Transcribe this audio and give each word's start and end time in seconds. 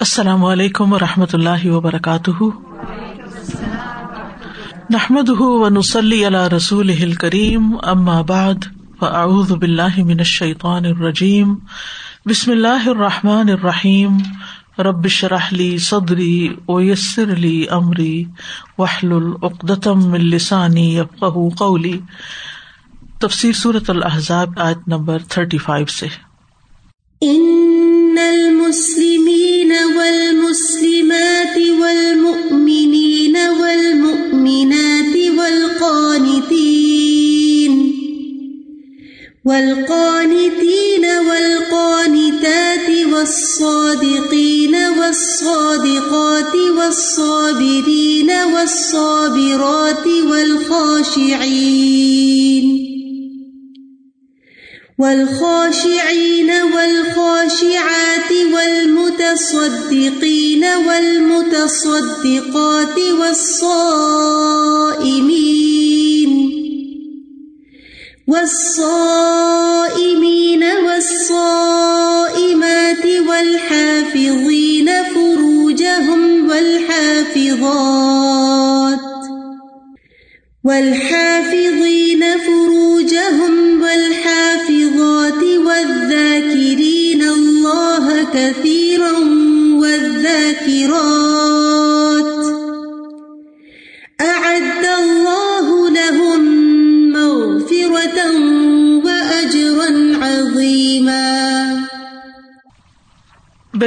السلام 0.00 0.44
علیکم 0.44 0.92
و 0.92 0.98
رحمۃ 0.98 1.26
اللہ 1.32 1.66
وبرکاتہ۔ 1.66 2.44
نحمد 4.90 5.28
ونسلی 5.40 6.26
علی 6.26 6.56
رسول 6.56 7.12
کریم 7.12 7.76
ام 7.82 8.08
آباد 8.08 8.54
و 9.00 9.06
اعوذ 9.06 9.52
باللہ 9.52 10.02
من 10.02 10.18
الشیطان 10.18 10.84
الرجیم۔ 10.84 11.54
بسم 12.26 12.50
اللہ 12.50 12.88
الرحمٰن 12.88 13.48
الرحیم۔ 13.48 14.18
ربش 14.78 15.24
رحلی 15.24 15.78
صدری 15.78 16.48
ویسر 16.68 17.32
علی 17.32 17.66
عمری 17.70 18.24
وحل 18.78 19.12
العقدم 19.12 20.12
السانی 20.12 21.00
قولی۔ 21.58 22.00
تفسیر 23.20 23.52
صورت 23.52 23.90
الحضاب 23.90 24.48
آیت 24.56 24.78
نمبر 24.86 25.18
تھرٹی 25.28 25.58
فائیو 25.58 25.86
سے۔ 25.86 26.06
ان 27.20 27.89
ان 28.10 28.18
المسلمين 28.18 29.72
والمسلمات 29.96 31.56
والمؤمنين 31.80 33.36
والمؤمنات 33.36 35.16
والقانتين 35.38 36.90
والقانتين 39.44 41.04
والقانتات 41.28 42.88
والصادقين 43.12 44.74
والصادقات 44.98 46.54
والصابرين 46.78 48.30
والصابرات 48.54 50.06
والخاشعين 50.30 51.80
والخاشعين 55.00 56.50
والخاشعات 56.74 58.30
والمتصدقين 58.54 59.84
والمتصدقات 60.86 62.18
والصائمين 63.20 64.30
والصائمين 68.28 69.82
والصائمات 70.86 72.24
والحافظين 73.28 74.88
فروجهم 75.02 76.50
والحافظات 76.50 77.90
والحافظين 80.64 81.19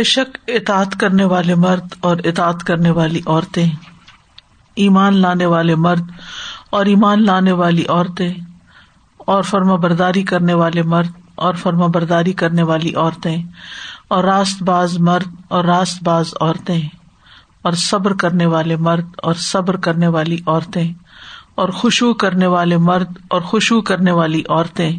بے 0.04 0.08
شک 0.08 0.38
اطاعت 0.50 0.96
کرنے 1.00 1.26
والے 1.26 1.56
مرد 1.56 1.94
اور 2.00 2.18
اطاعت 2.24 2.64
کرنے 2.64 2.90
والی 2.92 3.20
عورتیں، 3.26 3.70
ایمان 4.78 5.18
لانے 5.18 5.46
والے 5.46 5.76
مرد 5.76 6.10
اور 6.70 6.86
ایمان 6.86 7.24
لانے 7.26 7.52
والی 7.52 7.86
عورتیں، 7.90 8.34
اور 9.28 9.44
فرما 9.44 9.76
برداری 9.86 10.24
کرنے 10.24 10.54
والے 10.54 10.84
مرد 10.86 11.12
اور 11.36 11.54
فرما 11.54 11.88
برداری 11.88 12.34
کرنے 12.34 12.64
والی 12.64 12.94
عورتیں، 12.96 13.38
اور 14.08 14.24
راست 14.24 14.64
باز 14.64 14.98
مرد 15.00 15.36
اور 15.50 15.66
راست 15.66 16.04
باز 16.04 16.34
عورتیں، 16.42 16.82
اور 17.64 17.74
صبر 17.80 18.14
کرنے 18.16 18.46
والے 18.46 18.76
مرد 18.82 19.16
اور 19.24 19.36
صبر 19.44 19.78
کرنے 19.80 20.08
والی 20.10 20.38
عورتیں، 20.48 20.94
اور 21.56 21.70
خوشبو 21.72 22.14
کرنے 22.20 22.48
والے 22.48 22.78
مرد 22.84 23.18
اور 23.28 23.42
خوشبو 23.44 23.82
کرنے 23.84 24.12
والی 24.12 24.44
عورتیں، 24.50 24.92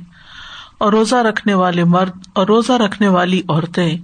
اور 0.78 0.93
روزہ 0.93 1.17
رکھنے 1.25 1.55
والے 1.57 1.84
مرد 1.93 2.28
اور 2.34 2.47
روزہ 2.47 2.83
رکھنے 2.83 3.09
والی 3.09 3.43
عورتیں 3.49 3.97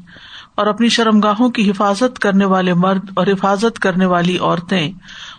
اور 0.60 0.66
اپنی 0.66 0.88
شرم 0.88 1.20
گاہوں 1.20 1.48
کی 1.48 1.70
حفاظت 1.70 2.18
کرنے 2.18 2.44
والے 2.44 2.74
مرد 2.74 3.10
اور 3.16 3.26
حفاظت 3.26 3.78
کرنے 3.78 4.06
والی 4.06 4.38
عورتیں 4.38 4.92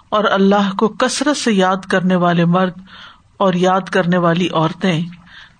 اور 0.09 0.23
اللہ 0.23 0.75
کو 0.77 0.87
کثرت 0.87 1.37
سے 1.37 1.53
یاد 1.53 1.85
کرنے 1.89 2.15
والے 2.15 2.45
مرد 2.45 2.73
اور 3.37 3.53
یاد 3.53 3.81
کرنے 3.81 4.17
والی 4.17 4.47
عورتیں، 4.53 5.01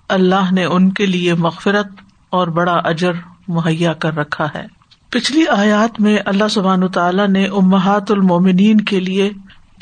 اللہ 0.10 0.54
نے 0.54 0.66
ان 0.66 0.92
کے 0.92 1.06
لیے 1.06 1.34
مغفرت 1.34 1.88
اور 2.30 2.48
بڑا 2.48 2.74
اجر 2.74 3.12
مہیا 3.48 3.94
کر 3.94 4.16
رکھا 4.16 4.48
ہے۔ 4.56 4.66
پچھلی 5.10 5.48
آیات 5.48 6.02
میں 6.02 6.18
اللہ 6.26 6.48
سبحان 6.48 6.88
تعالیٰ 6.88 7.28
نے 7.28 7.46
امہات 7.46 8.12
المومنین 8.12 8.82
کے 8.82 9.00
لیے 9.00 9.32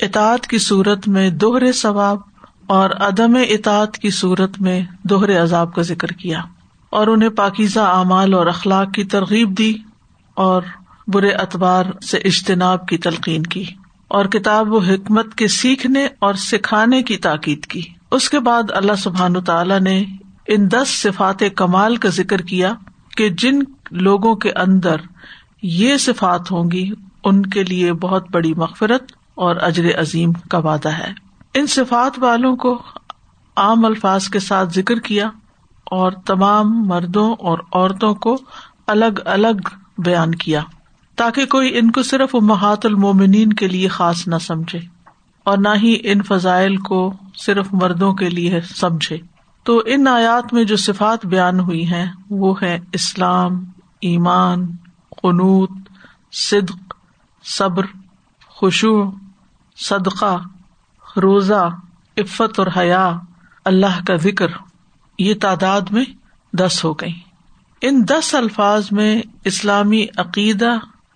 اطاعت 0.00 0.46
کی 0.46 0.58
صورت 0.58 1.08
میں 1.08 1.30
دوہرے 1.30 1.72
ثواب 1.72 2.18
اور 2.66 2.90
عدم 2.90 3.36
اطاعت 3.48 3.98
کی 3.98 4.10
صورت 4.10 4.60
میں 4.60 4.80
دوہرے 5.02 5.36
عذاب 5.36 5.74
کا 5.74 5.82
ذکر 5.82 6.08
کیا۔ 6.08 6.42
اور 6.90 7.06
انہیں 7.06 7.28
پاکیزہ 7.28 7.80
اعمال 7.80 8.34
اور 8.34 8.46
اخلاق 8.46 8.92
کی 8.92 9.04
ترغیب 9.04 9.58
دی 9.58 9.74
اور 10.34 10.62
برے 11.08 11.30
اطبار 11.30 11.84
سے 12.10 12.18
اجتناب 12.18 12.88
کی 12.88 12.98
تلقین 12.98 13.42
کی 13.42 13.64
اور 14.08 14.24
کتاب 14.24 14.72
و 14.72 14.78
حکمت 14.78 15.34
کے 15.34 15.48
سیکھنے 15.48 16.08
اور 16.18 16.34
سکھانے 16.34 17.02
کی 17.02 17.16
تاکید 17.16 17.66
کی۔ 17.66 17.82
اس 18.10 18.30
کے 18.30 18.40
بعد 18.40 18.62
اللہ 18.68 18.92
سبحان 18.98 19.44
تعالیٰ 19.44 19.80
نے 19.80 20.04
ان 20.48 20.70
دس 20.70 20.88
صفات 20.88 21.42
کمال 21.56 21.96
کا 21.96 22.08
ذکر 22.08 22.40
کیا 22.40 22.74
کہ 23.16 23.28
جن 23.28 23.58
لوگوں 23.90 24.34
کے 24.34 24.52
اندر 24.52 24.96
یہ 25.62 25.96
صفات 25.96 26.52
ہوں 26.52 26.70
گی، 26.70 26.90
ان 27.24 27.46
کے 27.46 27.64
لیے 27.64 27.92
بہت 27.92 28.30
بڑی 28.30 28.54
مغفرت 28.54 29.12
اور 29.34 29.56
اجر 29.56 30.00
عظیم 30.00 30.32
کا 30.32 30.58
وعدہ 30.58 30.88
ہے۔ 30.88 31.12
ان 31.54 31.66
صفات 31.66 32.18
والوں 32.18 32.56
کو 32.56 32.82
عام 33.56 33.84
الفاظ 33.84 34.28
کے 34.28 34.38
ساتھ 34.38 34.68
ذکر 34.68 34.98
کیا۔ 34.98 35.30
اور 35.90 36.12
تمام 36.26 36.82
مردوں 36.82 37.32
اور 37.32 37.58
عورتوں 37.72 38.14
کو 38.14 38.38
الگ 38.86 39.20
الگ 39.24 39.68
بیان 39.98 40.34
کیا 40.34 40.62
تاکہ 41.16 41.46
کوئی 41.46 41.78
ان 41.78 41.90
کو 41.90 42.02
صرف 42.02 42.34
محات 42.34 42.86
المومنین 42.86 43.52
کے 43.52 43.68
لیے 43.68 43.88
خاص 43.88 44.28
نہ 44.28 44.36
سمجھے 44.40 44.80
اور 45.44 45.58
نہ 45.58 45.68
ہی 45.76 45.96
ان 46.02 46.22
فضائل 46.22 46.76
کو 46.76 47.12
صرف 47.36 47.68
مردوں 47.72 48.14
کے 48.14 48.30
لیے 48.30 48.60
سمجھے۔ 48.60 49.18
تو 49.62 49.82
ان 49.86 50.06
آیات 50.08 50.54
میں 50.54 50.64
جو 50.64 50.76
صفات 50.76 51.26
بیان 51.26 51.60
ہوئی 51.60 51.86
ہیں 51.86 52.06
وہ 52.30 52.54
ہے 52.62 52.78
اسلام، 52.92 53.64
ایمان، 54.00 54.66
قنوت، 55.22 55.70
صدق، 56.32 56.94
صبر 57.44 57.86
خوشو 58.46 59.10
صدقہ، 59.76 60.38
روزہ، 61.22 61.68
عفت 62.18 62.58
اور 62.58 62.66
حیا، 62.76 63.18
اللہ 63.64 64.04
کا 64.06 64.16
ذکر۔ 64.16 64.46
یہ 65.20 65.34
تعداد 65.40 65.80
میں 65.90 66.04
دس 66.52 66.84
ہو 66.84 66.92
گئی 66.92 67.12
ان 67.82 68.02
دس 68.08 68.34
الفاظ 68.34 68.92
میں 68.92 69.22
اسلامی 69.44 70.06
عقیدہ، 70.16 70.70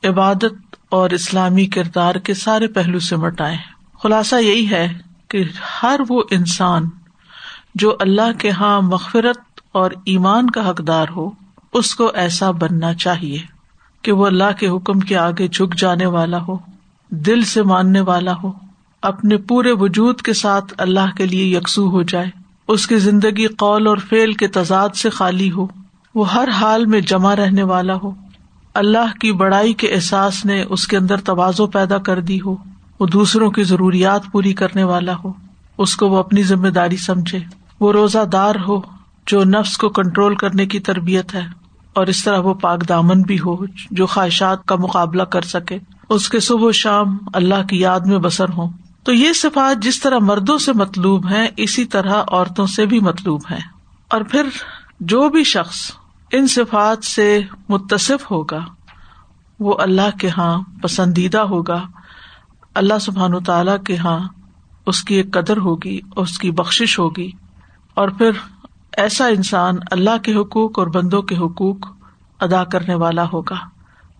عبادت 0.04 0.76
اور 0.88 1.10
اسلامی 1.10 1.66
کردار 1.66 2.14
کے 2.14 2.34
سارے 2.34 2.66
پہلو 2.66 2.98
سے 2.98 3.16
مٹائے 3.16 3.56
خلاصہ 4.02 4.36
یہی 4.36 4.70
ہے 4.70 4.92
کہ 5.28 5.44
ہر 5.82 6.00
وہ 6.08 6.22
انسان 6.30 6.88
جو 7.74 7.96
اللہ 8.00 8.38
کے 8.38 8.50
ہاں 8.50 8.80
مغفرت 8.80 9.60
اور 9.72 9.90
ایمان 10.04 10.50
کا 10.50 10.70
حقدار 10.70 11.08
ہو، 11.16 11.30
اس 11.72 11.94
کو 11.94 12.10
ایسا 12.14 12.50
بننا 12.50 12.94
چاہیے 12.94 13.38
کہ 14.02 14.12
وہ 14.12 14.26
اللہ 14.26 14.52
کے 14.58 14.68
حکم 14.68 15.00
کے 15.00 15.16
آگے 15.16 15.48
جھک 15.48 15.74
جانے 15.78 16.06
والا 16.06 16.38
ہو، 16.38 16.56
دل 17.10 17.42
سے 17.42 17.62
ماننے 17.62 18.00
والا 18.00 18.32
ہو، 18.42 18.52
اپنے 19.02 19.36
پورے 19.36 19.72
وجود 19.72 20.22
کے 20.22 20.32
ساتھ 20.32 20.74
اللہ 20.78 21.14
کے 21.16 21.26
لیے 21.26 21.56
یکسو 21.56 21.90
ہو 21.90 22.02
جائے۔ 22.02 22.43
اس 22.68 22.86
کی 22.86 22.96
زندگی 22.96 23.46
قول 23.46 23.86
اور 23.86 23.96
فیل 23.96 24.32
کے 24.32 24.48
تضاد 24.48 24.88
سے 24.88 25.10
خالی 25.10 25.52
ہو۔ 25.52 25.66
وہ 26.14 26.32
ہر 26.32 26.48
حال 26.48 26.86
میں 26.86 27.00
جمع 27.00 27.36
رہنے 27.36 27.62
والا 27.62 27.94
ہو۔ 27.94 28.10
اللہ 28.74 29.18
کی 29.20 29.32
بڑائی 29.32 29.72
کے 29.72 29.86
احساس 29.86 30.44
نے 30.44 30.62
اس 30.62 30.86
کے 30.86 30.96
اندر 30.96 31.16
توازو 31.16 31.66
پیدا 31.66 31.98
کر 31.98 32.20
دی 32.20 32.40
ہو۔ 32.40 32.56
وہ 33.00 33.06
دوسروں 33.06 33.50
کی 33.50 33.62
ضروریات 33.62 34.20
پوری 34.32 34.52
کرنے 34.52 34.84
والا 34.84 35.14
ہو۔ 35.24 35.32
اس 35.78 35.96
کو 35.96 36.08
وہ 36.08 36.18
اپنی 36.18 36.42
ذمہ 36.42 36.68
داری 36.68 36.96
سمجھے۔ 36.96 37.38
وہ 37.80 37.92
روزہ 37.92 38.24
دار 38.24 38.54
ہو 38.68 38.80
جو 39.26 39.44
نفس 39.44 39.78
کو 39.78 39.88
کنٹرول 39.88 40.34
کرنے 40.34 40.66
کی 40.66 40.80
تربیت 40.80 41.34
ہے۔ 41.34 41.42
اور 41.92 42.06
اس 42.06 42.24
طرح 42.24 42.38
وہ 42.38 42.54
پاک 42.54 42.88
دامن 42.88 43.22
بھی 43.22 43.36
ہو 43.36 43.56
جو 43.90 44.06
خواہشات 44.06 44.64
کا 44.64 44.76
مقابلہ 44.76 45.22
کر 45.22 45.42
سکے۔ 45.42 45.78
اس 46.08 46.28
کے 46.28 46.40
صبح 46.40 46.68
و 46.68 46.72
شام 46.72 47.18
اللہ 47.34 47.66
کی 47.68 47.80
یاد 47.80 48.00
میں 48.00 48.18
بسر 48.18 48.48
ہو 48.48 48.83
تو 49.04 49.12
یہ 49.12 49.32
صفات 49.32 49.82
جس 49.82 50.00
طرح 50.00 50.18
مردوں 50.18 50.58
سے 50.58 50.72
مطلوب 50.72 51.30
ہے 51.30 51.48
اسی 51.56 51.84
طرح 51.84 52.22
عورتوں 52.28 52.66
سے 52.66 52.86
بھی 52.86 53.00
مطلوب 53.00 53.42
ہے 53.50 53.58
اور 54.08 54.20
پھر 54.20 54.48
جو 55.00 55.28
بھی 55.28 55.44
شخص 55.44 55.90
ان 56.32 56.46
صفات 56.46 57.04
سے 57.04 57.40
متصف 57.68 58.30
ہوگا، 58.30 58.58
وہ 59.60 59.74
اللہ 59.78 60.16
کے 60.20 60.26
یہاں 60.26 60.62
پسندیدہ 60.82 61.38
ہوگا۔ 61.38 61.86
اللہ 62.74 62.98
سبحان 63.00 63.42
تعالی 63.44 63.72
کے 63.86 63.94
یہاں 63.94 64.28
اس 64.86 65.04
کی 65.04 65.14
ایک 65.14 65.32
قدر 65.32 65.56
ہوگی، 65.56 66.00
اس 66.16 66.38
کی 66.38 66.50
بخش 66.50 66.98
ہوگی۔ 66.98 67.30
اور 67.94 68.08
پھر 68.08 68.30
ایسا 68.96 69.26
انسان 69.26 69.74
اللہ 69.90 70.18
کے 70.22 70.34
حقوق 70.34 70.78
اور 70.78 70.86
بندوں 70.86 71.22
کے 71.22 71.36
حقوق 71.36 71.76
ادا 72.40 72.64
کرنے 72.64 72.94
والا 72.94 73.24
ہوگا 73.32 73.56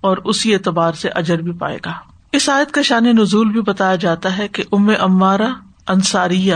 اور 0.00 0.16
اسی 0.16 0.54
اعتبار 0.54 0.92
سے 0.92 1.08
اجر 1.08 1.38
بھی 1.38 1.52
پائے 1.52 1.78
گا۔ 1.84 2.13
اس 2.34 2.48
آیت 2.48 2.72
کا 2.72 2.82
شان 2.82 3.04
نزول 3.04 3.48
بھی 3.48 3.60
بتایا 3.60 3.96
جاتا 3.96 4.38
ہے 4.38 4.48
کہ 4.48 4.62
ام 4.72 4.90
امارا 5.00 5.48
انصاریہ 5.88 6.54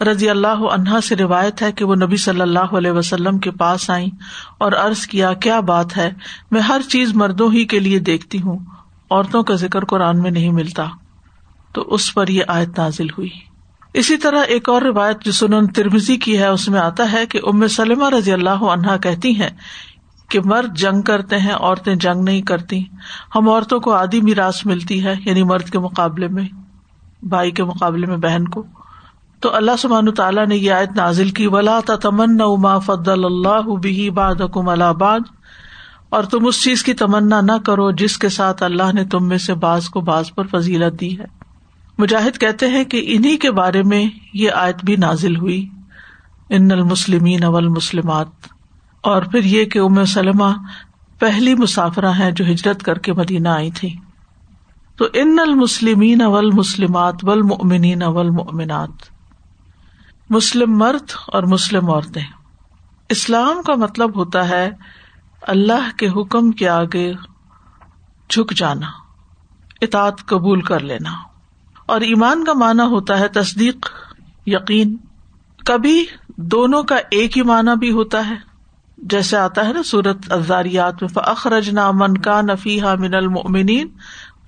رضی 0.00 0.30
اللہ 0.30 0.46
عنہا 0.46 1.00
سے 1.00 1.16
روایت 1.16 1.62
ہے 1.62 1.72
کہ 1.72 1.84
وہ 1.84 1.94
نبی 1.94 2.16
صلی 2.16 2.40
اللہ 2.40 2.58
علیہ 2.58 2.90
وسلم 2.90 3.38
کے 3.38 3.50
پاس 3.50 3.90
آئی 3.90 4.06
اور 4.58 4.72
عرض 4.72 5.06
کیا 5.06 5.32
کیا 5.32 5.60
بات 5.60 5.96
ہے؟ 5.96 6.10
میں 6.50 6.60
ہر 6.60 6.80
چیز 6.88 7.14
مردوں 7.14 7.52
ہی 7.52 7.64
کے 7.64 7.78
لیے 7.78 7.98
دیکھتی 7.98 8.42
ہوں، 8.42 8.58
عورتوں 9.10 9.42
کا 9.42 9.54
ذکر 9.54 9.84
قرآن 9.84 10.22
میں 10.22 10.30
نہیں 10.30 10.50
ملتا۔ 10.50 10.84
تو 11.72 11.82
اس 11.82 12.14
پر 12.14 12.28
یہ 12.28 12.42
آیت 12.48 12.78
نازل 12.78 13.06
ہوئی۔ 13.06 13.30
اسی 13.94 14.16
طرح 14.16 14.42
ایک 14.42 14.68
اور 14.68 14.82
روایت 14.82 15.24
جو 15.24 15.32
سنن 15.32 15.66
ترمزی 15.66 16.16
کی 16.16 16.38
ہے، 16.38 16.46
اس 16.46 16.68
میں 16.68 16.80
آتا 16.80 17.12
ہے 17.12 17.26
کہ 17.26 17.40
ام 17.42 17.66
سلم 17.66 18.02
رضی 18.02 18.32
اللہ 18.32 18.50
عنہا 18.50 18.96
کہتی 18.96 19.40
ہیں 19.42 19.50
کہ 20.32 20.40
مرد 20.44 20.76
جنگ 20.76 21.02
کرتے 21.02 21.38
ہیں، 21.38 21.52
عورتیں 21.52 21.94
جنگ 21.94 22.22
نہیں 22.22 22.42
کرتی۔ 22.42 22.84
ہم 23.34 23.48
عورتوں 23.48 23.80
کو 23.80 23.92
آدھی 23.92 24.20
میراث 24.20 24.66
ملتی 24.66 25.04
ہے 25.04 25.14
یعنی 25.24 25.42
مرد 25.42 25.64
کے 25.64 25.78
مقابلے 25.78 26.28
میں، 26.28 26.48
بھائی 27.22 27.50
کے 27.50 27.64
مقابلے 27.64 28.06
میں، 28.06 28.16
بہن 28.16 28.48
کو۔ 28.48 28.62
تو 29.40 29.54
اللہ 29.54 29.70
سبحان 29.78 30.14
تعالیٰ 30.14 30.46
نے 30.46 30.56
یہ 30.56 30.72
آیت 30.72 30.90
نازل 30.96 31.30
کی، 31.30 31.46
ولا 31.46 31.80
تمنا 31.80 32.44
اما 32.44 32.78
فد 32.78 33.08
اللہ 33.08 33.74
بھی 33.74 34.10
باد 34.10 34.34
حکم 34.40 34.68
اور 36.08 36.24
تم 36.24 36.46
اس 36.46 36.64
چیز 36.64 36.82
کی 36.82 36.94
تمنا 36.94 37.40
نہ 37.40 37.58
کرو 37.66 37.90
جس 37.90 38.18
کے 38.18 38.28
ساتھ 38.28 38.62
اللہ 38.62 38.92
نے 38.94 39.04
تم 39.04 39.28
میں 39.28 39.38
سے 39.38 39.54
باز 39.54 39.88
کو 39.88 40.00
باز 40.00 40.34
پر 40.34 40.46
فضیلت 40.46 41.00
دی 41.00 41.18
ہے۔ 41.18 41.24
مجاہد 41.98 42.38
کہتے 42.38 42.68
ہیں 42.68 42.84
کہ 42.84 43.04
انہیں 43.06 43.36
کے 43.36 43.50
بارے 43.50 43.82
میں 43.82 44.04
یہ 44.34 44.50
آیت 44.50 44.84
بھی 44.84 44.96
نازل 44.96 45.36
ہوئی۔ 45.36 45.68
ان 46.48 46.72
المسلمین 46.72 47.44
اول 47.44 47.68
مسلمات 47.68 48.26
اور 49.02 49.22
پھر 49.22 49.44
یہ 49.44 49.64
کہ 49.64 49.78
ام 49.78 50.04
سلم 50.04 50.42
پہلی 51.18 51.54
مسافرہ 51.54 52.12
ہیں 52.12 52.30
جو 52.30 52.44
ہجرت 52.44 52.82
کر 52.82 52.98
کے 52.98 53.12
مدینہ 53.12 53.48
آئی 53.48 53.70
تھی۔ 53.70 53.96
تو 54.96 55.04
ان 55.14 55.38
المسلمین 55.38 56.22
اول 56.22 56.50
مسلمات 56.50 57.14
ول 57.22 57.42
ممنین 57.42 58.02
اول 58.02 58.30
ممنات 58.30 58.90
مسلم 60.30 60.78
مرد 60.78 61.12
اور 61.26 61.42
مسلم 61.42 61.90
عورتیں۔ 61.90 62.24
اسلام 63.08 63.62
کا 63.62 63.74
مطلب 63.74 64.16
ہوتا 64.16 64.48
ہے 64.48 64.70
اللہ 65.42 65.96
کے 65.96 66.08
حکم 66.08 66.50
کے 66.50 66.68
آگے 66.68 67.12
جھک 68.30 68.54
جانا 68.56 68.86
اطاط 69.80 70.24
قبول 70.24 70.60
کر 70.60 70.80
لینا۔ 70.80 71.12
اور 71.86 72.00
ایمان 72.00 72.44
کا 72.44 72.52
معنی 72.52 72.82
ہوتا 72.82 73.18
ہے 73.18 73.28
تصدیق، 73.28 73.90
یقین۔ 74.46 74.96
کبھی 75.66 76.04
دونوں 76.36 76.82
کا 76.82 76.96
ایک 77.10 77.36
ہی 77.36 77.42
معنی 77.42 77.78
بھی 77.78 77.90
ہوتا 77.90 78.30
ہے۔ 78.30 78.51
جیسے 79.02 79.36
آتا 79.36 79.66
ہے 79.66 79.72
نا 79.72 79.82
سورت 79.82 80.32
ازاریات 80.32 81.02
میں 81.02 81.08
فخرج 81.08 81.70
نہ 81.70 81.90
من 81.94 82.18
کا 82.18 82.40
نفیحہ 82.40 82.94
من 82.98 83.14
المنین 83.14 83.88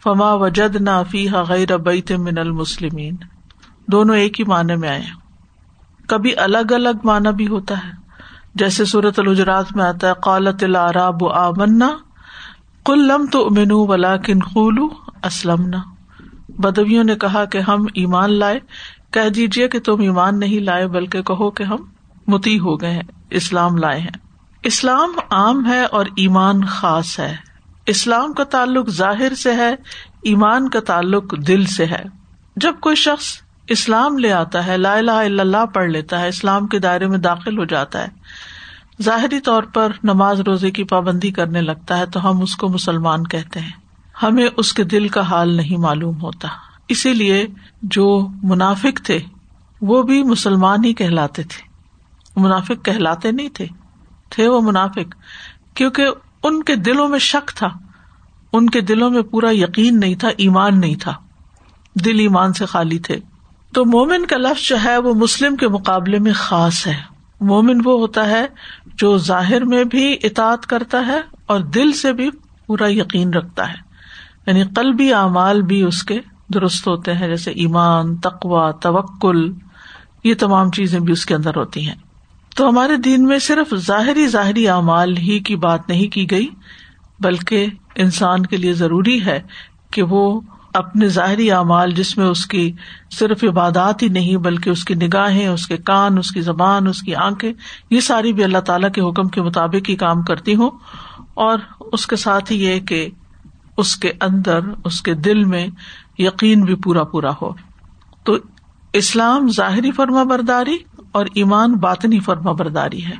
فما 0.04 0.34
وجد 0.34 0.76
نہ 0.76 1.02
فیحا 1.10 1.42
غیر 1.42 1.76
بیت 1.76 2.12
من 2.12 2.38
المسلمین 2.38 3.16
دونوں 3.86 4.16
ایک 4.16 4.40
ہی 4.40 4.44
معنی 4.44 4.76
میں 4.76 4.88
آئے 4.88 5.02
کبھی 6.08 6.36
الگ 6.36 6.72
الگ 6.72 7.04
معنی 7.04 7.28
بھی 7.36 7.46
ہوتا 7.46 7.78
ہے۔ 7.78 7.90
جیسے 8.54 8.84
سورت 8.84 9.18
الحجرات 9.18 9.76
میں 9.76 9.84
آتا 9.84 10.08
ہے، 10.08 10.12
قالت 10.22 10.62
العراب 10.62 11.28
آمنا 11.28 11.90
کل 12.84 12.98
لم 12.98 13.26
تو 13.26 13.46
امنو 13.46 13.86
ولا 13.86 14.16
کن 14.16 14.40
خولو 14.40 14.88
اسلم 15.22 15.70
بدویوں 16.58 17.04
نے 17.04 17.14
کہا 17.14 17.44
کہ 17.44 17.58
ہم 17.58 17.86
ایمان 17.94 18.32
لائے۔ 18.32 18.60
کہہ 19.10 19.28
دیجیے 19.28 19.68
کہ 19.68 19.80
تم 19.80 20.00
ایمان 20.00 20.40
نہیں 20.40 20.60
لائے، 20.60 20.88
بلکہ 20.88 21.22
کہو 21.22 21.50
کہ 21.50 21.62
ہم 21.62 21.76
متی 22.26 22.58
ہو 22.58 22.80
گئے 22.80 22.90
ہیں، 22.90 23.02
اسلام 23.30 23.76
لائے 23.76 24.00
ہیں۔ 24.00 24.24
اسلام 24.64 25.12
عام 25.30 25.66
ہے 25.66 25.84
اور 25.84 26.06
ایمان 26.06 26.64
خاص 26.64 27.20
ہے۔ 27.20 27.36
اسلام 27.86 28.32
کا 28.32 28.44
تعلق 28.44 28.90
ظاہر 28.90 29.34
سے 29.34 29.54
ہے، 29.54 29.74
ایمان 30.22 30.68
کا 30.68 30.80
تعلق 30.80 31.34
دل 31.48 31.66
سے 31.66 31.86
ہے۔ 31.86 32.02
جب 32.56 32.74
کوئی 32.80 32.96
شخص 32.96 33.24
اسلام 33.68 34.18
لے 34.18 34.32
آتا 34.32 34.66
ہے، 34.66 34.76
لا 34.76 34.94
الہ 34.94 35.10
الا 35.10 35.42
اللہ 35.42 35.66
پڑھ 35.66 35.90
لیتا 35.90 36.20
ہے، 36.20 36.28
اسلام 36.28 36.66
کے 36.66 36.78
دائرے 36.78 37.06
میں 37.06 37.18
داخل 37.18 37.58
ہو 37.58 37.64
جاتا 37.64 38.02
ہے، 38.02 38.08
ظاہری 39.02 39.40
طور 39.40 39.62
پر 39.62 39.92
نماز 40.04 40.40
روزے 40.40 40.70
کی 40.70 40.84
پابندی 40.84 41.30
کرنے 41.30 41.60
لگتا 41.60 41.98
ہے 41.98 42.06
تو 42.06 42.30
ہم 42.30 42.42
اس 42.42 42.56
کو 42.56 42.68
مسلمان 42.68 43.26
کہتے 43.26 43.60
ہیں۔ 43.60 43.72
ہمیں 44.22 44.48
اس 44.56 44.72
کے 44.72 44.84
دل 44.84 45.08
کا 45.08 45.20
حال 45.20 45.54
نہیں 45.54 45.76
معلوم 45.76 46.22
ہوتا۔ 46.22 46.48
اسی 46.88 47.14
لیے 47.14 47.46
جو 47.82 48.28
منافق 48.42 49.00
تھے، 49.04 49.18
وہ 49.80 50.02
بھی 50.02 50.22
مسلمان 50.22 50.84
ہی 50.84 50.94
کہلاتے 50.94 51.42
تھے۔ 51.42 51.68
منافق 52.40 52.84
کہلاتے 52.84 53.30
نہیں 53.30 53.48
تھے۔ 53.48 53.66
تھے 54.34 54.48
وہ 54.48 54.60
منافق، 54.60 55.14
کیونکہ 55.74 56.06
ان 56.42 56.62
کے 56.62 56.76
دلوں 56.76 57.08
میں 57.08 57.18
شک 57.18 57.48
تھا۔ 57.48 57.68
ان 58.52 58.70
کے 58.70 58.80
دلوں 58.80 59.10
میں 59.10 59.22
پورا 59.22 59.50
یقین 59.50 60.00
نہیں 60.00 60.14
تھا، 60.14 60.28
ایمان 60.36 60.80
نہیں 60.80 60.94
تھا۔ 60.94 61.14
دل 62.04 62.18
ایمان 62.18 62.52
سے 62.52 62.66
خالی 62.66 62.98
تھے۔ 62.98 63.16
تو 63.74 63.84
مومن 63.84 64.26
کا 64.26 64.36
لفظ 64.36 64.68
جو 64.68 64.76
ہے 64.84 64.98
وہ 64.98 65.14
مسلم 65.14 65.56
کے 65.56 65.68
مقابلے 65.68 66.18
میں 66.18 66.32
خاص 66.34 66.86
ہے۔ 66.86 67.00
مومن 67.40 67.80
وہ 67.84 68.00
ہوتا 68.00 68.26
ہے 68.26 68.46
جو 68.94 69.18
ظاہر 69.18 69.64
میں 69.64 69.84
بھی 69.84 70.16
اطاط 70.22 70.66
کرتا 70.66 71.06
ہے 71.06 71.20
اور 71.46 71.60
دل 71.60 71.92
سے 71.92 72.12
بھی 72.12 72.30
پورا 72.66 72.92
یقین 72.92 73.34
رکھتا 73.34 73.68
ہے۔ 73.68 73.76
یعنی 74.46 74.62
قلبی 74.62 75.12
اعمال 75.12 75.62
بھی 75.62 75.82
اس 75.82 76.02
کے 76.02 76.20
درست 76.54 76.86
ہوتے 76.86 77.14
ہیں، 77.14 77.28
جیسے 77.28 77.50
ایمان 77.50 78.16
تقوا 78.16 78.70
توکل، 78.70 79.52
یہ 80.24 80.34
تمام 80.38 80.70
چیزیں 80.70 81.00
بھی 81.00 81.12
اس 81.12 81.26
کے 81.26 81.34
اندر 81.34 81.56
ہوتی 81.56 81.88
ہیں۔ 81.88 81.94
تو 82.54 82.68
ہمارے 82.68 82.96
دین 82.96 83.24
میں 83.24 83.38
صرف 83.38 83.74
ظاہری 83.74 84.26
ظاہری 84.26 84.68
اعمال 84.68 85.16
ہی 85.16 85.38
کی 85.38 85.56
بات 85.56 85.88
نہیں 85.88 86.06
کی 86.06 86.30
گئی، 86.30 86.46
بلکہ 87.20 87.66
انسان 87.94 88.46
کے 88.46 88.56
لیے 88.56 88.72
ضروری 88.72 89.24
ہے 89.24 89.40
کہ 89.90 90.02
وہ 90.02 90.40
اپنے 90.74 91.08
ظاہری 91.08 91.50
اعمال 91.50 91.90
جس 91.90 92.18
میں 92.18 92.26
اس 92.26 92.46
کی 92.46 92.72
صرف 93.10 93.44
عبادات 93.44 94.02
ہی 94.02 94.08
نہیں، 94.08 94.36
بلکہ 94.36 94.70
اس 94.70 94.84
کی 94.84 94.94
نگاہیں، 94.94 95.46
اس 95.46 95.66
کے 95.66 95.76
کان، 95.76 96.18
اس 96.18 96.30
کی 96.30 96.40
زبان، 96.40 96.86
اس 96.86 97.02
کی 97.02 97.14
آنکھیں، 97.14 97.52
یہ 97.90 98.00
ساری 98.00 98.32
بھی 98.32 98.44
اللہ 98.44 98.58
تعالیٰ 98.58 98.90
کے 98.92 99.00
حکم 99.00 99.28
کے 99.28 99.42
مطابق 99.42 99.90
ہی 99.90 99.96
کام 99.96 100.22
کرتی 100.22 100.54
ہوں۔ 100.54 100.70
اور 101.34 101.58
اس 101.80 102.06
کے 102.06 102.16
ساتھ 102.16 102.52
ہی 102.52 102.64
یہ 102.64 102.80
کہ 102.80 103.08
اس 103.76 103.96
کے 103.96 104.12
اندر، 104.20 104.60
اس 104.84 105.02
کے 105.02 105.14
دل 105.14 105.44
میں 105.44 105.66
یقین 106.18 106.60
بھی 106.60 106.74
پورا 106.74 107.04
پورا 107.04 107.30
ہو۔ 107.42 107.50
تو 108.24 108.36
اسلام 108.92 109.48
ظاہری 109.48 109.90
فرما 109.90 110.22
برداری 110.22 110.76
اور 111.14 111.26
ایمان 111.34 111.72
باطنی 111.72 112.20
فرما 112.20 112.52
برداری 112.52 113.04
ہے۔ 113.04 113.14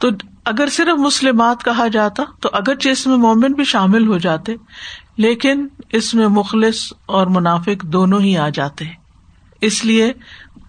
تو 0.00 0.08
اگر 0.44 0.68
صرف 0.68 1.00
مسلمات 1.00 1.64
کہا 1.64 1.86
جاتا، 1.88 2.22
تو 2.40 2.48
اگرچہ 2.52 2.88
اس 2.88 3.06
میں 3.06 3.16
مومن 3.16 3.52
بھی 3.52 3.64
شامل 3.64 4.06
ہو 4.06 4.18
جاتے، 4.18 4.52
لیکن 5.16 5.68
اس 5.92 6.14
میں 6.14 6.28
مخلص 6.28 6.92
اور 7.06 7.26
منافق 7.26 7.82
دونوں 7.82 8.20
ہی 8.20 8.36
آ 8.36 8.48
جاتے۔ 8.48 8.84
اس 9.60 9.84
لیے 9.84 10.12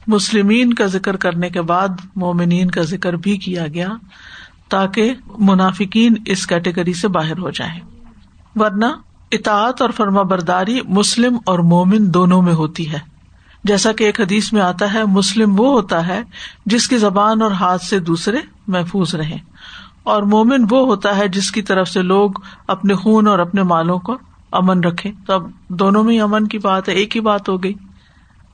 مسلمین 0.08 0.74
کا 0.74 0.86
ذکر 0.86 1.16
کرنے 1.16 1.50
کے 1.50 1.62
بعد 1.62 1.88
مومنین 2.16 2.72
کا 2.72 2.82
ذکر 2.82 3.14
بھی 3.14 3.38
کیا 3.38 3.68
گیا، 3.68 3.90
تاکہ 4.70 5.14
منافقین 5.38 6.14
اس 6.26 6.48
کیٹیگری 6.48 6.94
سے 6.94 7.08
باہر 7.08 7.38
ہو 7.38 7.50
جائیں۔ 7.50 7.82
ورنہ 8.56 8.86
اطاعت 9.32 9.82
اور 9.82 9.90
فرما 9.90 10.22
برداری 10.22 10.82
مسلم 10.82 11.38
اور 11.46 11.60
مومن 11.60 12.14
دونوں 12.14 12.42
میں 12.42 12.54
ہوتی 12.54 12.92
ہے۔ 12.92 13.13
جیسا 13.64 13.92
کہ 13.92 14.04
ایک 14.04 14.22
حدیث 14.22 14.54
میں 14.54 14.62
آتا 14.62 14.94
ہے، 14.94 15.06
مسلم 15.06 15.60
وہ 15.60 15.68
ہوتا 15.68 16.08
ہے 16.08 16.24
جس 16.66 16.88
کی 16.88 16.98
زبان 16.98 17.42
اور 17.42 17.52
ہاتھ 17.52 17.84
سے 17.84 18.00
دوسرے 18.00 18.38
محفوظ 18.68 19.16
رہے 19.16 19.38
اور 20.04 20.24
مومن 20.24 20.66
وہ 20.70 20.86
ہوتا 20.86 21.18
ہے 21.18 21.28
جس 21.28 21.52
کی 21.52 21.62
طرف 21.62 21.88
سے 21.88 22.02
لوگ 22.02 22.32
اپنے 22.68 22.96
خون 22.96 23.28
اور 23.28 23.40
اپنے 23.40 23.64
مالوں 23.64 24.00
کو 24.00 24.18
امن 24.52 24.80
رکھے 24.80 25.12
تو 25.28 25.34
اب 25.34 25.50
دونوں 25.68 26.04
میں 26.04 26.20
امن 26.20 26.48
کی 26.48 26.58
بات 26.58 26.90
ہے، 26.90 26.94
ایک 26.94 27.16
ہی 27.16 27.22
بات 27.22 27.50
ہو 27.50 27.64
گئی۔ 27.64 27.74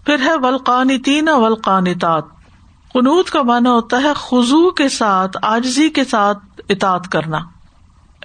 پھر 0.05 0.15
ہے 0.21 0.31
ولقان 0.43 1.01
تین 1.01 1.29
ولقان 1.29 1.87
اطاط 1.87 2.25
قنوت 2.93 3.29
کا 3.29 3.41
مانا 3.41 3.71
ہوتا 3.71 3.97
ہے 3.97 4.13
خزو 4.15 4.71
کے 4.71 4.89
ساتھ 4.89 5.37
آجزی 5.41 5.89
کے 5.89 6.03
ساتھ 6.03 6.61
اطاط 6.69 7.07
کرنا 7.07 7.37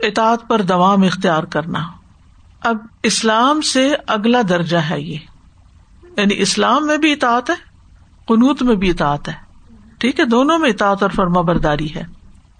اطاط 0.02 0.46
پر 0.48 0.62
دوام 0.62 1.02
اختیار 1.02 1.42
کرنا۔ 1.42 1.78
اب 2.60 2.76
اسلام 3.02 3.60
سے 3.60 3.94
اگلا 4.06 4.40
درجہ 4.48 4.76
ہے 4.76 5.00
یہ۔ 5.00 5.33
یعنی 6.16 6.42
اسلام 6.42 6.86
میں 6.86 6.96
بھی 6.96 7.12
اطاعت 7.12 7.50
ہے، 7.50 7.54
قنوت 8.26 8.62
میں 8.62 8.74
بھی 8.74 8.90
اطاعت 8.90 9.28
ہے۔ 9.28 9.32
ٹھیک 9.98 10.20
ہے، 10.20 10.24
دونوں 10.24 10.58
میں 10.58 10.70
اطاعت 10.70 11.02
اور 11.02 11.10
فرما 11.10 11.40
برداری 11.40 11.94
ہے۔ 11.94 12.04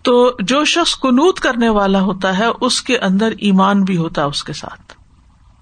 تو 0.03 0.33
جو 0.41 0.65
شخص 0.65 1.01
قنوت 1.01 1.41
کرنے 1.41 1.69
والا 1.69 2.01
ہوتا 2.01 2.39
ہے، 2.39 2.47
اس 2.61 2.83
کے 2.83 2.99
اندر 2.99 3.33
ایمان 3.39 3.83
بھی 3.83 3.97
ہوتا 3.97 4.23
ہے 4.23 4.27
اس 4.27 4.45
کے 4.45 4.53
ساتھ، 4.53 4.93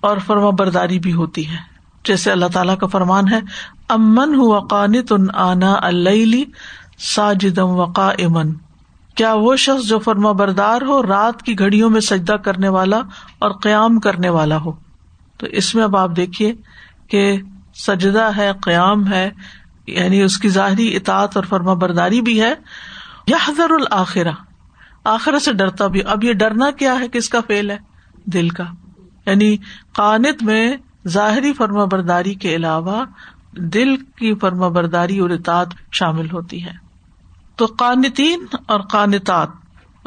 اور 0.00 0.16
فرما 0.18 0.50
برداری 0.50 0.98
بھی 0.98 1.12
ہوتی 1.12 1.48
ہے۔ 1.48 1.56
جیسے 2.04 2.32
اللہ 2.32 2.46
تعالیٰ 2.52 2.78
کا 2.78 2.86
فرمان 2.86 3.28
ہے، 3.28 3.38
امن 3.88 4.34
ہُو 4.34 4.60
قانت 4.60 5.12
ان 5.12 5.26
آنا 5.34 5.76
اللہ 5.82 6.44
ساجدم 6.98 7.68
وقا 7.68 8.08
امن 8.08 8.52
کیا 9.14 9.32
وہ 9.32 9.56
شخص 9.56 9.88
جو 9.88 9.98
فرما 9.98 10.32
بردار 10.32 10.82
ہو، 10.82 11.02
رات 11.02 11.42
کی 11.42 11.58
گھڑیوں 11.58 11.90
میں 11.90 12.00
سجدہ 12.00 12.32
کرنے 12.32 12.68
والا 12.68 13.00
اور 13.38 13.50
قیام 13.50 14.00
کرنے 14.00 14.28
والا 14.28 14.56
ہو۔ 14.56 14.72
تو 15.36 15.46
اس 15.46 15.74
میں 15.74 15.84
اب 15.84 15.96
آپ 15.96 16.10
دیکھیے 16.16 16.54
کہ 17.08 17.40
سجدہ 17.74 18.30
ہے، 18.36 18.50
قیام 18.62 19.12
ہے 19.12 19.30
یعنی 19.86 20.22
اس 20.22 20.38
کی 20.38 20.48
ظاہری 20.48 20.96
اطاعت 20.96 21.36
اور 21.36 21.44
فرما 21.44 21.74
برداری 21.74 22.20
بھی 22.20 22.42
ہے۔ 22.42 22.54
یا 23.26 23.36
حضر 23.48 23.70
الآخرا 23.70 24.30
آخر 25.04 25.38
سے 25.38 25.52
ڈرتا 25.52 25.86
بھی۔ 25.86 26.00
اب 26.06 26.24
یہ 26.24 26.32
ڈرنا 26.32 26.70
کیا 26.70 27.00
ہے؟ 27.00 27.08
کس 27.08 27.28
کا 27.28 27.40
فیل 27.46 27.70
ہے؟ 27.70 27.78
دل 28.24 28.48
کا۔ 28.48 28.64
یعنی 29.26 29.56
قانت 29.92 30.42
میں 30.42 30.76
ظاہری 31.08 31.52
فرما 31.52 31.84
برداری 31.84 32.34
کے 32.34 32.54
علاوہ 32.54 33.04
دل 33.52 33.96
کی 33.96 34.34
فرما 34.34 34.68
برداری 34.68 35.18
اور 35.18 35.30
اطاعت 35.30 35.68
شامل 35.92 36.30
ہوتی 36.30 36.64
ہے۔ 36.64 36.72
تو 37.56 37.66
قانتین 37.66 38.46
اور 38.66 38.80
قانتات، 38.80 39.48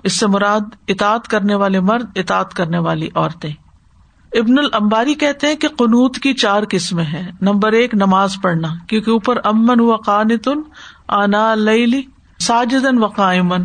اس 0.04 0.14
سے 0.14 0.28
مراد 0.28 0.62
اطاط 0.88 1.28
کرنے 1.28 1.56
والے 1.56 1.80
مرد 1.80 2.06
اطاط 2.16 2.54
کرنے 2.54 2.78
والی 2.78 3.10
عورتیں۔ 3.16 3.54
ابن 4.40 4.58
العباری 4.58 5.14
کہتے 5.14 5.48
ہیں 5.48 5.56
کہ 5.56 5.68
قنوت 5.68 6.18
کی 6.18 6.34
چار 6.34 6.64
قسمیں 6.70 7.04
ہیں۔ 7.04 7.32
نمبر 7.42 7.72
ایک، 7.72 7.94
نماز 7.94 8.36
پڑھنا، 8.44 8.68
کیونکہ 8.88 9.12
اوپر 9.12 9.38
امن 9.44 9.80
و 9.80 9.96
قانتن، 9.96 10.62
آنا 11.08 11.56
لئی 11.56 12.02
ساجدن 12.40 13.04
و 13.04 13.08
قائمن۔ 13.08 13.64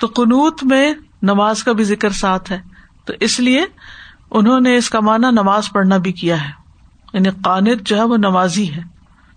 تو 0.00 0.06
قنوت 0.06 0.64
میں 0.64 0.94
نماز 1.22 1.64
کا 1.64 1.72
بھی 1.72 1.84
ذکر 1.84 2.10
ساتھ 2.10 2.52
ہے۔ 2.52 2.60
تو 3.04 3.12
اس 3.20 3.40
لیے 3.40 3.64
انہوں 4.30 4.60
نے 4.60 4.76
اس 4.76 4.90
کا 4.90 5.00
معنی 5.00 5.30
نماز 5.30 5.72
پڑھنا 5.72 5.96
بھی 5.96 6.12
کیا 6.12 6.44
ہے۔ 6.44 6.50
یعنی 7.14 7.28
قانت 7.44 7.82
جو 7.82 7.96
ہے 7.96 8.02
وہ 8.02 8.16
نمازی 8.16 8.72
ہے۔ 8.74 8.82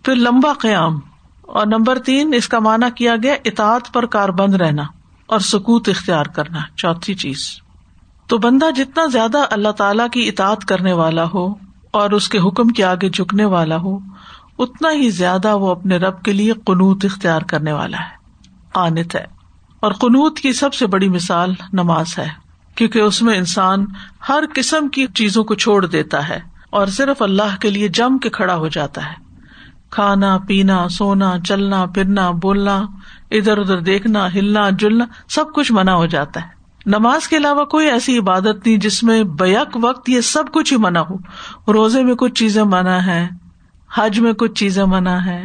پھر 0.04 0.16
لمبا 0.16 0.54
قیام۔ 0.54 1.00
اور 1.42 1.66
نمبر 1.66 1.98
تین، 2.00 2.34
اس 2.34 2.48
کا 2.48 2.60
معنی 2.60 2.86
کیا 2.96 3.16
گیا، 3.24 3.36
اطاعت 3.46 3.94
پر 3.94 4.06
کار 4.06 4.30
بند 4.30 4.54
رہنا 4.54 4.84
اور 5.26 5.40
سکوت 5.40 5.90
اختیار 5.90 6.26
کرنا۔ 6.26 6.60
چوتھی 6.76 7.14
چیز۔ 7.14 7.65
تو 8.28 8.38
بندہ 8.38 8.72
جتنا 8.76 9.06
زیادہ 9.06 9.38
اللہ 9.52 9.72
تعالی 9.72 10.04
کی 10.12 10.28
اطاعت 10.28 10.66
کرنے 10.66 10.94
والا 10.94 11.26
ہو 11.34 11.54
اور 11.92 12.12
اس 12.12 12.30
کے 12.30 12.38
حکم 12.38 12.68
کے 12.68 12.84
آگے 12.84 13.10
جھکنے 13.10 13.46
والا 13.46 13.78
ہو، 13.78 14.00
اتنا 14.60 14.92
ہی 14.92 15.10
زیادہ 15.10 15.58
وہ 15.58 15.72
اپنے 15.72 15.98
رب 15.98 16.24
کے 16.24 16.34
لیے 16.34 16.54
قنوت 16.54 17.06
اختیار 17.06 17.42
کرنے 17.42 17.72
والا 17.72 17.98
ہے، 17.98 18.16
قانت 18.74 19.16
ہے۔ 19.16 19.26
اور 19.80 19.92
قنوت 19.92 20.40
کی 20.40 20.54
سب 20.54 20.74
سے 20.74 20.88
بڑی 20.88 21.10
مثال 21.10 21.54
نماز 21.74 22.06
ہے، 22.18 22.28
کیونکہ 22.76 23.00
اس 23.00 23.22
میں 23.22 23.38
انسان 23.38 23.86
ہر 24.30 24.44
قسم 24.54 24.88
کی 24.88 25.08
چیزوں 25.16 25.44
کو 25.44 25.56
چھوڑ 25.56 25.86
دیتا 25.86 26.30
ہے 26.30 26.40
اور 26.70 26.88
صرف 26.88 27.22
اللہ 27.22 27.56
کے 27.60 27.70
لیے 27.70 27.88
جم 27.88 28.18
کے 28.18 28.30
کھڑا 28.30 28.56
ہو 28.56 28.68
جاتا 28.68 29.06
ہے۔ 29.06 29.26
کھانا، 29.90 30.38
پینا، 30.48 30.90
سونا، 30.90 31.34
چلنا، 31.48 31.86
پھرنا، 31.86 32.32
بولنا، 32.32 32.86
ادھر 33.32 33.58
ادھر 33.58 33.80
دیکھنا، 33.80 34.28
ہلنا، 34.34 34.70
جلنا، 34.70 35.06
سب 35.30 35.54
کچھ 35.54 35.72
منع 35.72 35.92
ہو 35.92 36.06
جاتا 36.06 36.42
ہے۔ 36.42 36.65
نماز 36.86 37.28
کے 37.28 37.38
علاوہ 37.38 37.66
کوئی 37.66 37.88
ایسی 37.88 38.18
عبادت 38.18 38.68
نہیں 38.68 38.78
جس 38.78 39.04
میں 39.04 39.24
بیک 39.24 39.78
وقت 39.82 40.10
یہ 40.10 40.22
سب 40.22 40.44
کچھ 40.54 40.74
ہی 40.74 40.78
منع 40.78 41.00
ہو۔ 41.00 41.18
روزے 41.74 42.04
میں 42.04 42.16
کچھ 42.16 42.34
چیزیں 42.34 42.64
منع 42.64 42.98
ہے 42.98 43.28
حج 43.96 44.20
میں 44.20 44.34
کچھ 44.34 44.54
چیزیں 44.54 44.86
منع 44.86 45.18
ہے 45.26 45.44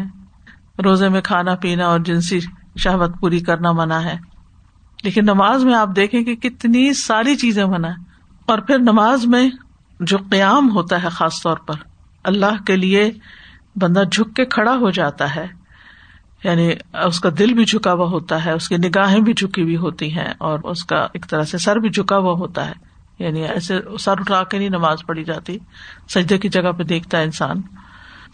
روزے 0.85 1.09
میں 1.09 1.21
کھانا 1.21 1.55
پینا 1.55 1.87
اور 1.87 2.01
جنسی 2.01 2.41
شہوت 2.77 3.21
پوری 3.21 3.41
کرنا 3.41 3.73
منع 3.73 3.99
ہے۔ 3.99 4.19
لیکن 5.03 5.25
نماز 5.25 5.65
میں 5.65 5.75
آپ 5.75 5.89
دیکھیں 5.97 6.25
کہ 6.25 6.35
کتنی 6.35 6.93
ساری 6.93 7.37
چیزیں 7.37 7.65
منع 7.65 7.89
اور 8.47 8.59
پھر 8.59 8.79
نماز 8.79 9.27
میں 9.27 9.51
جو 10.01 10.17
قیام 10.31 10.71
ہوتا 10.71 11.03
ہے 11.03 11.09
خاص 11.09 11.43
طور 11.43 11.57
پر، 11.57 11.75
اللہ 12.25 12.63
کے 12.67 12.77
لیے 12.77 13.11
بندہ 13.77 14.03
جھک 14.13 14.37
کے 14.37 14.45
کھڑا 14.45 14.75
ہو 14.75 14.91
جاتا 14.91 15.35
ہے۔ 15.35 15.60
یعنی 16.45 16.71
اس 17.07 17.21
کا 17.21 17.29
دل 17.39 17.55
بھی 17.55 17.65
جھکا 17.65 17.93
ہوا 17.93 18.07
ہوتا 18.07 18.45
ہے، 18.45 18.53
اس 18.53 18.69
کی 18.69 18.77
نگاہیں 18.77 19.21
بھی 19.21 19.33
جھکی 19.33 19.63
ہوئی 19.63 19.77
ہوتی 19.77 20.19
ہیں 20.19 20.33
اور 20.39 20.59
اس 20.65 20.85
کا 20.85 20.97
ایک 20.97 21.27
طرح 21.31 21.45
سے 21.45 21.59
سر 21.59 21.77
بھی 21.77 21.91
جھکا 21.91 22.19
ہوا 22.19 22.33
ہوتا 22.33 22.67
ہے۔ 22.67 22.73
یعنی 23.19 23.43
ایسے 23.43 23.81
سر 24.01 24.21
اٹھا 24.21 24.45
کے 24.45 24.59
نہیں 24.59 24.69
نماز 24.69 24.99
پڑھی 25.07 25.25
جاتی، 25.25 25.59
سجدے 26.09 26.39
کی 26.39 26.49
جگہ 26.49 26.73
پہ 26.73 26.83
دیکھتا 26.83 27.19
ہے 27.19 27.23
انسان۔ 27.23 27.57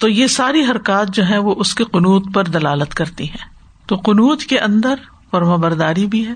تو 0.00 0.08
یہ 0.08 0.26
ساری 0.26 0.64
حرکات 0.64 1.08
جو 1.08 1.28
ہے 1.28 1.38
وہ 1.38 1.54
اس 1.58 1.74
کے 1.74 1.84
قنوت 1.84 2.34
پر 2.34 2.44
دلالت 2.44 2.94
کرتی 2.94 3.24
ہیں۔ 3.24 3.44
تو 3.86 3.96
قنوت 3.96 4.42
کے 4.42 4.58
اندر 4.58 4.94
فرما 5.30 5.56
برداری 5.56 6.06
بھی 6.06 6.26
ہے، 6.26 6.34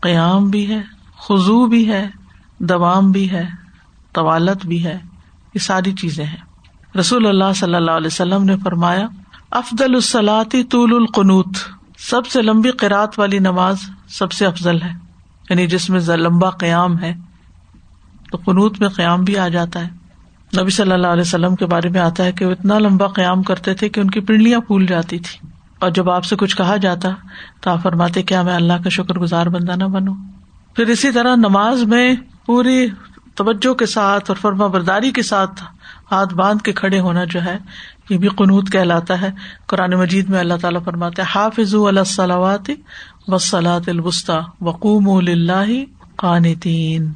قیام 0.00 0.50
بھی 0.50 0.74
ہے 0.74 0.80
خزو 1.18 1.66
بھی 1.66 1.90
ہے، 1.90 2.06
دوام 2.58 3.12
بھی 3.12 3.30
ہے، 3.30 3.46
طوالت 4.12 4.66
بھی 4.66 4.84
ہے۔ 4.84 4.98
یہ 5.54 5.58
ساری 5.58 5.92
چیزیں 5.92 6.24
ہیں۔ 6.24 6.36
رسول 6.98 7.26
اللہ 7.26 7.52
صلی 7.56 7.74
اللہ 7.74 7.90
علیہ 7.90 8.06
وسلم 8.06 8.44
نے 8.44 8.56
فرمایا 8.64 9.06
افضل 9.50 9.94
السلاتی 9.94 10.64
طول 10.64 10.94
القنوت۔ 10.94 11.48
سب 11.98 12.26
سے 12.26 12.42
لمبی 12.42 12.70
قرآت 12.70 13.18
والی 13.18 13.38
نماز 13.38 13.76
سب 14.08 14.32
سے 14.32 14.46
افضل 14.46 14.82
ہے۔ 14.82 14.90
یعنی 15.50 15.66
جس 15.66 15.90
میں 15.90 16.00
لمبا 16.00 16.50
قیام 16.50 16.98
ہے، 16.98 17.14
تو 18.30 18.38
قنوت 18.38 18.80
میں 18.80 18.88
قیام 18.88 19.24
بھی 19.24 19.38
آ 19.38 19.48
جاتا 19.48 19.86
ہے۔ 19.86 20.00
نبی 20.60 20.70
صلی 20.70 20.92
اللہ 20.92 21.06
علیہ 21.06 21.20
وسلم 21.20 21.56
کے 21.56 21.66
بارے 21.66 21.88
میں 21.88 22.00
آتا 22.00 22.24
ہے 22.24 22.32
کہ 22.32 22.46
وہ 22.46 22.50
اتنا 22.50 22.78
لمبا 22.78 23.06
قیام 23.06 23.42
کرتے 23.42 23.74
تھے 23.74 23.88
کہ 23.88 24.00
ان 24.00 24.10
کی 24.10 24.20
پنڈلیاں 24.20 24.60
پھول 24.60 24.86
جاتی 24.86 25.18
تھی 25.18 25.48
اور 25.78 25.90
جب 25.90 26.10
آپ 26.10 26.24
سے 26.24 26.36
کچھ 26.36 26.56
کہا 26.56 26.76
جاتا، 26.76 27.08
تو 27.60 27.70
آپ 27.70 27.82
فرماتے، 27.82 28.22
کیا 28.22 28.42
میں 28.42 28.54
اللہ 28.54 28.72
کا 28.72 28.88
شکر 28.88 29.18
گزار 29.18 29.46
بندہ 29.46 29.72
نہ 29.76 29.84
بنوں؟ 29.84 30.14
پھر 30.76 30.86
اسی 30.86 31.10
طرح 31.10 31.34
نماز 31.36 31.82
میں 31.82 32.14
پوری 32.46 32.88
توجہ 33.34 33.74
کے 33.74 33.86
ساتھ 33.86 34.24
اور 34.30 34.36
فرما 34.36 34.66
برداری 34.66 35.10
کے 35.10 35.22
ساتھ 35.22 35.64
ہاتھ 36.12 36.34
باندھ 36.34 36.62
کے 36.62 36.72
کھڑے 36.72 37.00
ہونا 37.00 37.24
جو 37.24 37.44
ہے 37.44 37.58
یہ 38.10 38.18
بھی 38.18 38.28
قنوت 38.28 38.72
کہلاتا 38.72 39.20
ہے۔ 39.20 39.30
قرآن 39.66 39.90
مجید 39.90 40.28
میں 40.28 40.40
اللہ 40.40 40.54
تعالیٰ 40.62 40.84
فرماتے 40.84 41.22
حافظ 41.34 41.74
الصلاوات 41.74 42.70
وسلاۃ 43.28 43.80
البسطی 43.86 44.32
وقوم 44.60 45.10
اللہ 45.10 45.84
قانتین۔ 46.16 47.12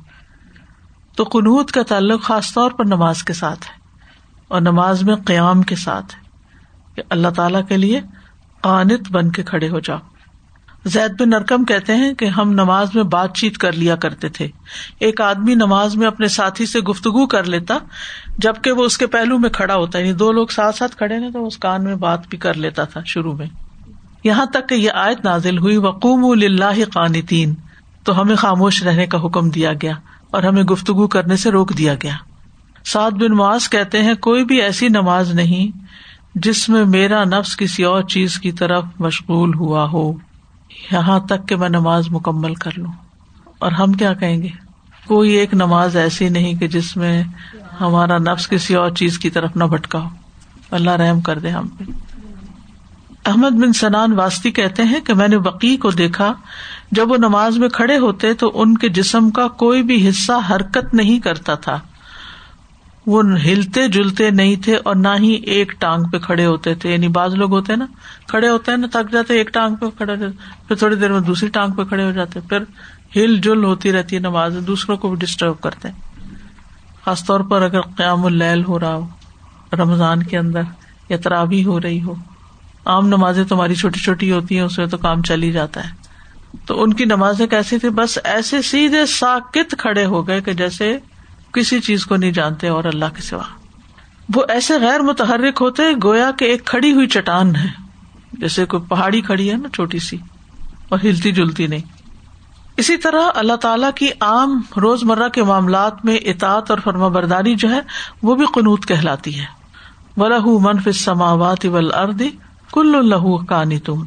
تو 1.16 1.24
قنوت 1.24 1.72
کا 1.72 1.82
تعلق 1.82 2.22
خاص 2.22 2.54
طور 2.54 2.70
پر 2.70 2.84
نماز 2.84 3.22
کے 3.22 3.32
ساتھ 3.32 3.66
ہے 3.66 3.80
اور 4.48 4.60
نماز 4.60 5.02
میں 5.02 5.16
قیام 5.16 5.62
کے 5.62 5.76
ساتھ 5.76 6.14
ہے 6.14 6.20
کہ 6.94 7.02
اللہ 7.10 7.28
تعالیٰ 7.28 7.66
کے 7.68 7.76
لیے 7.76 8.00
قانت 8.60 9.12
بن 9.12 9.30
کے 9.30 9.42
کھڑے 9.42 9.68
ہو 9.68 9.80
جاؤ۔ 9.80 9.98
زید 10.84 11.20
بن 11.20 11.30
نرکم 11.30 11.64
کہتے 11.64 11.96
ہیں 11.96 12.14
کہ 12.14 12.24
ہم 12.24 12.52
نماز 12.52 12.94
میں 12.94 13.02
بات 13.02 13.36
چیت 13.36 13.58
کر 13.58 13.72
لیا 13.72 13.96
کرتے 13.96 14.28
تھے۔ 14.28 14.48
ایک 15.00 15.20
آدمی 15.20 15.54
نماز 15.54 15.96
میں 15.96 16.06
اپنے 16.06 16.28
ساتھی 16.28 16.66
سے 16.66 16.80
گفتگو 16.80 17.26
کر 17.26 17.44
لیتا، 17.44 17.78
جبکہ 18.38 18.72
وہ 18.72 18.84
اس 18.84 18.98
کے 18.98 19.06
پہلو 19.06 19.38
میں 19.38 19.50
کھڑا 19.50 19.74
ہوتا۔ 19.74 19.98
یعنی 19.98 20.12
دو 20.12 20.32
لوگ 20.32 20.46
ساتھ 20.46 20.76
ساتھ 20.76 20.96
کھڑے 20.96 21.18
نا 21.18 21.26
تو 21.32 21.46
اس 21.46 21.58
کان 21.58 21.84
میں 21.84 21.94
بات 21.94 22.28
بھی 22.28 22.38
کر 22.38 22.54
لیتا 22.54 22.84
تھا 22.84 23.00
شروع 23.06 23.34
میں۔ 23.34 23.46
یہاں 24.24 24.46
تک 24.46 24.68
کہ 24.68 24.74
یہ 24.74 24.90
آیت 24.94 25.24
نازل 25.24 25.58
ہوئی 25.58 25.76
وقوم 25.76 26.24
اللہ 26.24 26.84
قانتین 26.92 27.54
تو 28.04 28.20
ہمیں 28.20 28.36
خاموش 28.36 28.82
رہنے 28.82 29.06
کا 29.06 29.24
حکم 29.24 29.50
دیا 29.50 29.72
گیا 29.72 29.92
اور 30.30 30.42
ہمیں 30.42 30.62
گفتگو 30.62 31.06
کرنے 31.06 31.36
سے 31.36 31.50
روک 31.50 31.78
دیا 31.78 31.94
گیا۔ 31.94 32.16
سعد 32.84 33.10
بن 33.10 33.32
معاذ 33.32 33.68
کہتے 33.68 34.02
ہیں، 34.02 34.14
کوئی 34.14 34.44
بھی 34.44 34.62
ایسی 34.62 34.88
نماز 34.88 35.34
نہیں 35.34 35.78
جس 36.34 36.68
میں 36.68 36.84
میرا 36.84 37.24
نفس 37.24 37.56
کسی 37.56 37.82
اور 37.82 38.02
چیز 38.02 38.38
کی 38.38 38.52
طرف 38.52 38.84
مشغول 38.98 39.54
ہوا 39.54 39.90
ہو۔ 39.92 40.12
یہاں 40.92 41.20
تک 41.20 41.48
کہ 41.48 41.56
میں 41.56 41.68
نماز 41.68 42.08
مکمل 42.10 42.54
کر 42.54 42.70
لوں۔ 42.76 42.92
اور 43.58 43.72
ہم 43.72 43.92
کیا 43.92 44.14
کہیں 44.14 44.42
گے؟ 44.42 44.48
کوئی 45.06 45.30
ایک 45.30 45.54
نماز 45.54 45.96
ایسی 45.96 46.28
نہیں 46.28 46.54
کہ 46.54 46.68
جس 46.68 46.96
میں 46.96 47.24
ہمارا 47.80 48.18
نفس 48.18 48.48
کسی 48.48 48.74
اور 48.74 48.90
چیز 48.90 49.18
کی 49.18 49.30
طرف 49.30 49.56
نہ 49.56 49.64
بھٹکا 49.64 49.98
ہو 49.98 50.08
اللہ 50.70 50.90
رحم 50.90 51.20
کر 51.20 51.38
دے 51.38 51.50
ہم 51.50 51.68
پہ۔ 51.68 51.84
احمد 53.26 53.50
بن 53.50 53.72
سنان 53.72 54.12
واسطی 54.12 54.50
کہتے 54.50 54.82
ہیں 54.82 55.00
کہ 55.00 55.14
میں 55.14 55.28
نے 55.28 55.36
وقی 55.36 55.76
کو 55.76 55.90
دیکھا، 55.90 56.34
جب 56.92 57.10
وہ 57.10 57.16
نماز 57.16 57.58
میں 57.58 57.68
کھڑے 57.68 57.98
ہوتے 57.98 58.34
تو 58.34 58.52
ان 58.54 58.78
کے 58.78 58.88
جسم 58.88 59.30
کا 59.30 59.48
کوئی 59.48 59.82
بھی 59.82 60.08
حصہ 60.08 60.32
حرکت 60.50 60.94
نہیں 60.94 61.20
کرتا 61.20 61.54
تھا۔ 61.54 61.80
وہ 63.06 63.22
ہلتے 63.44 63.88
جلتے 63.88 64.30
نہیں 64.30 64.56
تھے 64.56 64.76
اور 64.76 64.96
نہ 64.96 65.08
ہی 65.18 65.32
ایک 65.32 65.72
ٹانگ 65.78 66.04
پہ 66.04 66.18
کھڑے 66.18 66.46
ہوتے 66.46 66.74
تھے 66.74 66.92
یعنی 66.92 67.08
بعض 67.08 67.34
لوگ 67.34 67.52
ہوتے 67.52 67.72
ہیں 67.72 67.78
نا، 67.78 67.86
کھڑے 68.28 68.48
ہوتے 68.48 68.70
ہیں 68.70 68.78
نا، 68.78 68.86
تھک 68.86 69.12
جاتے 69.12 69.34
ایک 69.34 69.52
ٹانگ 69.52 69.76
پہ 69.76 69.86
کھڑے 69.98 70.16
پھر 70.68 70.76
تھوڑی 70.76 70.96
دیر 70.96 71.12
میں 71.12 71.20
دوسری 71.20 71.48
ٹانگ 71.48 71.72
پہ 71.72 71.84
کھڑے 71.84 72.04
ہو 72.04 72.10
جاتے 72.10 72.40
پھر 72.40 72.62
ہل 73.16 73.36
جل 73.36 73.64
ہوتی 73.64 73.92
رہتی 73.92 74.16
ہے 74.16 74.20
نماز، 74.20 74.56
دوسروں 74.66 74.96
کو 74.96 75.08
بھی 75.08 75.16
ڈسٹرب 75.16 75.60
کرتے 75.60 75.88
خاص 77.04 77.24
طور 77.24 77.40
پر 77.40 77.62
اگر 77.62 77.80
قیام 77.80 78.24
اللیل 78.26 78.64
ہو 78.64 78.80
رہا 78.80 78.94
ہو، 78.94 79.06
رمضان 79.72 80.22
کے 80.22 80.38
اندر 80.38 80.62
یا 81.08 81.16
ترابی 81.16 81.64
ہو 81.64 81.80
رہی 81.80 82.02
ہو، 82.02 82.14
عام 82.86 83.06
نمازیں 83.06 83.44
تمہاری 83.44 83.74
چھوٹی 83.74 84.00
چھوٹی 84.00 84.32
ہوتی 84.32 84.54
ہیں، 84.54 84.62
اس 84.62 84.78
میں 84.78 84.86
تو 84.86 84.98
کام 84.98 85.22
چل 85.22 85.42
ہی 85.42 85.52
جاتا 85.52 85.84
ہے۔ 85.84 85.92
تو 86.66 86.82
ان 86.82 86.94
کی 86.94 87.04
نمازیں 87.04 87.46
کیسی 87.46 87.78
تھی 87.78 87.88
بس 87.88 88.18
ایسے 88.24 88.62
سیدھے 88.62 89.06
ساکت 89.06 89.74
کھڑے 89.78 90.04
ہو 90.04 90.28
گئے 90.28 90.40
کہ 90.40 90.52
جیسے 90.52 90.98
کسی 91.54 91.80
چیز 91.80 92.06
کو 92.06 92.16
نہیں 92.16 92.30
جانتے 92.30 92.68
اور 92.68 92.84
اللہ 92.84 93.04
کے 93.16 93.22
سوا۔ 93.22 93.42
وہ 94.34 94.42
ایسے 94.48 94.74
غیر 94.80 95.00
متحرک 95.00 95.58
ہوتے 95.60 95.82
گویا 96.04 96.30
کہ 96.30 96.44
ایک 96.44 96.64
کھڑی 96.64 96.92
ہوئی 96.92 97.06
چٹان 97.06 97.56
ہے۔ 97.56 97.68
جیسے 98.32 98.64
کوئی 98.64 98.82
پہاڑی 98.88 99.20
کھڑی 99.20 99.50
ہے 99.50 99.56
نا 99.56 99.68
چھوٹی 99.68 99.98
سی 99.98 100.16
اور 100.88 100.98
ہلتی 101.04 101.32
جلتی 101.32 101.66
نہیں۔ 101.66 101.82
اسی 102.76 102.96
طرح 102.96 103.20
اللہ 103.34 103.56
تعالی 103.56 103.86
کی 103.94 104.08
عام 104.20 104.60
روز 104.76 105.04
مرہ 105.04 105.28
کے 105.28 105.42
معاملات 105.42 106.04
میں 106.04 106.16
اطاط 106.16 106.70
اور 106.70 106.78
فرما 106.78 107.08
برداری 107.08 107.54
جو 107.54 107.70
ہے، 107.70 107.80
وہ 108.22 108.34
بھی 108.34 108.44
قنوت 108.54 108.86
کہلاتی 108.86 109.40
ہے۔ 109.40 109.64
و 110.16 110.58
منف 110.58 110.88
سماوات 110.94 111.66
اردی 111.94 112.30
کل 112.72 112.94
اللہ 112.94 113.44
کانی 113.44 113.78
تم 113.78 114.02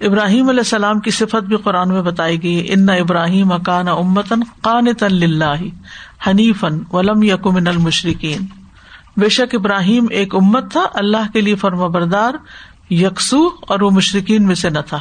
ابراہیم 0.00 0.48
علیہ 0.48 0.60
السلام 0.60 1.00
کی 1.00 1.10
صفت 1.10 1.42
بھی 1.44 1.56
قرآن 1.56 1.88
میں 1.88 2.02
بتائی 2.02 2.42
گئی 2.42 2.72
ان 2.72 2.88
ابراہیم 2.88 3.52
اکان 3.52 3.88
امتن 3.88 4.40
قان 4.60 4.84
حنیفن 6.26 6.78
ولم 6.92 7.22
یقن 7.22 7.66
المشرقین 7.66 8.46
بے 9.16 9.28
شک 9.28 9.54
ابراہیم 9.54 10.06
ایک 10.10 10.34
امت 10.34 10.70
تھا، 10.72 10.84
اللہ 10.94 11.32
کے 11.32 11.40
لیے 11.40 11.54
فرما 11.54 11.86
بردار، 11.86 12.34
یکسو 12.90 13.48
اور 13.60 13.80
وہ 13.80 13.90
مشرقین 13.90 14.46
میں 14.46 14.54
سے 14.54 14.70
نہ 14.70 14.78
تھا۔ 14.88 15.00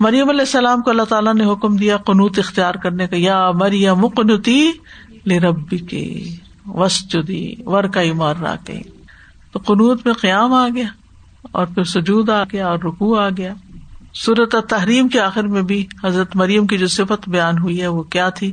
مریم 0.00 0.28
علیہ 0.28 0.40
السلام 0.40 0.82
کو 0.82 0.90
اللہ 0.90 1.02
تعالیٰ 1.02 1.34
نے 1.34 1.44
حکم 1.44 1.76
دیا 1.76 1.96
قنوت 1.96 2.38
اختیار 2.38 2.74
کرنے 2.74 3.06
کا، 3.06 3.16
یا 3.18 3.50
مریم 3.50 3.94
مقنتی 3.94 4.70
لے 5.26 5.40
ربی 5.40 5.78
کے 5.78 6.24
وسجدی 6.66 7.54
ور 7.66 7.84
کا 7.84 8.00
مار 8.14 8.34
را 8.36 8.54
کے 8.64 8.80
تو 9.52 9.58
قنوت 9.58 10.06
میں 10.06 10.14
قیام 10.14 10.52
آ 10.52 10.68
گیا 10.74 10.86
اور 11.52 11.66
پھر 11.66 11.84
سجود 11.84 12.30
آ 12.30 12.44
گیا 12.44 12.68
اور 12.68 12.78
رکو 12.78 13.14
آ 13.18 13.28
گیا۔ 13.28 13.54
صورت 14.14 14.54
تحریم 14.68 15.08
کے 15.08 15.20
آخر 15.20 15.42
میں 15.42 15.62
بھی 15.62 15.86
حضرت 16.04 16.36
مریم 16.36 16.66
کی 16.66 16.78
جو 16.78 16.86
صفت 16.86 17.28
بیان 17.28 17.58
ہوئی 17.58 17.80
ہے، 17.80 17.86
وہ 17.86 18.02
کیا 18.02 18.28
تھی؟ 18.28 18.52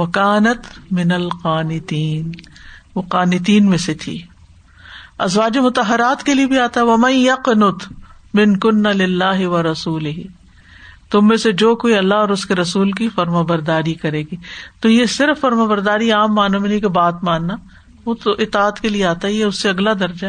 وہ 0.00 0.06
کانت 0.06 0.92
من 0.92 1.12
القانتین، 1.12 2.32
وہ 2.94 3.02
قانتین 3.02 3.66
میں 3.66 3.78
سے 3.78 3.94
تھی۔ 3.94 4.22
ازواج 5.18 5.58
متحرات 5.58 6.22
کے 6.22 6.34
لیے 6.34 6.46
بھی 6.46 6.58
آتا 6.58 6.82
وہ 6.82 6.96
میں 6.96 7.12
یقنت 7.12 7.92
من 8.34 8.58
کن 8.58 8.86
اللہ 8.86 9.46
و 9.46 9.62
رسول 9.62 10.06
ہی 10.06 10.26
تم 11.10 11.28
میں 11.28 11.36
سے 11.36 11.52
جو 11.52 11.76
کوئی 11.76 11.96
اللہ 11.96 12.14
اور 12.14 12.28
اس 12.28 12.46
کے 12.46 12.54
رسول 12.54 12.92
کی 12.92 13.08
فرما 13.08 13.42
برداری 13.42 13.94
کرے 13.94 14.22
گی۔ 14.22 14.36
تو 14.80 14.88
یہ 14.88 15.04
صرف 15.06 15.40
فرما 15.40 15.64
برداری 15.64 16.10
عام 16.10 16.34
مانو 16.34 16.60
منی 16.60 16.80
کے 16.80 16.88
بات 16.88 17.24
ماننا، 17.24 17.54
وہ 18.06 18.14
تو 18.14 18.30
اطاعت 18.30 18.80
کے 18.80 18.88
لیے 18.88 19.04
آتا 19.04 19.28
ہی 19.28 19.38
ہے، 19.38 19.44
اس 19.44 19.62
سے 19.62 19.68
اگلا 19.68 19.92
درجہ 20.00 20.26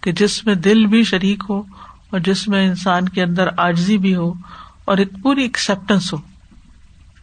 کہ 0.00 0.12
جس 0.12 0.46
میں 0.46 0.54
دل 0.54 0.86
بھی 0.86 1.04
شریک 1.04 1.42
ہو 1.48 1.58
اور 2.10 2.18
جس 2.18 2.48
میں 2.48 2.68
انسان 2.68 3.08
کے 3.08 3.22
اندر 3.22 3.48
آجزی 3.56 3.98
بھی 3.98 4.14
ہو 4.16 4.32
اور 4.84 4.96
ایک 4.96 5.08
پوری 5.22 5.42
ایکسپٹینس 5.42 6.12
ہو۔ 6.12 6.29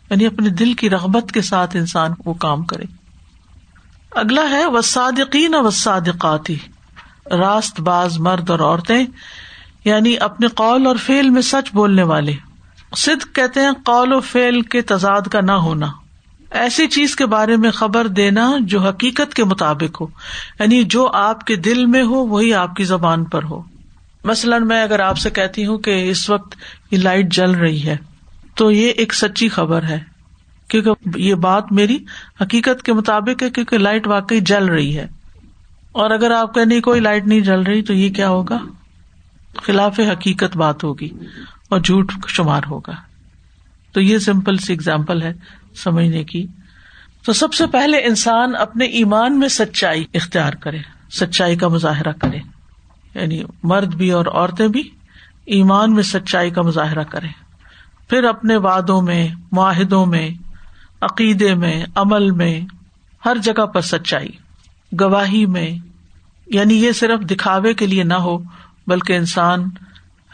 یعنی 0.09 0.25
اپنے 0.25 0.49
دل 0.49 0.73
کی 0.73 0.89
رغبت 0.89 1.31
کے 1.31 1.41
ساتھ 1.41 1.75
انسان 1.75 2.11
وہ 2.25 2.33
کام 2.33 2.63
کرے۔ 2.63 2.83
اگلا 4.11 4.49
ہے 4.49 4.65
وسادقین 4.65 5.55
وسادقاتی 5.55 6.55
راست 7.31 7.79
باز 7.79 8.19
مرد 8.19 8.49
اور 8.49 8.59
عورتیں 8.59 9.05
یعنی 9.85 10.15
اپنے 10.19 10.47
قول 10.47 10.87
اور 10.87 10.95
فیل 10.95 11.29
میں 11.29 11.41
سچ 11.41 11.73
بولنے 11.73 12.03
والے۔ 12.03 12.33
صدق 12.97 13.35
کہتے 13.35 13.59
ہیں، 13.59 13.71
قول 13.83 14.13
و 14.13 14.19
فیل 14.19 14.61
کے 14.61 14.81
تضاد 14.81 15.21
کا 15.21 15.41
نہ 15.41 15.51
ہونا۔ 15.51 15.87
ایسی 16.51 16.87
چیز 16.87 17.15
کے 17.15 17.25
بارے 17.25 17.57
میں 17.57 17.71
خبر 17.71 18.07
دینا 18.07 18.51
جو 18.59 18.79
حقیقت 18.79 19.33
کے 19.33 19.43
مطابق 19.43 20.01
ہو۔ 20.01 20.07
یعنی 20.59 20.83
جو 20.83 21.11
آپ 21.13 21.43
کے 21.43 21.55
دل 21.55 21.85
میں 21.85 22.03
ہو، 22.03 22.27
وہی 22.27 22.53
آپ 22.53 22.75
کی 22.75 22.83
زبان 22.83 23.23
پر 23.23 23.43
ہو۔ 23.43 23.61
مثلاً 24.23 24.67
میں 24.67 24.83
اگر 24.83 24.99
آپ 24.99 25.17
سے 25.17 25.29
کہتی 25.29 25.65
ہوں 25.65 25.77
کہ 25.77 26.09
اس 26.09 26.29
وقت 26.29 26.55
یہ 26.91 26.97
لائٹ 26.97 27.33
جل 27.33 27.51
رہی 27.51 27.83
ہے۔ 27.85 27.97
تو 28.57 28.71
یہ 28.71 28.89
ایک 28.89 29.13
سچی 29.13 29.49
خبر 29.49 29.83
ہے، 29.83 29.99
کیونکہ 30.67 30.91
یہ 31.15 31.35
بات 31.35 31.71
میری 31.71 31.97
حقیقت 32.41 32.83
کے 32.83 32.93
مطابق 32.93 33.43
ہے، 33.43 33.49
کیونکہ 33.49 33.77
لائٹ 33.77 34.07
واقعی 34.07 34.39
جل 34.39 34.65
رہی 34.65 34.97
ہے۔ 34.97 35.07
اور 35.91 36.11
اگر 36.11 36.31
آپ 36.31 36.55
کہ 36.55 36.65
نہیں، 36.65 36.81
کوئی 36.81 36.99
لائٹ 36.99 37.25
نہیں 37.25 37.39
جل 37.39 37.61
رہی 37.61 37.81
تو 37.81 37.93
یہ 37.93 38.09
کیا 38.09 38.29
ہوگا؟ 38.29 38.57
خلاف 39.63 39.99
حقیقت 39.99 40.57
بات 40.57 40.83
ہوگی 40.83 41.09
اور 41.69 41.79
جھوٹ 41.79 42.11
شمار 42.27 42.61
ہوگا۔ 42.69 42.95
تو 43.91 44.01
یہ 44.01 44.17
سمپل 44.17 44.57
سی 44.57 44.73
اگزامپل 44.73 45.21
ہے 45.21 45.33
سمجھنے 45.75 46.23
کی۔ 46.23 46.47
تو 47.25 47.33
سب 47.33 47.53
سے 47.53 47.67
پہلے 47.67 47.97
انسان 47.97 48.55
اپنے 48.55 48.85
ایمان 48.85 49.39
میں 49.39 49.47
سچائی 49.47 50.05
اختیار 50.13 50.53
کرے، 50.53 50.79
سچائی 51.11 51.55
کا 51.55 51.67
مظاہرہ 51.67 52.11
کرے۔ 52.11 52.37
یعنی 53.15 53.43
مرد 53.63 53.95
بھی 53.95 54.11
اور 54.11 54.25
عورتیں 54.25 54.67
بھی 54.67 54.89
ایمان 55.45 55.93
میں 55.93 56.03
سچائی 56.03 56.49
کا 56.49 56.61
مظاہرہ 56.61 57.03
کرے 57.03 57.46
پھر 58.09 58.23
اپنے 58.23 58.57
وادوں 58.57 59.01
میں، 59.01 59.27
معاہدوں 59.51 60.05
میں، 60.05 60.29
عقیدے 61.01 61.55
میں، 61.55 61.85
عمل 61.95 62.31
میں، 62.31 62.61
ہر 63.25 63.37
جگہ 63.37 63.65
پر 63.65 63.81
سچائی، 63.81 64.29
گواہی 65.01 65.45
میں 65.45 65.69
یعنی 66.47 66.73
یہ 66.73 66.91
صرف 66.91 67.19
دکھاوے 67.31 67.73
کے 67.73 67.87
لیے 67.87 68.03
نہ 68.03 68.13
ہو، 68.13 68.37
بلکہ 68.87 69.13
انسان 69.13 69.69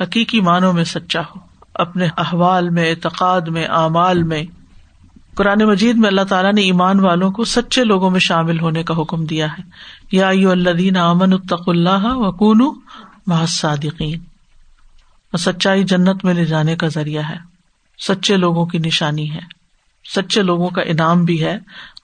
حقیقی 0.01 0.41
معنوں 0.41 0.73
میں 0.73 0.83
سچا 0.83 1.19
ہو۔ 1.19 1.39
اپنے 1.73 2.07
احوال 2.17 2.69
میں، 2.69 2.89
اعتقاد 2.89 3.41
میں، 3.41 3.65
اعمال 3.65 4.23
میں۔ 4.23 4.43
قرآن 5.35 5.63
مجید 5.63 5.97
میں 5.97 6.07
اللہ 6.07 6.21
تعالیٰ 6.21 6.53
نے 6.53 6.61
ایمان 6.61 6.99
والوں 6.99 7.31
کو 7.31 7.43
سچے 7.43 7.83
لوگوں 7.83 8.09
میں 8.09 8.19
شامل 8.19 8.59
ہونے 8.59 8.83
کا 8.83 8.93
حکم 9.01 9.25
دیا 9.25 9.45
ہے۔ 9.45 9.63
یا 10.11 10.27
اللہ 10.27 10.97
امن 10.97 11.33
الطق 11.33 11.69
اللہ 11.69 12.05
و 12.05 12.31
کون 12.31 12.79
محصادقین 13.27 14.19
اور 15.31 15.37
سچائی 15.37 15.83
جنت 15.83 16.25
میں 16.25 16.33
لے 16.33 16.45
جانے 16.45 16.75
کا 16.75 16.87
ذریعہ 16.87 17.23
ہے۔ 17.29 17.52
سچے 17.97 18.37
لوگوں 18.37 18.65
کی 18.65 18.77
نشانی 18.77 19.31
ہے۔ 19.31 19.39
سچے 20.15 20.41
لوگوں 20.41 20.69
کا 20.69 20.81
انعام 20.81 21.25
بھی 21.25 21.43
ہے۔ 21.43 21.57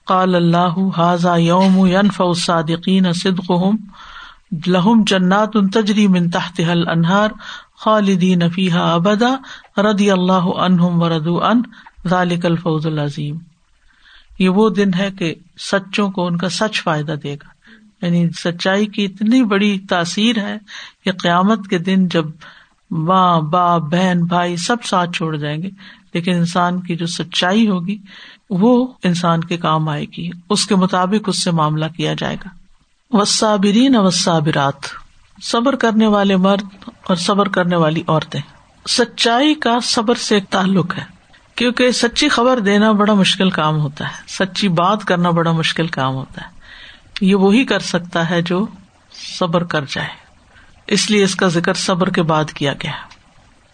قال 0.06 0.34
اللہ 0.34 0.78
حاضا 0.96 1.36
یوم 1.36 1.86
ینف 1.86 2.22
صادقین 2.36 3.12
صدق 3.12 3.52
لہم 4.66 5.02
جنات 5.06 5.48
ان 5.54 5.68
تجری 5.68 6.08
من 6.08 6.30
تحت 6.30 6.60
حل 6.60 6.88
انہار 6.88 7.28
خالدین 7.76 8.50
فیحا 8.50 8.94
ابدا۔ 8.94 9.34
ردی 9.80 10.10
اللہ 10.10 10.58
عنہم 10.58 11.02
ورد 11.02 11.26
ان 11.26 11.62
ذالک 12.08 12.46
الفوز 12.46 12.86
العظیم۔ 12.86 13.38
یہ 14.38 14.48
وہ 14.48 14.70
دن 14.70 14.94
ہے 14.98 15.10
کہ 15.10 15.34
سچوں 15.58 16.10
کو 16.10 16.26
ان 16.26 16.36
کا 16.36 16.48
سچ 16.48 16.82
فائدہ 16.82 17.12
دے 17.12 17.34
گا۔ 17.34 17.60
یعنی 18.06 18.28
سچائی 18.30 18.86
کی 18.86 19.04
اتنی 19.04 19.44
بڑی 19.44 19.78
تاثیر 19.78 20.38
ہے 20.38 20.58
کہ 21.04 21.12
قیامت 21.12 21.68
کے 21.68 21.78
دن 21.78 22.08
جب 22.08 22.24
ماں، 22.90 23.40
باپ، 23.40 23.80
بہن، 23.80 24.24
بھائی 24.24 24.56
سب 24.56 24.84
ساتھ 24.84 25.10
چھوڑ 25.12 25.36
جائیں 25.36 25.62
گے، 25.62 25.68
لیکن 26.14 26.32
انسان 26.32 26.80
کی 26.80 26.96
جو 26.96 27.06
سچائی 27.06 27.68
ہوگی، 27.68 27.98
وہ 28.50 28.86
انسان 29.04 29.44
کے 29.44 29.56
کام 29.56 29.88
آئے 29.88 30.04
گی، 30.04 30.30
اس 30.50 30.66
کے 30.66 30.74
مطابق 30.74 31.28
اس 31.28 31.44
سے 31.44 31.50
معاملہ 31.50 31.84
کیا 31.96 32.14
جائے 32.18 32.36
گا۔ 32.36 32.48
وسابرین 33.16 33.96
وسابرات 33.96 34.74
صبر 35.42 35.74
کرنے 35.74 36.06
والے 36.06 36.36
مرد 36.36 36.88
اور 37.06 37.16
صبر 37.16 37.48
کرنے 37.48 37.76
والی 37.76 38.02
عورتیں۔ 38.06 38.40
سچائی 38.88 39.54
کا 39.54 39.78
صبر 39.82 40.14
سے 40.14 40.34
ایک 40.34 40.44
تعلق 40.50 40.98
ہے، 40.98 41.04
کیونکہ 41.54 41.90
سچی 41.90 42.28
خبر 42.28 42.58
دینا 42.58 42.92
بڑا 42.92 43.14
مشکل 43.14 43.50
کام 43.50 43.80
ہوتا 43.80 44.08
ہے، 44.08 44.12
سچی 44.28 44.68
بات 44.68 45.04
کرنا 45.04 45.30
بڑا 45.30 45.52
مشکل 45.52 45.86
کام 45.86 46.14
ہوتا 46.14 46.40
ہے۔ 46.40 46.60
یہ 47.20 47.34
وہی 47.34 47.64
کر 47.64 47.78
سکتا 47.78 48.30
ہے 48.30 48.42
جو 48.42 48.66
صبر 49.38 49.64
کر 49.64 49.84
جائے۔ 49.88 50.29
اس 50.86 51.10
لیے 51.10 51.24
اس 51.24 51.34
کا 51.34 51.48
ذکر 51.48 51.74
صبر 51.74 52.10
کے 52.10 52.22
بعد 52.22 52.44
کیا 52.44 52.72
گیا 52.72 52.92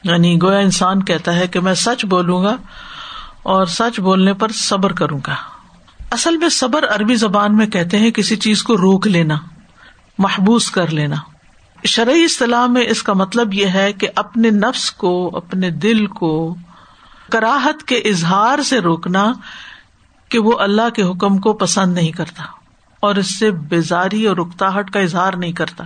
یعنی 0.03 0.39
گویا 0.43 0.59
انسان 0.59 1.03
کہتا 1.03 1.35
ہے 1.35 1.47
کہ 1.47 1.61
میں 1.61 1.75
سچ 1.75 2.05
بولوں 2.05 2.45
گا 2.45 2.57
اور 3.43 3.67
سچ 3.67 4.01
بولنے 4.01 4.35
پر 4.35 4.53
صبر 4.53 4.93
کروں 4.93 5.21
گا۔ 5.27 5.35
اصل 6.11 6.37
میں 6.37 6.49
صبر 6.49 6.85
عربی 6.89 7.15
زبان 7.15 7.57
میں 7.57 7.67
کہتے 7.67 7.99
ہیں 7.99 8.11
کسی 8.11 8.37
چیز 8.37 8.63
کو 8.63 8.77
روک 8.77 9.07
لینا، 9.07 9.37
محبوس 10.19 10.71
کر 10.71 10.89
لینا۔ 10.89 11.17
شرعی 11.85 12.25
اصطلاح 12.25 12.67
میں 12.67 12.83
اس 12.89 13.03
کا 13.03 13.13
مطلب 13.13 13.55
یہ 13.55 13.67
ہے 13.67 13.93
کہ 13.93 14.09
اپنے 14.17 14.51
نفس 14.51 14.93
کو، 14.93 15.37
اپنے 15.37 15.71
دل 15.71 16.07
کو 16.07 16.57
کراہت 17.33 17.83
کے 17.83 17.97
اظہار 17.97 18.63
سے 18.63 18.79
روکنا 18.79 19.33
کہ 20.29 20.39
وہ 20.39 20.59
اللہ 20.59 20.91
کے 20.95 21.03
حکم 21.03 21.39
کو 21.39 21.53
پسند 21.53 21.95
نہیں 21.95 22.13
کرتا 22.13 22.43
اور 23.01 23.15
اس 23.15 23.39
سے 23.39 23.51
بیزاری 23.51 24.27
اور 24.27 24.37
اکتاہٹ 24.37 24.91
کا 24.91 25.01
اظہار 25.01 25.33
نہیں 25.33 25.53
کرتا۔ 25.53 25.85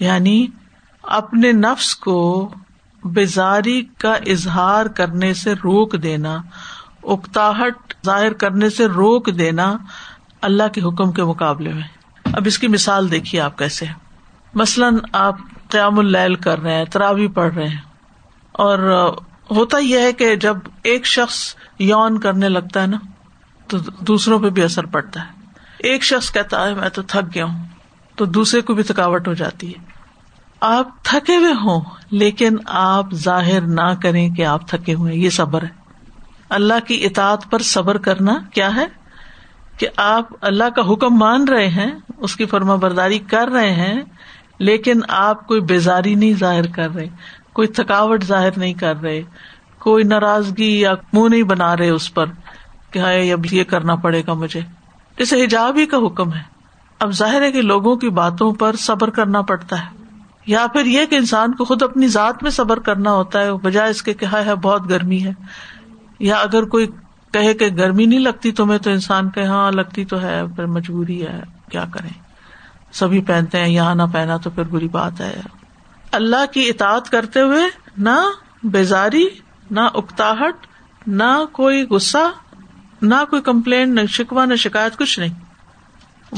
یعنی 0.00 0.46
اپنے 1.02 1.52
نفس 1.52 1.96
کو 1.96 2.54
بیزاری 3.04 3.82
کا 3.98 4.14
اظہار 4.14 4.86
کرنے 4.86 5.34
سے 5.34 5.52
روک 5.52 6.02
دینا، 6.02 6.42
اکتاہٹ 7.02 7.94
ظاہر 8.06 8.32
کرنے 8.32 8.70
سے 8.70 8.86
روک 8.86 9.38
دینا 9.38 9.76
اللہ 10.42 10.62
کے 10.72 10.80
حکم 10.80 11.12
کے 11.12 11.24
مقابلے 11.24 11.72
میں۔ 11.72 11.82
اب 12.24 12.42
اس 12.44 12.58
کی 12.58 12.68
مثال 12.68 13.10
دیکھیے 13.10 13.40
آپ 13.40 13.58
کیسے 13.58 13.86
مثلاً 14.54 14.96
آپ 15.12 15.36
قیام 15.68 15.98
العل 15.98 16.34
کر 16.34 16.58
رہے 16.58 16.74
ہیں 16.74 16.84
تراوی 16.84 17.28
پڑھ 17.28 17.54
رہے 17.54 17.68
ہیں۔ 17.68 17.80
اور 18.52 18.78
ہوتا 19.50 19.78
یہ 19.78 19.98
ہے 19.98 20.12
کہ 20.12 20.36
جب 20.36 20.56
ایک 20.82 21.06
شخص 21.06 21.54
یون 21.78 22.20
کرنے 22.20 22.48
لگتا 22.48 22.82
ہے 22.82 22.86
نا، 22.86 22.98
تو 23.66 23.78
دوسروں 23.78 24.38
پہ 24.38 24.50
بھی 24.50 24.62
اثر 24.62 24.86
پڑتا 24.86 25.20
ہے۔ 25.20 25.32
ایک 25.78 26.04
شخص 26.04 26.32
کہتا 26.32 26.68
ہے، 26.68 26.74
میں 26.74 26.88
تو 26.88 27.02
تھک 27.02 27.34
گیا 27.34 27.44
ہوں۔ 27.44 27.64
تو 28.16 28.24
دوسرے 28.24 28.60
کو 28.60 28.74
بھی 28.74 28.82
تھکاوٹ 28.82 29.28
ہو 29.28 29.34
جاتی 29.34 29.74
ہے۔ 29.74 29.89
آپ 30.60 31.02
تھکے 31.02 31.36
ہوئے 31.36 31.52
ہوں، 31.52 31.80
لیکن 32.10 32.56
آپ 32.66 33.06
ظاہر 33.14 33.60
نہ 33.60 33.94
کریں 34.02 34.30
کہ 34.30 34.46
آپ 34.46 34.68
تھکے 34.68 34.94
ہوئے 34.94 35.14
یہ 35.14 35.30
صبر 35.30 35.62
ہے۔ 35.62 35.68
اللہ 36.48 36.74
کی 36.86 37.04
اطاعت 37.04 37.50
پر 37.50 37.58
صبر 37.58 37.98
کرنا 37.98 38.34
کیا 38.54 38.74
ہے؟ 38.76 38.86
کہ 39.78 39.86
آپ 39.96 40.26
اللہ 40.40 40.64
کا 40.76 40.92
حکم 40.92 41.14
مان 41.16 41.48
رہے 41.48 41.68
ہیں، 41.68 41.90
اس 42.18 42.36
کی 42.36 42.44
فرما 42.44 42.74
برداری 42.74 43.18
کر 43.18 43.48
رہے 43.48 43.72
ہیں، 43.72 44.02
لیکن 44.58 45.00
آپ 45.08 45.46
کوئی 45.46 45.60
بیزاری 45.60 46.14
نہیں 46.14 46.32
ظاہر 46.32 46.66
کر 46.66 46.90
رہے، 46.90 47.06
کوئی 47.52 47.68
تھکاوٹ 47.68 48.24
ظاہر 48.24 48.48
نہیں 48.56 48.74
کر 48.74 49.00
رہے، 49.02 49.22
کوئی 49.78 50.04
ناراضگی 50.04 50.80
یا 50.80 50.92
منہ 51.12 51.28
نہیں 51.28 51.42
بنا 51.42 51.76
رہے 51.76 51.90
اس 51.90 52.14
پر 52.14 52.26
کہ 52.90 52.98
ہائے، 52.98 53.32
اب 53.32 53.52
یہ 53.52 53.64
کرنا 53.64 53.94
پڑے 53.94 54.22
گا 54.26 54.32
مجھے۔ 54.32 54.60
جیسے 55.18 55.44
حجاب 55.44 55.76
ہی 55.76 55.86
کا 55.86 55.96
حکم 55.96 56.34
ہے۔ 56.34 56.42
اب 56.98 57.10
ظاہر 57.10 57.42
ہے 57.42 57.52
کہ 57.52 57.62
لوگوں 57.62 57.96
کی 57.96 58.08
باتوں 58.08 58.52
پر 58.52 58.76
صبر 58.76 59.10
کرنا 59.10 59.42
پڑتا 59.42 59.82
ہے۔ 59.82 59.99
یا 60.46 60.66
پھر 60.66 60.86
یہ 60.86 61.04
کہ 61.04 61.14
انسان 61.14 61.54
کو 61.54 61.64
خود 61.64 61.82
اپنی 61.82 62.08
ذات 62.08 62.42
میں 62.42 62.50
صبر 62.50 62.78
کرنا 62.78 63.12
ہوتا 63.12 63.40
ہے، 63.40 63.52
بجائے 63.52 63.90
اس 63.90 64.02
کے 64.02 64.14
کہا 64.14 64.44
ہے 64.44 64.54
بہت 64.54 64.90
گرمی 64.90 65.24
ہے۔ 65.24 65.30
یا 66.18 66.36
اگر 66.36 66.62
کوئی 66.62 66.86
کہے 67.32 67.54
کہ 67.54 67.66
گرمی 67.66 68.06
نہیں 68.06 68.20
لگتی 68.20 68.52
تمہیں 68.52 68.78
تو 68.78 68.90
انسان 68.90 69.30
کہ 69.30 69.40
ہاں 69.40 69.72
لگتی 69.72 70.04
تو 70.04 70.22
ہے 70.22 70.42
پھر 70.56 70.66
مجبوری 70.66 71.26
ہے، 71.26 71.40
کیا 71.70 71.84
کریں؟ 71.92 72.10
سبھی 72.92 73.20
پہنتے 73.20 73.58
ہیں، 73.60 73.68
یہاں 73.68 73.94
نہ 73.94 74.02
پہنا 74.12 74.36
تو 74.36 74.50
پھر 74.50 74.62
بری 74.62 74.88
بات 74.88 75.20
ہے۔ 75.20 75.40
اللہ 76.12 76.52
کی 76.52 76.68
اطاعت 76.68 77.10
کرتے 77.10 77.40
ہوئے 77.40 77.62
نہ 77.98 78.20
بیزاری، 78.62 79.24
نہ 79.70 79.80
اکتاہٹ، 79.80 80.66
نہ 81.06 81.44
کوئی 81.52 81.84
غصہ، 81.84 82.30
نہ 83.02 83.14
کوئی 83.30 83.42
کمپلین، 83.42 83.94
نہ 83.94 84.00
شکوا 84.08 84.44
نہ 84.44 84.54
شکایت، 84.54 84.96
کچھ 84.96 85.20
نہیں۔ 85.20 85.34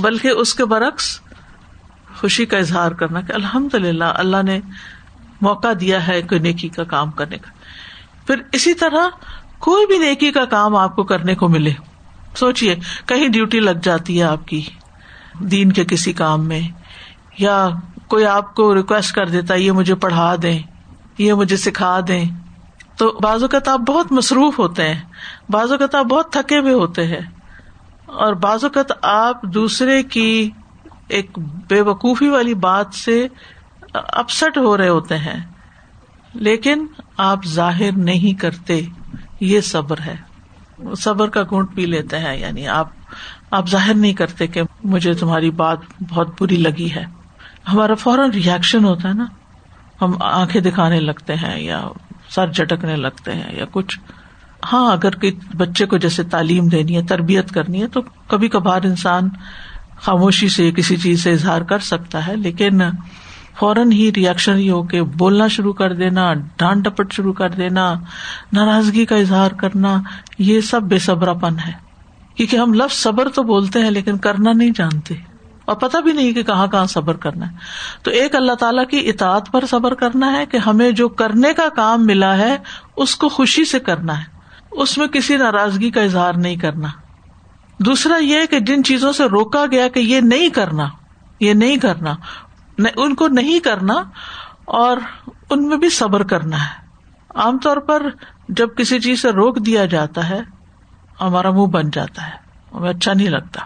بلکہ 0.00 0.28
اس 0.28 0.54
کے 0.54 0.64
برعکس 0.64 1.20
خوشی 2.22 2.46
کا 2.46 2.58
اظہار 2.58 2.90
کرنا 2.90 3.20
کہ 3.20 3.32
الحمد 3.32 3.74
للہ 3.74 4.04
اللہ 4.04 4.42
نے 4.42 4.60
موقع 5.40 5.68
دیا 5.80 6.06
ہے 6.06 6.22
کوئی 6.22 6.40
نیکی 6.40 6.68
کا 6.68 6.84
کام 6.84 7.10
کرنے 7.10 7.38
کا۔ 7.38 7.50
پھر 8.26 8.42
اسی 8.52 8.74
طرح 8.74 9.08
کوئی 9.58 9.86
بھی 9.86 9.98
نیکی 9.98 10.32
کا 10.32 10.44
کام 10.44 10.76
آپ 10.76 10.96
کو 10.96 11.02
کرنے 11.02 11.34
کو 11.34 11.48
ملے۔ 11.48 11.72
سوچیے 12.34 12.76
کہیں 13.06 13.28
ڈیوٹی 13.28 13.60
لگ 13.60 13.78
جاتی 13.82 14.18
ہے 14.18 14.24
آپ 14.24 14.48
کی 14.48 14.62
دین 15.38 15.72
کے 15.72 15.84
کسی 15.84 16.12
کام 16.12 16.44
میں، 16.44 16.60
یا 17.38 17.68
کوئی 18.08 18.26
آپ 18.26 18.54
کو 18.54 18.74
ریکویسٹ 18.74 19.14
کر 19.14 19.26
دیتا 19.26 19.54
ہے، 19.54 19.60
یہ 19.60 19.72
مجھے 19.72 19.94
پڑھا 19.94 20.34
دیں، 20.42 20.58
یہ 21.18 21.32
مجھے 21.32 21.56
سکھا 21.56 22.00
دیں۔ 22.08 22.24
تو 22.96 23.18
بعض 23.22 23.42
اوقات 23.42 23.68
آپ 23.68 23.80
بہت 23.80 24.12
مصروف 24.12 24.58
ہوتے 24.58 24.88
ہیں، 24.88 25.00
بعض 25.48 25.72
اوقات 25.72 25.94
آپ 25.94 26.04
بہت 26.04 26.32
تھکے 26.32 26.58
ہوئے 26.58 26.72
ہوتے 26.72 27.06
ہیں۔ 27.06 27.20
اور 28.06 28.32
بعض 28.32 28.64
اوقات 28.64 28.92
آپ 29.02 29.42
دوسرے 29.42 30.02
کی 30.02 30.50
ایک 31.12 31.38
بے 31.68 31.80
وقوفی 31.80 32.28
والی 32.28 32.54
بات 32.54 32.94
سے 32.94 33.28
اپسٹ 33.94 34.58
ہو 34.58 34.76
رہے 34.76 34.88
ہوتے 34.88 35.18
ہیں۔ 35.18 35.40
لیکن 36.34 36.86
آپ 37.16 37.46
ظاہر 37.46 37.90
نہیں 37.96 38.40
کرتے، 38.40 38.80
یہ 39.40 39.60
صبر 39.60 40.00
ہے۔ 40.00 40.16
صبر 40.96 41.28
کا 41.28 41.42
گھونٹ 41.42 41.74
پی 41.74 41.86
لیتے 41.86 42.18
ہیں 42.18 42.40
یعنی 42.40 42.68
آپ 42.68 42.88
آپ 43.50 43.68
ظاہر 43.68 43.94
نہیں 43.94 44.12
کرتے 44.12 44.46
کہ 44.46 44.62
مجھے 44.84 45.14
تمہاری 45.14 45.50
بات 45.50 45.78
بہت 46.08 46.42
بری 46.42 46.56
لگی 46.56 46.90
ہے۔ 46.96 47.04
ہمارا 47.72 47.94
فوراً 47.94 48.30
ریئیکشن 48.30 48.84
ہوتا 48.84 49.08
ہے 49.08 49.14
نا۔ 49.14 49.24
ہم 50.02 50.22
آنکھیں 50.22 50.62
دکھانے 50.62 51.00
لگتے 51.00 51.34
ہیں 51.34 51.60
یا 51.60 51.88
سر 52.28 52.46
جٹکنے 52.46 52.96
لگتے 52.96 53.34
ہیں 53.34 53.56
یا 53.56 53.64
کچھ۔ 53.70 54.00
ہاں 54.72 54.92
اگر 54.92 55.10
بچے 55.56 55.86
کو 55.86 55.96
جیسے 55.96 56.22
تعلیم 56.22 56.68
دینی 56.68 56.96
ہے، 56.96 57.02
تربیت 57.02 57.50
کرنی 57.50 57.82
ہے، 57.82 57.86
تو 57.86 58.00
کبھی 58.26 58.48
کبھار 58.48 58.82
انسان 58.82 59.28
خاموشی 60.02 60.48
سے 60.48 60.70
کسی 60.70 60.96
چیز 60.96 61.22
سے 61.22 61.32
اظہار 61.32 61.60
کر 61.60 61.78
سکتا 61.78 62.26
ہے، 62.26 62.36
لیکن 62.36 62.80
فوراً 63.58 63.92
ہی 63.92 64.10
ریئیکشن 64.16 64.56
ہی 64.56 64.70
ہو 64.70 64.82
کے 64.82 65.02
بولنا 65.02 65.48
شروع 65.48 65.72
کر 65.72 65.92
دینا، 65.92 66.34
ڈانٹ 66.34 66.84
ڈپٹ 66.84 67.12
شروع 67.12 67.32
کر 67.32 67.48
دینا، 67.48 67.94
ناراضگی 68.52 69.04
کا 69.04 69.16
اظہار 69.16 69.50
کرنا، 69.50 70.02
یہ 70.38 70.60
سب 70.60 70.82
بے 70.82 70.98
صبر 70.98 71.32
پن 71.32 71.58
ہے۔ 71.66 71.72
کیونکہ 72.34 72.56
ہم 72.56 72.74
لفظ 72.74 72.96
صبر 72.96 73.28
تو 73.28 73.42
بولتے 73.42 73.78
ہیں 73.78 73.90
لیکن 73.90 74.18
کرنا 74.18 74.52
نہیں 74.52 74.70
جانتے۔ 74.74 75.14
اور 75.64 75.76
پتا 75.76 76.00
بھی 76.00 76.12
نہیں 76.12 76.32
کہ 76.32 76.42
کہاں 76.42 76.66
کہاں 76.66 76.86
صبر 76.86 77.14
کرنا 77.14 77.50
ہے۔ 77.50 77.56
تو 78.02 78.10
ایک 78.10 78.34
اللہ 78.34 78.52
تعالیٰ 78.52 78.86
کی 78.86 79.08
اطاعت 79.08 79.52
پر 79.52 79.64
صبر 79.66 79.94
کرنا 79.94 80.32
ہے 80.32 80.46
کہ 80.46 80.56
ہمیں 80.56 80.90
جو 80.90 81.08
کرنے 81.08 81.52
کا 81.52 81.68
کام 81.76 82.06
ملا 82.06 82.36
ہے، 82.36 82.56
اس 82.96 83.16
کو 83.16 83.28
خوشی 83.28 83.64
سے 83.64 83.78
کرنا 83.78 84.18
ہے۔ 84.18 84.24
اس 84.70 84.98
میں 84.98 85.06
کسی 85.06 85.36
ناراضگی 85.36 85.90
کا 85.90 86.00
اظہار 86.00 86.32
نہیں 86.36 86.56
کرنا۔ 86.56 86.88
دوسرا 87.84 88.16
یہ 88.16 88.46
کہ 88.50 88.60
جن 88.60 88.84
چیزوں 88.84 89.12
سے 89.12 89.24
روکا 89.24 89.64
گیا 89.70 89.88
کہ 89.88 90.00
یہ 90.00 90.20
نہیں 90.20 90.48
کرنا، 90.48 90.88
یہ 91.40 91.52
نہیں 91.52 91.76
کرنا 91.76 92.14
ان 92.96 93.14
کو 93.14 93.28
نہیں 93.28 93.60
کرنا 93.60 93.94
اور 94.64 94.96
ان 95.50 95.68
میں 95.68 95.76
بھی 95.76 95.88
صبر 95.88 96.22
کرنا 96.22 96.56
ہے۔ 96.56 96.86
عام 97.34 97.58
طور 97.58 97.76
پر 97.76 98.06
جب 98.48 98.68
کسی 98.76 99.00
چیز 99.00 99.22
سے 99.22 99.30
روک 99.30 99.66
دیا 99.66 99.84
جاتا 99.84 100.30
ہے، 100.30 100.40
ہمارا 101.20 101.50
منہ 101.50 101.66
بن 101.66 101.90
جاتا 101.90 102.26
ہے۔ 102.26 102.32
ہمیں 102.74 102.90
اچھا 102.90 103.12
نہیں 103.12 103.28
لگتا 103.28 103.60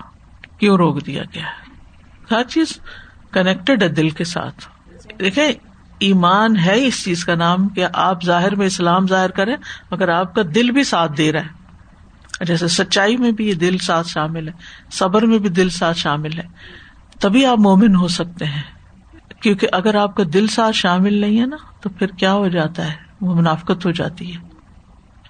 کیوں 0.59 0.77
روک 0.77 1.07
دیا 1.07 1.23
گیا 1.35 1.43
ہے۔ 1.43 1.67
ہر 2.35 2.45
چیز 2.45 2.79
کنیکٹڈ 3.31 3.83
ہے 3.83 3.89
دل 3.89 4.11
کے 4.11 4.25
ساتھ۔ 4.25 4.69
دیکھے 5.21 5.55
ایمان 5.99 6.57
ہے 6.57 6.87
اس 6.87 7.05
چیز 7.05 7.25
کا 7.25 7.35
نام 7.35 7.69
کہ 7.69 7.87
آپ 7.93 8.25
ظاہر 8.25 8.55
میں 8.55 8.67
اسلام 8.67 9.07
ظاہر 9.07 9.31
کریں، 9.31 9.57
مگر 9.91 10.09
آپ 10.09 10.35
کا 10.35 10.43
دل 10.55 10.71
بھی 10.71 10.85
ساتھ 10.85 11.13
دے 11.19 11.33
رہا 11.33 11.41
ہے۔ 11.41 11.66
جیسے 12.41 12.69
سچائی 12.69 13.17
میں 13.17 13.31
بھی 13.31 13.49
یہ 13.49 13.55
دل 13.55 13.79
ساتھ 13.79 14.09
شامل 14.09 14.49
ہے، 14.49 14.53
صبر 14.93 15.23
میں 15.23 15.39
بھی 15.39 15.49
دل 15.49 15.69
ساتھ 15.69 15.99
شامل 15.99 16.39
ہے۔ 16.39 16.45
تبھی 17.21 17.47
آپ 17.47 17.59
مومن 17.59 17.97
ہو 17.97 18.09
سکتے 18.09 18.45
ہیں۔ 18.45 18.63
کیونکہ 19.41 19.67
اگر 19.73 19.95
آپ 19.95 20.17
کا 20.17 20.23
دل 20.35 20.47
ساتھ 20.47 20.77
شامل 20.77 21.15
نہیں 21.15 21.41
ہے 21.41 21.47
نا، 21.47 21.57
تو 21.81 21.89
پھر 21.89 22.07
کیا 22.07 22.33
ہو 22.33 22.49
جاتا 22.49 22.87
ہے؟ 22.87 22.97
وہ 23.21 23.35
منافقت 23.35 23.87
ہو 23.87 23.91
جاتی 23.91 24.37
ہے۔ 24.37 24.41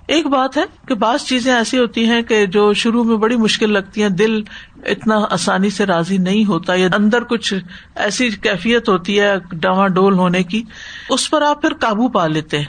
ایک 0.07 0.27
بات 0.27 0.57
ہے 0.57 0.63
کہ 0.89 0.95
بعض 0.95 1.23
چیزیں 1.23 1.55
ایسی 1.55 1.79
ہوتی 1.79 2.07
ہیں 2.07 2.23
کہ 2.23 2.47
جو 2.47 2.73
شروع 2.73 3.05
میں 3.05 3.17
بڑی 3.17 3.37
مشکل 3.37 3.73
لگتی 3.73 4.03
ہیں، 4.03 4.09
دل 4.09 4.43
اتنا 4.87 5.19
آسانی 5.31 5.71
سے 5.71 5.87
راضی 5.87 6.19
نہیں 6.19 6.45
ہوتا، 6.45 6.75
یا 6.75 6.89
اندر 6.95 7.25
کچھ 7.25 7.55
ایسی 7.95 8.31
کیفیت 8.31 8.89
ہوتی 8.89 9.21
ہے 9.21 9.35
ڈواں 9.53 9.89
ڈول 9.89 10.15
ہونے 10.15 10.43
کی، 10.43 10.63
اس 11.11 11.31
پر 11.31 11.43
آپ 11.43 11.63
پھر 11.63 11.75
قابو 11.75 12.09
پا 12.09 12.27
لیتے 12.27 12.59
ہیں۔ 12.59 12.67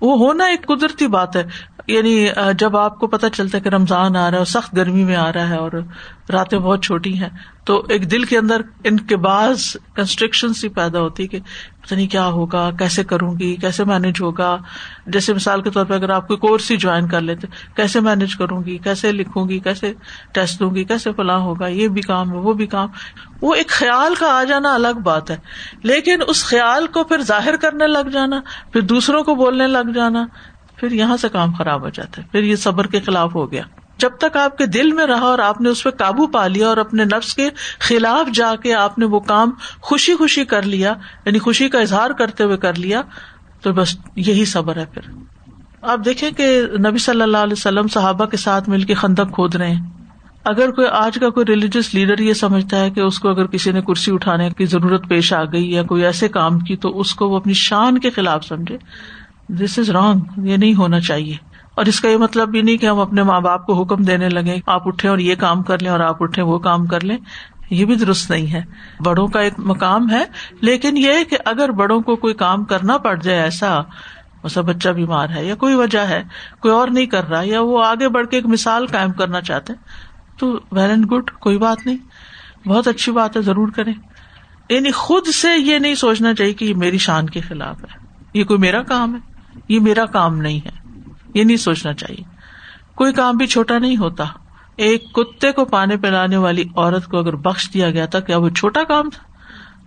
وہ 0.00 0.18
ہونا 0.18 0.44
ایک 0.44 0.66
قدرتی 0.66 1.06
بات 1.06 1.36
ہے۔ 1.36 1.42
یعنی 1.86 2.26
جب 2.58 2.76
آپ 2.76 2.98
کو 2.98 3.06
پتا 3.06 3.30
چلتا 3.30 3.58
ہے 3.58 3.62
کہ 3.62 3.68
رمضان 3.68 4.16
آ 4.16 4.24
رہا 4.24 4.32
ہے 4.32 4.36
اور 4.36 4.46
سخت 4.46 4.76
گرمی 4.76 5.04
میں 5.04 5.16
آ 5.16 5.32
رہا 5.32 5.48
ہے 5.48 5.56
اور 5.56 5.72
راتیں 6.32 6.58
بہت 6.58 6.82
چھوٹی 6.82 7.12
ہیں، 7.18 7.28
تو 7.64 7.84
ایک 7.88 8.10
دل 8.10 8.24
کے 8.24 8.38
اندر 8.38 8.60
ان 8.84 8.96
کے 9.00 9.16
بعض 9.16 9.64
کنسٹرکشن 9.94 10.54
سی 10.54 10.68
پیدا 10.68 11.00
ہوتی 11.00 11.26
کہ 11.26 11.38
پتہ 11.82 11.94
نہیں 11.94 12.06
کیا 12.06 12.26
ہوگا، 12.26 12.70
کیسے 12.78 13.04
کروں 13.04 13.32
گی، 13.38 13.54
کیسے 13.56 13.84
مینج 13.84 14.20
ہوگا۔ 14.20 14.56
جیسے 15.06 15.34
مثال 15.34 15.62
کے 15.62 15.70
طور 15.70 15.84
پہ 15.84 15.94
اگر 15.94 16.10
آپ 16.10 16.26
کوئی 16.28 16.38
کورس 16.38 16.70
ہی 16.70 16.76
جوائن 16.76 17.08
کر 17.08 17.20
لیتے، 17.20 17.46
کیسے 17.76 18.00
مینج 18.00 18.36
کروں 18.36 18.62
گی، 18.64 18.76
کیسے 18.78 19.12
لکھوں 19.12 19.48
گی، 19.48 19.58
کیسے 19.58 19.92
ٹیسٹ 20.32 20.60
دوں 20.60 20.74
گی، 20.74 20.84
کیسے 20.84 21.12
فلاں 21.12 21.38
ہوگا، 21.38 21.66
یہ 21.66 21.88
بھی 21.88 22.02
کام 22.02 22.32
ہے، 22.32 22.36
وہ 22.36 22.52
بھی 22.52 22.66
کام۔ 22.66 22.88
وہ 23.42 23.54
ایک 23.54 23.68
خیال 23.68 24.14
کا 24.14 24.26
آ 24.30 24.42
جانا 24.44 24.74
الگ 24.74 25.00
بات 25.04 25.30
ہے، 25.30 25.36
لیکن 25.82 26.22
اس 26.28 26.44
خیال 26.44 26.86
کو 26.86 27.04
پھر 27.04 27.22
ظاہر 27.22 27.56
کرنے 27.56 27.86
لگ 27.86 28.08
جانا، 28.12 28.40
پھر 28.72 28.80
دوسروں 28.80 29.22
کو 29.24 29.34
بولنے 29.34 29.66
لگ 29.66 29.90
جانا 29.94 30.26
پھر 30.76 30.92
یہاں 30.92 31.16
سے 31.16 31.28
کام 31.28 31.52
خراب 31.52 31.82
ہو 31.82 31.88
جاتا 31.88 32.22
ہے۔ 32.22 32.26
پھر 32.32 32.42
یہ 32.42 32.56
صبر 32.56 32.86
کے 32.86 33.00
خلاف 33.00 33.34
ہو 33.34 33.52
گیا۔ 33.52 33.62
جب 33.98 34.10
تک 34.20 34.36
آپ 34.36 34.58
کے 34.58 34.66
دل 34.66 34.92
میں 34.92 35.06
رہا 35.06 35.20
اور 35.20 35.38
آپ 35.38 35.60
نے 35.60 35.68
اس 35.68 35.82
پہ 35.82 35.90
قابو 35.90 36.26
پا 36.26 36.46
لیا 36.46 36.68
اور 36.68 36.76
اپنے 36.76 37.04
نفس 37.04 37.34
کے 37.34 37.50
خلاف 37.80 38.34
جا 38.34 38.54
کے 38.62 38.74
آپ 38.74 38.98
نے 38.98 39.04
وہ 39.04 39.20
کام 39.20 39.50
خوشی 39.80 40.14
خوشی 40.14 40.44
کر 40.44 40.62
لیا 40.62 40.94
یعنی 41.26 41.38
خوشی 41.38 41.68
کا 41.68 41.78
اظہار 41.78 42.10
کرتے 42.10 42.44
ہوئے 42.44 42.56
کر 42.56 42.74
لیا، 42.74 43.02
تو 43.60 43.72
بس 43.72 43.96
یہی 44.16 44.44
صبر 44.44 44.76
ہے 44.76 44.84
پھر۔ 44.84 45.12
آپ 45.82 45.98
دیکھیں 46.04 46.30
کہ 46.30 46.62
نبی 46.78 46.98
صلی 46.98 47.22
اللہ 47.22 47.36
علیہ 47.36 47.52
وسلم 47.52 47.88
صحابہ 47.88 48.24
کے 48.24 48.36
ساتھ 48.36 48.68
مل 48.68 48.82
کے 48.82 48.94
خندق 48.94 49.34
کھود 49.34 49.54
رہے 49.54 49.70
ہیں۔ 49.70 49.84
اگر 50.44 50.70
کوئی 50.70 50.88
آج 50.88 51.18
کا 51.20 51.30
کوئی 51.30 51.46
ریلیجیس 51.46 51.94
لیڈر 51.94 52.18
یہ 52.18 52.32
سمجھتا 52.32 52.80
ہے 52.80 52.90
کہ 52.90 53.00
اس 53.00 53.18
کو 53.18 53.28
اگر 53.28 53.46
کسی 53.46 53.72
نے 53.72 53.80
کرسی 53.82 54.12
اٹھانے 54.12 54.50
کی 54.50 54.66
ضرورت 54.66 55.08
پیش 55.08 55.32
آ 55.32 55.44
گئی 55.44 55.72
یا 55.72 55.82
کوئی 55.82 56.04
ایسے 56.04 56.28
کام 56.28 56.58
کی، 56.58 56.76
تو 56.76 57.00
اس 57.00 57.14
کو 57.14 57.28
وہ 57.28 57.36
اپنی 57.36 57.52
شان 57.52 57.98
کے 57.98 58.10
خلاف 58.10 58.44
سمجھے۔ 58.44 58.78
دس 59.48 59.78
از 59.78 59.90
رانگ 59.90 60.20
یہ 60.46 60.56
نہیں 60.56 60.74
ہونا 60.74 61.00
چاہیے۔ 61.00 61.36
اور 61.74 61.86
اس 61.86 62.00
کا 62.00 62.08
یہ 62.08 62.16
مطلب 62.16 62.48
بھی 62.48 62.62
نہیں 62.62 62.76
کہ 62.76 62.86
ہم 62.86 62.98
اپنے 62.98 63.22
ماں 63.22 63.40
باپ 63.40 63.66
کو 63.66 63.82
حکم 63.82 64.02
دینے 64.02 64.28
لگے 64.28 64.60
آپ 64.66 64.88
اٹھے 64.88 65.08
اور 65.08 65.18
یہ 65.18 65.34
کام 65.34 65.62
کر 65.62 65.82
لیں 65.82 65.90
اور 65.90 66.00
آپ 66.00 66.22
اٹھے 66.22 66.42
وہ 66.42 66.58
کام 66.58 66.86
کر 66.86 67.04
لیں۔ 67.04 67.16
یہ 67.70 67.84
بھی 67.84 67.94
درست 67.94 68.30
نہیں 68.30 68.52
ہے۔ 68.52 68.62
بڑوں 69.00 69.26
کا 69.26 69.40
ایک 69.40 69.52
مقام 69.58 70.10
ہے، 70.10 70.24
لیکن 70.60 70.96
یہ 70.96 71.12
کہ 71.30 71.36
اگر 71.44 71.68
بڑوں 71.68 72.00
کو 72.00 72.16
کوئی 72.16 72.34
کام 72.34 72.64
کرنا 72.64 72.98
پڑ 72.98 73.16
جائے 73.16 73.40
ایسا 73.40 73.78
ویسا 74.42 74.60
بچہ 74.60 74.88
بیمار 74.88 75.28
ہے 75.30 75.44
یا 75.44 75.54
کوئی 75.54 75.74
وجہ 75.74 75.98
ہے، 75.98 76.22
کوئی 76.60 76.74
اور 76.74 76.88
نہیں 76.88 77.06
کر 77.06 77.28
رہا 77.28 77.42
یا 77.44 77.60
وہ 77.60 77.84
آگے 77.84 78.08
بڑھ 78.08 78.26
کے 78.26 78.36
ایک 78.36 78.46
مثال 78.46 78.86
قائم 78.86 79.12
کرنا 79.12 79.40
چاہتے 79.40 79.72
تو 80.38 80.58
ویل 80.72 80.90
اینڈ 80.90 81.12
گڈ 81.12 81.30
کوئی 81.30 81.58
بات 81.58 81.86
نہیں۔ 81.86 81.96
بہت 82.68 82.88
اچھی 82.88 83.12
بات 83.12 83.36
ہے، 83.36 83.42
ضرور 83.42 83.68
کریں۔ 83.68 83.94
یعنی 84.70 84.90
خود 84.90 85.26
سے 85.26 85.48
یہ 85.58 85.78
نہیں 85.78 85.94
سوچنا 85.94 86.34
چاہیے 86.34 86.52
کہ 86.52 86.64
یہ 86.64 86.74
میری 86.74 86.98
شان 86.98 87.26
کے 87.26 87.40
خلاف 87.40 87.80
ہے۔ 87.82 88.06
یہ 88.34 88.44
کوئی 88.44 88.58
میرا 88.58 88.82
کام 88.82 89.14
ہے۔ 89.14 89.35
یہ 89.68 89.80
میرا 89.80 90.04
کام 90.04 90.36
نہیں 90.36 90.60
ہے۔ 90.64 91.00
یہ 91.34 91.44
نہیں 91.44 91.56
سوچنا 91.56 91.94
چاہیے۔ 91.94 92.24
کوئی 92.94 93.12
کام 93.12 93.36
بھی 93.36 93.46
چھوٹا 93.46 93.78
نہیں 93.78 93.96
ہوتا۔ 93.96 94.24
ایک 94.76 95.12
کتے 95.12 95.52
کو 95.52 95.64
پانی 95.64 95.96
پلانے 95.96 96.36
والی 96.36 96.64
عورت 96.76 97.06
کو 97.06 97.18
اگر 97.18 97.36
بخش 97.36 97.70
دیا 97.74 97.90
گیا 97.90 98.06
تھا، 98.06 98.20
کیا 98.20 98.38
وہ 98.38 98.48
چھوٹا 98.48 98.84
کام 98.84 99.10
تھا؟ 99.10 99.22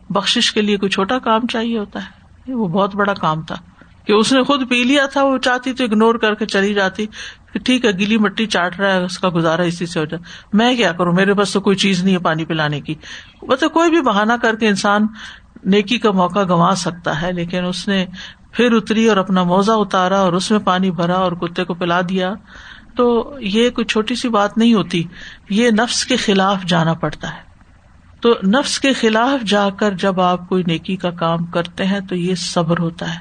بخش 0.09 0.51
کے 0.51 0.61
لیے 0.61 0.77
کوئی 0.77 0.89
چھوٹا 0.89 1.19
کام 1.19 1.47
چاہیے 1.47 1.77
ہوتا 1.77 1.99
ہے؟ 1.99 2.19
وہ 2.53 2.67
بہت 2.67 2.95
بڑا 2.95 3.13
کام 3.13 3.41
تھا۔ 3.41 3.55
کہ 4.05 4.13
اس 4.13 4.33
نے 4.33 4.43
خود 4.43 4.69
پی 4.69 4.83
لیا 4.83 5.05
تھا، 5.05 5.23
وہ 5.23 5.37
چاہتی 5.37 5.73
تو 5.73 5.83
اگنور 5.83 6.15
کر 6.15 6.33
کے 6.33 6.45
چلی 6.45 6.73
جاتی۔ 6.73 7.05
ٹھیک 7.51 7.85
ہے، 7.85 7.91
گیلی 7.91 8.17
مٹی 8.17 8.45
چاٹ 8.45 8.79
رہا 8.79 8.93
ہے، 8.93 9.03
اس 9.03 9.19
کا 9.19 9.29
گزارا 9.35 9.61
اسی 9.61 9.85
سے 9.85 9.99
ہو 9.99 10.05
جائے 10.05 10.23
میں 10.53 10.75
کیا 10.75 10.91
کروں؟ 10.91 11.13
میرے 11.13 11.33
پاس 11.33 11.53
تو 11.53 11.61
کوئی 11.61 11.75
چیز 11.75 12.03
نہیں 12.03 12.13
ہے 12.13 12.19
پانی 12.19 12.45
پلانے 12.45 12.81
کی۔ 12.81 12.95
مطلب 13.41 13.73
کوئی 13.73 13.89
بھی 13.89 14.01
بہانا 14.01 14.37
کر 14.37 14.55
کے 14.55 14.67
انسان 14.67 15.07
نیکی 15.65 15.97
کا 15.97 16.11
موقع 16.11 16.43
گنوا 16.43 16.73
سکتا 16.77 17.21
ہے، 17.21 17.31
لیکن 17.31 17.65
اس 17.65 17.87
نے 17.87 18.05
پھر 18.51 18.71
اتری 18.71 19.07
اور 19.07 19.17
اپنا 19.17 19.43
موزہ 19.43 19.71
اتارا 19.71 20.19
اور 20.19 20.33
اس 20.33 20.51
میں 20.51 20.59
پانی 20.59 20.91
بھرا 20.91 21.15
اور 21.15 21.31
کتے 21.31 21.63
کو 21.63 21.73
پلا 21.73 22.01
دیا 22.09 22.33
تو 22.95 23.35
یہ 23.39 23.69
کوئی 23.69 23.85
چھوٹی 23.85 24.15
سی 24.15 24.29
بات 24.29 24.57
نہیں 24.57 24.73
ہوتی، 24.73 25.03
یہ 25.49 25.71
نفس 25.71 26.05
کے 26.05 26.15
خلاف 26.15 26.63
جانا 26.63 26.93
پڑتا 26.93 27.33
ہے۔ 27.33 27.49
تو 28.21 28.29
نفس 28.47 28.79
کے 28.79 28.93
خلاف 28.93 29.45
جا 29.45 29.69
کر 29.69 29.91
جب 29.91 30.21
آپ 30.21 30.49
کوئی 30.49 30.63
نیکی 30.67 30.95
کا 30.95 31.11
کام 31.11 31.45
کرتے 31.45 31.85
ہیں 31.85 31.99
تو 31.99 32.15
یہ 32.15 32.35
صبر 32.35 32.79
ہوتا 32.79 33.15
ہے۔ 33.15 33.19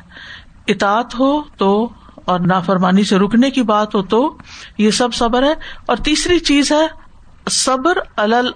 اطاط 0.66 1.14
ہو 1.18 1.42
تو 1.42 1.88
اور 2.24 2.40
نافرمانی 2.40 3.04
سے 3.04 3.18
رکنے 3.18 3.50
کی 3.50 3.62
بات 3.62 3.94
ہو 3.94 4.02
تو 4.02 4.38
یہ 4.78 4.90
سب 4.90 5.14
صبر 5.14 5.42
ہے۔ 5.42 5.52
اور 5.86 5.96
تیسری 5.96 6.38
چیز 6.38 6.72
ہے، 6.72 6.86
صبر 7.50 7.98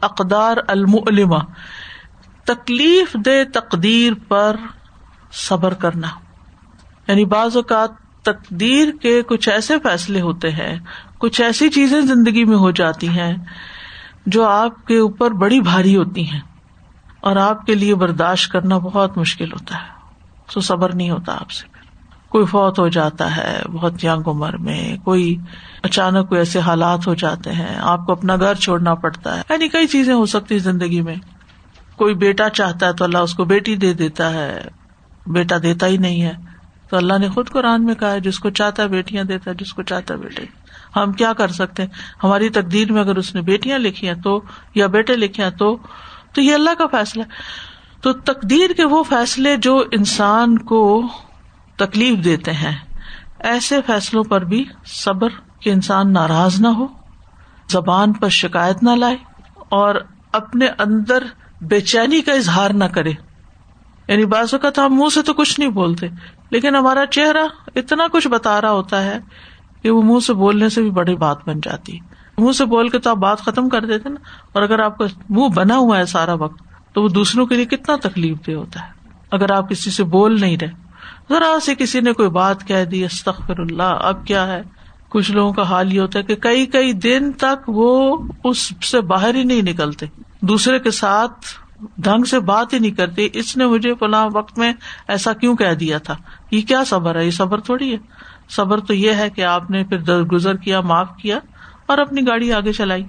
اقدار 0.00 0.56
المعلمہ 0.68 1.38
تکلیف 2.44 3.16
دے 3.24 3.44
تقدیر 3.44 4.12
پر 4.28 4.56
صبر 5.32 5.74
کرنا۔ 5.74 6.08
یعنی 7.08 7.24
بعض 7.24 7.56
اوقات 7.56 7.90
تقدیر 8.22 8.88
کے 9.02 9.22
کچھ 9.22 9.48
ایسے 9.48 9.78
فیصلے 9.78 10.20
ہوتے 10.20 10.50
ہیں، 10.50 10.78
کچھ 11.18 11.40
ایسی 11.40 11.68
چیزیں 11.68 12.00
زندگی 12.00 12.44
میں 12.44 12.56
ہو 12.56 12.70
جاتی 12.70 13.08
ہیں 13.08 13.34
جو 14.26 14.44
آپ 14.46 14.86
کے 14.86 14.98
اوپر 14.98 15.30
بڑی 15.30 15.60
بھاری 15.60 15.96
ہوتی 15.96 16.30
ہیں 16.30 16.40
اور 17.20 17.36
آپ 17.36 17.66
کے 17.66 17.74
لیے 17.74 17.94
برداشت 17.94 18.52
کرنا 18.52 18.78
بہت 18.78 19.18
مشکل 19.18 19.52
ہوتا 19.52 19.74
ہے۔ 19.74 19.92
تو 20.52 20.60
صبر 20.60 20.94
نہیں 20.94 21.10
ہوتا 21.10 21.34
آپ 21.34 21.50
سے۔ 21.50 21.66
کوئی 22.28 22.46
فوت 22.46 22.78
ہو 22.78 22.88
جاتا 22.88 23.36
ہے 23.36 23.62
بہت 23.72 24.04
ینگ 24.04 24.28
عمر 24.28 24.56
میں، 24.56 24.96
کوئی 25.04 25.36
اچانک 25.82 26.28
کوئی 26.28 26.38
ایسے 26.38 26.58
حالات 26.58 27.06
ہو 27.06 27.14
جاتے 27.14 27.52
ہیں، 27.52 27.76
آپ 27.80 28.06
کو 28.06 28.12
اپنا 28.12 28.36
گھر 28.36 28.54
چھوڑنا 28.54 28.94
پڑتا 28.94 29.36
ہے۔ 29.36 29.42
یعنی 29.50 29.68
کئی 29.68 29.86
چیزیں 29.86 30.14
ہو 30.14 30.26
سکتی 30.26 30.58
زندگی 30.58 31.00
میں۔ 31.00 31.14
کوئی 31.96 32.14
بیٹا 32.14 32.48
چاہتا 32.48 32.86
ہے 32.86 32.92
تو 32.92 33.04
اللہ 33.04 33.18
اس 33.18 33.34
کو 33.34 33.44
بیٹی 33.44 33.76
دے 33.76 33.92
دیتا 33.92 34.30
ہے، 34.30 34.68
بیٹا 35.26 35.56
دیتا 35.62 35.86
ہی 35.86 35.96
نہیں 35.96 36.22
ہے۔ 36.22 36.51
تو 36.92 36.98
اللہ 36.98 37.18
نے 37.18 37.28
خود 37.28 37.48
قرآن 37.48 37.84
میں 37.84 37.94
کہا 37.94 38.10
ہے، 38.12 38.20
جس 38.20 38.38
کو 38.38 38.50
چاہتا 38.50 38.86
بیٹیاں 38.86 39.24
دیتا 39.24 39.50
ہے، 39.50 39.56
جس 39.56 39.72
کو 39.72 39.82
چاہتا 39.82 40.14
بیٹے۔ 40.14 40.44
ہم 40.96 41.12
کیا 41.12 41.32
کر 41.32 41.48
سکتے 41.48 41.82
ہیں؟ 41.82 41.90
ہماری 42.24 42.48
تقدیر 42.48 42.92
میں 42.92 43.00
اگر 43.00 43.16
اس 43.16 43.34
نے 43.34 43.40
بیٹیاں 43.40 43.78
لکھی 43.78 44.08
ہیں 44.08 44.14
تو، 44.14 44.40
یا 44.74 44.86
بیٹے 44.86 45.16
لکھے 45.16 45.42
ہیں 45.42 45.50
تو 45.50 45.76
تو 46.32 46.40
یہ 46.40 46.54
اللہ 46.54 46.74
کا 46.78 46.86
فیصلہ 46.86 47.22
تو 48.02 48.12
تقدیر 48.12 48.72
کے 48.72 48.84
وہ 48.84 49.02
فیصلے 49.02 49.56
جو 49.56 49.84
انسان 49.92 50.58
کو 50.58 51.02
تکلیف 51.76 52.24
دیتے 52.24 52.52
ہیں، 52.52 52.76
ایسے 53.38 53.80
فیصلوں 53.86 54.24
پر 54.24 54.44
بھی 54.44 54.64
صبر 54.86 55.28
کہ 55.60 55.70
انسان 55.70 56.12
ناراض 56.12 56.60
نہ 56.60 56.68
ہو، 56.68 56.86
زبان 57.70 58.12
پر 58.12 58.28
شکایت 58.28 58.82
نہ 58.82 58.90
لائے 58.90 59.16
اور 59.68 59.94
اپنے 60.32 60.66
اندر 60.78 61.24
بے 61.60 61.80
چینی 61.80 62.20
کا 62.20 62.32
اظہار 62.32 62.70
نہ 62.70 62.84
کرے۔ 62.84 63.12
یعنی 64.12 64.24
بعض 64.26 64.54
اوقات 64.54 64.78
ہم 64.78 64.94
منہ 64.94 65.08
سے 65.14 65.22
تو 65.22 65.32
کچھ 65.34 65.58
نہیں 65.60 65.70
بولتے، 65.70 66.08
لیکن 66.50 66.76
ہمارا 66.76 67.04
چہرہ 67.06 67.46
اتنا 67.76 68.06
کچھ 68.12 68.28
بتا 68.28 68.60
رہا 68.60 68.70
ہوتا 68.70 69.02
ہے 69.04 69.18
کہ 69.82 69.90
وہ 69.90 70.02
منہ 70.02 70.18
سے 70.20 70.34
بولنے 70.34 70.68
سے 70.68 70.82
بھی 70.82 70.90
بڑی 70.90 71.14
بات 71.16 71.46
بن 71.46 71.60
جاتی۔ 71.60 71.98
منہ 72.38 72.52
سے 72.52 72.64
بول 72.64 72.88
کے 72.88 72.98
تو 72.98 73.10
آپ 73.10 73.16
بات 73.18 73.40
ختم 73.40 73.68
کر 73.68 73.84
دیتے 73.84 74.08
نا، 74.08 74.20
اور 74.52 74.62
اگر 74.62 74.78
آپ 74.78 74.98
کا 74.98 75.04
منہ 75.28 75.48
بنا 75.54 75.76
ہوا 75.76 75.98
ہے 75.98 76.04
سارا 76.06 76.34
وقت، 76.34 76.62
تو 76.94 77.02
وہ 77.02 77.08
دوسروں 77.08 77.46
کے 77.46 77.56
لیے 77.56 77.64
کتنا 77.66 77.96
تکلیف 78.02 78.36
دہ 78.46 78.52
ہوتا 78.52 78.80
ہے۔ 78.80 79.10
اگر 79.30 79.52
آپ 79.52 79.68
کسی 79.70 79.90
سے 79.90 80.04
بول 80.10 80.40
نہیں 80.40 80.56
رہے، 80.60 80.80
ذرا 81.28 81.56
سے 81.62 81.74
کسی 81.74 82.00
نے 82.00 82.12
کوئی 82.12 82.28
بات 82.30 82.66
کہہ 82.66 82.84
دی 82.84 83.04
استخر 83.04 83.60
اللہ 83.60 83.98
اب 84.02 84.26
کیا 84.26 84.46
ہے؟ 84.46 84.60
کچھ 85.08 85.30
لوگوں 85.30 85.52
کا 85.52 85.62
حال 85.62 85.92
یہ 85.92 86.00
ہوتا 86.00 86.18
ہے 86.18 86.24
کہ 86.24 86.34
کئی 86.42 86.66
کئی 86.66 86.92
دن 86.92 87.32
تک 87.32 87.68
وہ 87.68 88.16
اس 88.44 88.72
سے 88.82 89.00
باہر 89.06 89.34
ہی 89.34 89.42
نہیں 89.44 89.62
نکلتے، 89.62 90.06
دوسرے 90.42 90.78
کے 90.78 90.90
ساتھ 90.90 91.46
ڈھنگ 91.98 92.24
سے 92.24 92.40
بات 92.40 92.72
ہی 92.72 92.78
نہیں 92.78 92.90
کرتے 92.90 93.28
اس 93.32 93.56
نے 93.56 93.66
مجھے 93.66 93.94
فلاں 93.94 94.28
وقت 94.32 94.58
میں 94.58 94.72
ایسا 95.08 95.32
کیوں 95.32 95.56
کہہ 95.56 95.74
دیا 95.74 95.98
تھا؟ 95.98 96.16
یہ 96.50 96.60
کیا 96.60 96.84
صبر 96.84 97.16
ہے؟ 97.16 97.26
یہ 97.26 97.30
صبر 97.30 97.60
تھوڑی 97.60 97.92
ہے۔ 97.92 97.98
صبر 98.48 98.80
تو 98.80 98.94
یہ 98.94 99.12
ہے 99.12 99.30
کہ 99.30 99.44
آپ 99.44 99.70
نے 99.70 99.84
پھر 99.84 99.98
درگزر 99.98 100.56
کیا، 100.56 100.80
معاف 100.80 101.16
کیا 101.16 101.38
اور 101.86 101.98
اپنی 101.98 102.26
گاڑی 102.26 102.52
آگے 102.52 102.72
چلائی۔ 102.72 103.04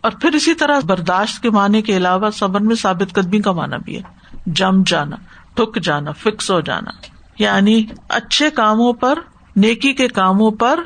اور 0.00 0.12
پھر 0.12 0.32
اسی 0.32 0.54
طرح 0.54 0.80
برداشت 0.84 1.42
کے 1.42 1.50
معنی 1.50 1.82
کے 1.82 1.96
علاوہ 1.96 2.30
صبر 2.30 2.60
میں 2.60 2.76
ثابت 2.76 3.14
قدمی 3.14 3.40
کا 3.40 3.52
مانا 3.52 3.76
بھی 3.76 3.96
ہے۔ 3.96 4.02
جم 4.46 4.82
جانا 4.86 5.16
ٹھک 5.54 5.82
جانا، 5.82 6.12
فکس 6.12 6.50
ہو 6.50 6.60
جانا۔ 6.60 6.90
یعنی 7.38 7.84
اچھے 8.08 8.50
کاموں 8.50 8.92
پر، 8.92 9.18
نیکی 9.56 9.92
کے 9.92 10.08
کاموں 10.08 10.50
پر 10.50 10.80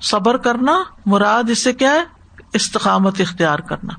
صبر 0.00 0.36
کرنا۔ 0.36 0.82
مراد 1.06 1.50
اس 1.50 1.64
سے 1.64 1.72
کیا 1.72 1.90
ہے؟ 1.90 2.02
استقامت 2.52 3.20
اختیار 3.20 3.58
کرنا۔ 3.58 3.94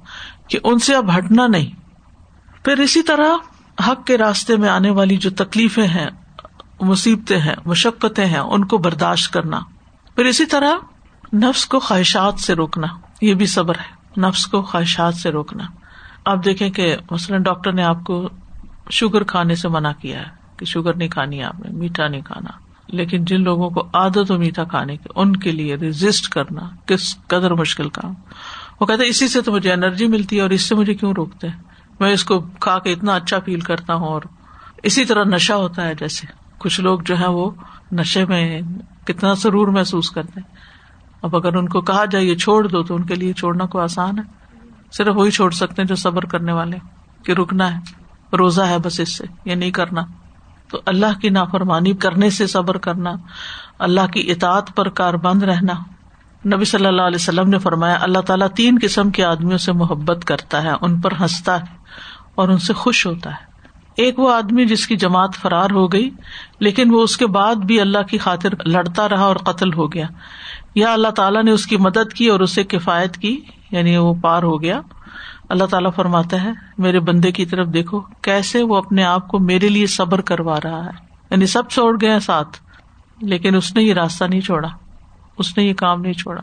کہ 0.48 0.60
ان 0.64 0.80
سے 0.80 0.96
اب 0.96 1.18
ہٹنا 1.18 1.48
نہیں۔ 1.48 1.81
پھر 2.64 2.80
اسی 2.80 3.04
طرح 3.04 3.28
حق 3.88 4.06
کے 4.06 4.18
راستے 4.18 4.56
میں 4.56 4.70
آنے 4.70 4.90
والی 4.90 5.18
جو 5.18 5.30
تکلیفیں 5.30 5.88
ہیں، 5.88 6.10
مصیبتیں 6.82 7.40
ہیں، 7.40 7.56
مشقتیں 7.66 8.26
ہیں، 8.26 8.40
ان 8.40 8.66
کو 8.66 8.78
برداشت 8.78 9.34
کرنا۔ 9.34 9.60
پھر 10.16 10.26
اسی 10.26 10.46
طرح 10.46 10.72
نفس 11.36 11.66
کو 11.66 11.80
خواہشات 11.80 12.40
سے 12.40 12.54
روکنا، 12.54 12.88
یہ 13.22 13.34
بھی 13.34 13.46
صبر 13.46 13.76
ہے۔ 13.76 14.02
نفس 14.22 14.46
کو 14.46 14.62
خواہشات 14.62 15.16
سے 15.16 15.30
روکنا۔ 15.30 15.64
آپ 16.26 16.46
دیکھیں 16.46 16.70
کہ 16.70 16.98
مثلاً 17.12 17.44
ڈاکٹر 17.44 17.72
نے 17.72 17.84
آپ 17.84 18.04
کو 18.04 18.30
شوگر 18.90 19.24
کھانے 19.24 19.56
سے 19.56 19.68
منع 19.68 19.92
کیا 20.02 20.20
ہے 20.20 20.26
کہ 20.58 20.66
شوگر 20.66 20.94
نہیں 20.94 21.10
کھانی 21.10 21.44
آپ 21.44 21.60
نے، 21.60 21.72
میٹھا 21.72 22.08
نہیں 22.08 22.22
کھانا۔ 22.22 22.50
لیکن 22.88 23.26
جن 23.26 23.44
لوگوں 23.44 23.70
کو 23.70 23.88
عادت 23.94 24.32
ہو 24.32 24.38
میٹھا 24.38 24.64
کھانے 24.64 24.98
کی، 24.98 25.10
ان 25.16 25.36
کے 25.36 25.52
لیے 25.52 25.76
ریزسٹ 25.76 26.30
کرنا 26.30 26.70
کس 26.86 27.18
قدر 27.28 27.54
مشکل 27.54 27.90
کام۔ 27.90 28.14
وہ 28.80 28.86
کہتے 28.86 29.08
اسی 29.08 29.28
سے 29.28 29.42
تو 29.42 29.52
مجھے 29.52 29.74
انرجی 29.74 30.08
ملتی 30.08 30.38
ہے 30.38 30.42
اور 30.42 30.50
اس 30.50 30.62
سے 30.62 30.76
مجھے 30.76 30.94
کیوں 30.94 31.14
روکتے 31.18 31.48
میں 32.02 32.14
اس 32.14 32.24
کو 32.24 32.40
کھا 32.40 32.80
کے 32.80 32.92
اتنا 32.92 33.16
اچھا 33.16 33.40
فیل 33.46 33.60
کرتا 33.60 33.94
ہوں 33.94 34.08
اور 34.08 34.22
اسی 34.84 35.06
طرح 35.06 35.24
نشا 35.24 35.56
ہوتا 35.56 35.88
ہے 35.88 35.96
جیسے 35.96 36.28
کچھ 36.58 36.82
لوگ 36.82 37.00
جو 37.00 37.20
ہے 37.20 37.28
وہ 37.28 37.52
نشے 37.92 38.26
میں 38.26 38.62
کتنا 39.06 39.34
ضرور 39.34 39.68
محسوس 39.68 40.12
کرتے 40.12 40.40
ہیں۔ 40.40 40.56
اب 41.22 41.36
اگر 41.36 41.56
ان 41.56 41.70
کو 41.70 41.82
کہا 41.82 42.06
جائے 42.06 42.26
یہ 42.26 42.36
چھوڑ 42.36 42.68
دو 42.68 42.84
تو 42.84 42.96
ان 42.96 43.04
کے 43.04 43.16
لیے 43.16 43.34
چھوڑنا 43.34 43.66
کو 43.66 43.80
آسان 43.80 44.18
ہے۔ 44.18 44.24
صرف 44.92 45.16
وہی 45.16 45.32
چھوڑ 45.32 45.52
سکتے 45.52 45.82
ہیں 45.82 45.88
جو 45.88 45.96
صبر 45.96 46.26
کرنے 46.26 46.52
والے 46.52 46.78
کہ 47.26 47.32
رکنا 47.32 47.74
ہے، 47.74 47.80
روزہ 48.38 48.62
ہے 48.62 48.78
بس 48.80 49.00
اس 49.00 49.18
سے، 49.18 49.24
یہ 49.46 49.56
نہیں 49.56 49.72
کرنا۔ 49.72 50.02
تو 50.70 50.82
اللہ 50.86 51.20
کی 51.22 51.30
نافرمانی 51.30 51.94
کرنے 51.94 52.30
سے 52.30 52.48
صبر 52.48 52.78
کرنا، 52.78 53.12
اللہ 53.80 54.08
کی 54.14 54.32
اطاعت 54.32 54.76
پر 54.76 54.90
کار 54.90 55.14
بند 55.14 55.44
رہنا۔ 55.44 55.74
نبی 56.56 56.66
صلی 56.66 56.86
اللہ 56.86 57.02
علیہ 57.02 57.16
وسلم 57.16 57.50
نے 57.50 57.60
فرمایا، 57.60 57.98
اللہ 58.02 58.20
تعالیٰ 58.20 58.48
تین 58.48 58.80
قسم 58.82 59.10
کے 59.10 59.26
آدمیوں 59.26 59.58
سے 59.58 59.72
محبت 59.72 60.26
کرتا 60.26 60.64
ہے، 60.64 60.70
ان 60.82 61.02
پر 61.02 61.12
ہنستا 61.22 61.60
ہے۔ 61.60 61.81
اور 62.42 62.50
ان 62.50 62.58
سے 62.58 62.74
خوش 62.74 63.08
ہوتا 63.08 63.30
ہے۔ 63.30 63.52
ایک 63.98 64.20
وہ 64.20 64.34
آدمی 64.34 64.66
جس 64.66 64.88
کی 64.88 64.96
جماعت 64.96 65.36
فرار 65.36 65.70
ہو 65.72 65.88
گئی، 65.88 66.10
لیکن 66.60 66.94
وہ 66.94 67.04
اس 67.04 67.18
کے 67.18 67.28
بعد 67.28 67.56
بھی 67.56 67.82
اللہ 67.82 68.02
کی 68.10 68.18
خاطر 68.18 68.50
لڑتا 68.66 69.10
رہا 69.10 69.24
اور 69.24 69.36
قتل 69.36 69.74
ہو 69.74 69.94
گیا۔ 69.94 70.06
یا 70.76 70.94
اللہ 70.94 71.08
تعالیٰ 71.08 71.44
نے 71.44 71.52
اس 71.52 71.66
کی 71.66 71.78
مدد 71.78 72.14
کی 72.14 72.28
اور 72.28 72.40
اسے 72.40 72.64
کفایت 72.64 73.18
کی 73.18 73.42
یعنی 73.72 73.98
وہ 73.98 74.14
پار 74.14 74.44
ہو 74.44 74.62
گیا۔ 74.62 74.82
اللہ 75.50 75.64
تعالیٰ 75.64 75.92
فرماتا 75.96 76.44
ہے، 76.44 76.52
میرے 76.78 77.00
بندے 77.00 77.32
کی 77.32 77.46
طرف 77.46 77.68
دیکھو، 77.68 78.00
کیسے 78.00 78.64
وہ 78.64 78.76
اپنے 78.76 79.04
آپ 79.04 79.28
کو 79.28 79.40
میرے 79.40 79.68
لیے 79.70 79.88
صبر 79.88 80.22
کروا 80.22 80.58
رہا 80.64 80.86
ہے۔ 80.86 80.92
یعنی 81.32 81.46
سب 81.46 81.70
چھوڑ 81.70 81.98
گئے 82.02 82.20
ساتھ، 82.20 82.58
لیکن 83.22 83.56
اس 83.56 83.76
نے 83.76 83.84
یہ 83.84 83.94
راستہ 83.94 84.26
نہیں 84.26 84.42
چھوڑا۔ 84.42 84.68
اس 85.38 85.58
نے 85.58 85.64
یہ 85.64 85.74
کام 85.74 86.02
نہیں 86.02 86.14
چھوڑا۔ 86.14 86.42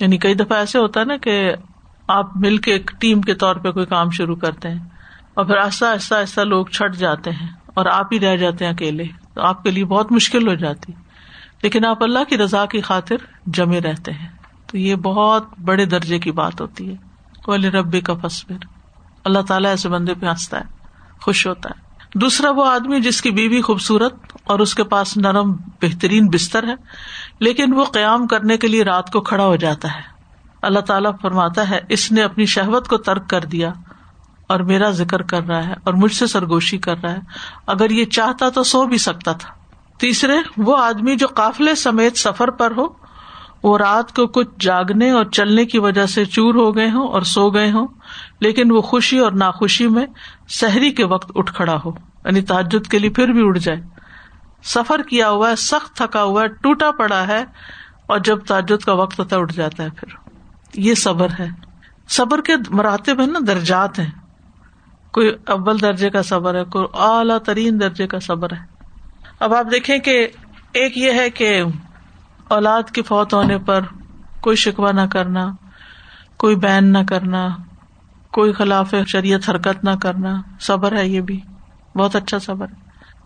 یعنی 0.00 0.18
کئی 0.18 0.34
دفعہ 0.34 0.58
ایسے 0.58 0.78
ہوتا 0.78 1.00
ہے 1.00 1.04
نا 1.04 1.16
کہ 1.16 1.52
آپ 2.08 2.36
مل 2.36 2.56
کے 2.56 2.72
ایک 2.72 2.90
ٹیم 2.98 3.20
کے 3.20 3.34
طور 3.34 3.56
پہ 3.56 3.70
کوئی 3.70 3.86
کام 3.86 4.10
شروع 4.10 4.36
کرتے 4.36 4.68
ہیں۔ 4.68 4.78
اور 5.34 5.44
پھر 5.44 5.56
آہستہ 5.56 5.84
آہستہ 5.84 6.14
آہستہ 6.14 6.40
لوگ 6.40 6.66
چھٹ 6.66 6.96
جاتے 6.96 7.30
ہیں 7.30 7.48
اور 7.66 7.86
آپ 7.86 8.06
ہی 8.12 8.20
رہ 8.20 8.36
جاتے 8.36 8.64
ہیں 8.64 8.72
اکیلے، 8.72 9.04
تو 9.34 9.40
آپ 9.40 9.62
کے 9.62 9.70
لیے 9.70 9.84
بہت 9.84 10.12
مشکل 10.12 10.48
ہو 10.48 10.54
جاتی۔ 10.54 10.92
لیکن 11.62 11.84
آپ 11.84 12.02
اللہ 12.02 12.18
کی 12.28 12.38
رضا 12.38 12.66
کی 12.66 12.80
خاطر 12.80 13.16
جمے 13.46 13.80
رہتے 13.80 14.12
ہیں۔ 14.12 14.28
تو 14.66 14.78
یہ 14.78 14.94
بہت 14.94 15.46
بڑے 15.64 15.84
درجے 15.84 16.18
کی 16.18 16.32
بات 16.32 16.60
ہوتی 16.60 16.90
ہے۔ 16.90 16.96
کوئی 17.44 17.62
ربی 17.62 18.00
کا 18.00 18.14
فصبر 18.14 18.56
اللہ 19.24 19.38
تعالیٰ 19.38 19.70
ایسے 19.70 19.88
بندے 19.88 20.14
پہ 20.14 20.26
ہنستا 20.26 20.58
ہے، 20.58 20.64
خوش 21.20 21.46
ہوتا 21.46 21.70
ہے۔ 21.70 21.84
دوسرا 22.18 22.50
وہ 22.50 22.66
آدمی 22.66 23.00
جس 23.00 23.22
کی 23.22 23.30
بیوی 23.30 23.60
خوبصورت 23.60 24.14
اور 24.44 24.58
اس 24.58 24.74
کے 24.74 24.84
پاس 24.84 25.16
نرم، 25.16 25.52
بہترین 25.82 26.26
بستر 26.26 26.68
ہے، 26.68 26.74
لیکن 27.38 27.74
وہ 27.74 27.84
قیام 27.84 28.26
کرنے 28.26 28.56
کے 28.56 28.68
لیے 28.68 28.84
رات 28.84 29.12
کو 29.12 29.20
کھڑا 29.20 29.44
ہو 29.44 29.56
جاتا 29.56 29.94
ہے۔ 29.94 30.00
اللہ 30.62 30.80
تعالیٰ 30.80 31.12
فرماتا 31.22 31.70
ہے، 31.70 31.80
اس 31.88 32.12
نے 32.12 32.22
اپنی 32.22 32.46
شہوت 32.46 32.88
کو 32.88 32.96
ترک 32.96 33.30
کر 33.30 33.40
دیا۔ 33.40 33.72
اور 34.54 34.62
میرا 34.62 34.90
ذکر 34.90 35.22
کر 35.22 35.42
رہا 35.42 35.68
ہے 35.68 35.72
اور 35.84 35.94
مجھ 35.94 36.12
سے 36.12 36.26
سرگوشی 36.26 36.78
کر 36.78 36.94
رہا 37.02 37.12
ہے۔ 37.12 37.18
اگر 37.66 37.90
یہ 37.90 38.04
چاہتا 38.04 38.48
تو 38.48 38.62
سو 38.62 38.86
بھی 38.86 38.98
سکتا 38.98 39.32
تھا۔ 39.32 39.50
تیسرے، 39.98 40.36
وہ 40.56 40.76
آدمی 40.78 41.16
جو 41.16 41.26
قافلے 41.26 41.74
سمیت 41.74 42.16
سفر 42.16 42.50
پر 42.50 42.72
ہو، 42.76 42.86
وہ 43.62 43.78
رات 43.78 44.16
کو 44.16 44.26
کچھ 44.26 44.48
جاگنے 44.60 45.10
اور 45.10 45.24
چلنے 45.24 45.64
کی 45.64 45.78
وجہ 45.78 46.06
سے 46.06 46.24
چور 46.24 46.54
ہو 46.54 46.76
گئے 46.76 46.90
ہوں 46.90 47.08
اور 47.08 47.22
سو 47.22 47.50
گئے 47.50 47.70
ہوں، 47.70 47.86
لیکن 48.40 48.72
وہ 48.72 48.80
خوشی 48.80 49.18
اور 49.18 49.32
ناخوشی 49.32 49.88
میں 49.88 50.06
سحری 50.48 50.90
کے 50.90 51.04
وقت 51.04 51.32
اٹھ 51.34 51.54
کھڑا 51.54 51.78
ہو 51.84 51.90
یعنی 52.24 52.42
تعجد 52.42 52.90
کے 52.90 52.98
لیے 52.98 53.10
پھر 53.10 53.28
بھی 53.28 53.48
اٹھ 53.48 53.58
جائے۔ 53.58 53.80
سفر 54.64 55.02
کیا 55.02 55.30
ہوا 55.30 55.50
ہے، 55.50 55.56
سخت 55.56 55.96
تھکا 55.96 56.22
ہوا 56.22 56.42
ہے، 56.42 56.48
ٹوٹا 56.48 56.90
پڑا 56.90 57.26
ہے 57.26 57.44
اور 58.06 58.18
جب 58.18 58.38
تعجد 58.44 58.84
کا 58.84 58.92
وقت 58.92 59.18
ہوتا 59.18 59.36
ہے، 59.36 59.40
اٹھ 59.40 59.54
جاتا 59.54 59.82
ہے 59.82 59.90
پھر۔ 59.90 60.30
یہ 60.74 60.94
صبر 60.94 61.28
ہے۔ 61.38 61.48
صبر 62.08 62.40
کے 62.40 62.52
مراتب 62.70 63.20
ہے 63.20 63.26
نا، 63.26 63.38
درجات 63.46 63.98
ہیں۔ 63.98 64.10
کوئی 65.14 65.30
اول 65.46 65.80
درجے 65.80 66.10
کا 66.10 66.22
صبر 66.22 66.54
ہے، 66.54 66.64
کوئی 66.64 66.86
اعلیٰ 66.94 67.38
ترین 67.38 67.80
درجے 67.80 68.06
کا 68.06 68.20
صبر 68.20 68.52
ہے۔ 68.52 68.58
اب 69.40 69.54
آپ 69.54 69.66
دیکھیں 69.70 69.98
کہ 69.98 70.28
ایک 70.72 70.98
یہ 70.98 71.12
ہے 71.12 71.30
کہ 71.30 71.62
اولاد 72.48 72.82
کے 72.82 73.02
فوت 73.02 73.34
ہونے 73.34 73.58
پر 73.58 73.80
کوئی 74.40 74.56
شکوا 74.56 74.92
نہ 74.92 75.00
کرنا، 75.12 75.52
کوئی 76.36 76.56
بین 76.56 76.92
نہ 76.92 76.98
کرنا، 77.08 77.48
کوئی 78.32 78.52
خلاف 78.52 78.94
شریعت 79.06 79.50
حرکت 79.50 79.84
نہ 79.84 79.90
کرنا، 80.02 80.42
صبر 80.60 80.96
ہے 80.96 81.08
یہ 81.08 81.20
بھی۔ 81.20 81.40
بہت 81.96 82.16
اچھا 82.16 82.38
صبر 82.38 82.66
ہے۔ 82.68 82.74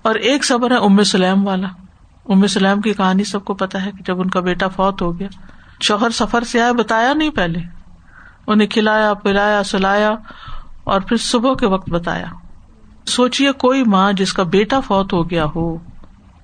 اور 0.03 0.15
ایک 0.15 0.45
صبر 0.45 0.71
ہے 0.71 0.77
ام 0.77 1.03
سلیم 1.03 1.47
والا۔ 1.47 1.69
ام 2.29 2.47
سلیم 2.47 2.81
کی 2.81 2.95
کہانی 2.95 3.25
سب 3.25 3.45
کو 3.45 3.55
پتا 3.55 3.85
ہے 3.85 3.91
کہ 3.91 4.03
جب 4.05 4.21
ان 4.21 4.31
کا 4.31 4.41
بیٹا 4.41 4.69
فوت 4.69 5.03
ہو 5.03 5.19
گیا، 5.19 5.29
شوہر 5.81 6.11
سفر 6.11 6.45
سے 6.45 6.63
آیا، 6.63 6.73
بتایا 6.73 7.13
نہیں 7.13 7.31
پہلے۔ 7.31 7.61
انہیں 8.47 8.69
کھلایا، 8.69 9.15
پلایا، 9.15 9.63
سلایا 9.63 10.11
اور 10.89 11.01
پھر 11.01 11.17
صبح 11.17 11.55
کے 11.55 11.67
وقت 11.67 11.91
بتایا 11.91 12.27
سوچیے 13.07 13.53
کوئی 13.53 13.85
ماں 13.85 14.13
جس 14.13 14.33
کا 14.33 14.43
بیٹا 14.43 14.81
فوت 14.81 15.13
ہو 15.13 15.31
گیا 15.31 15.45
ہو، 15.45 15.79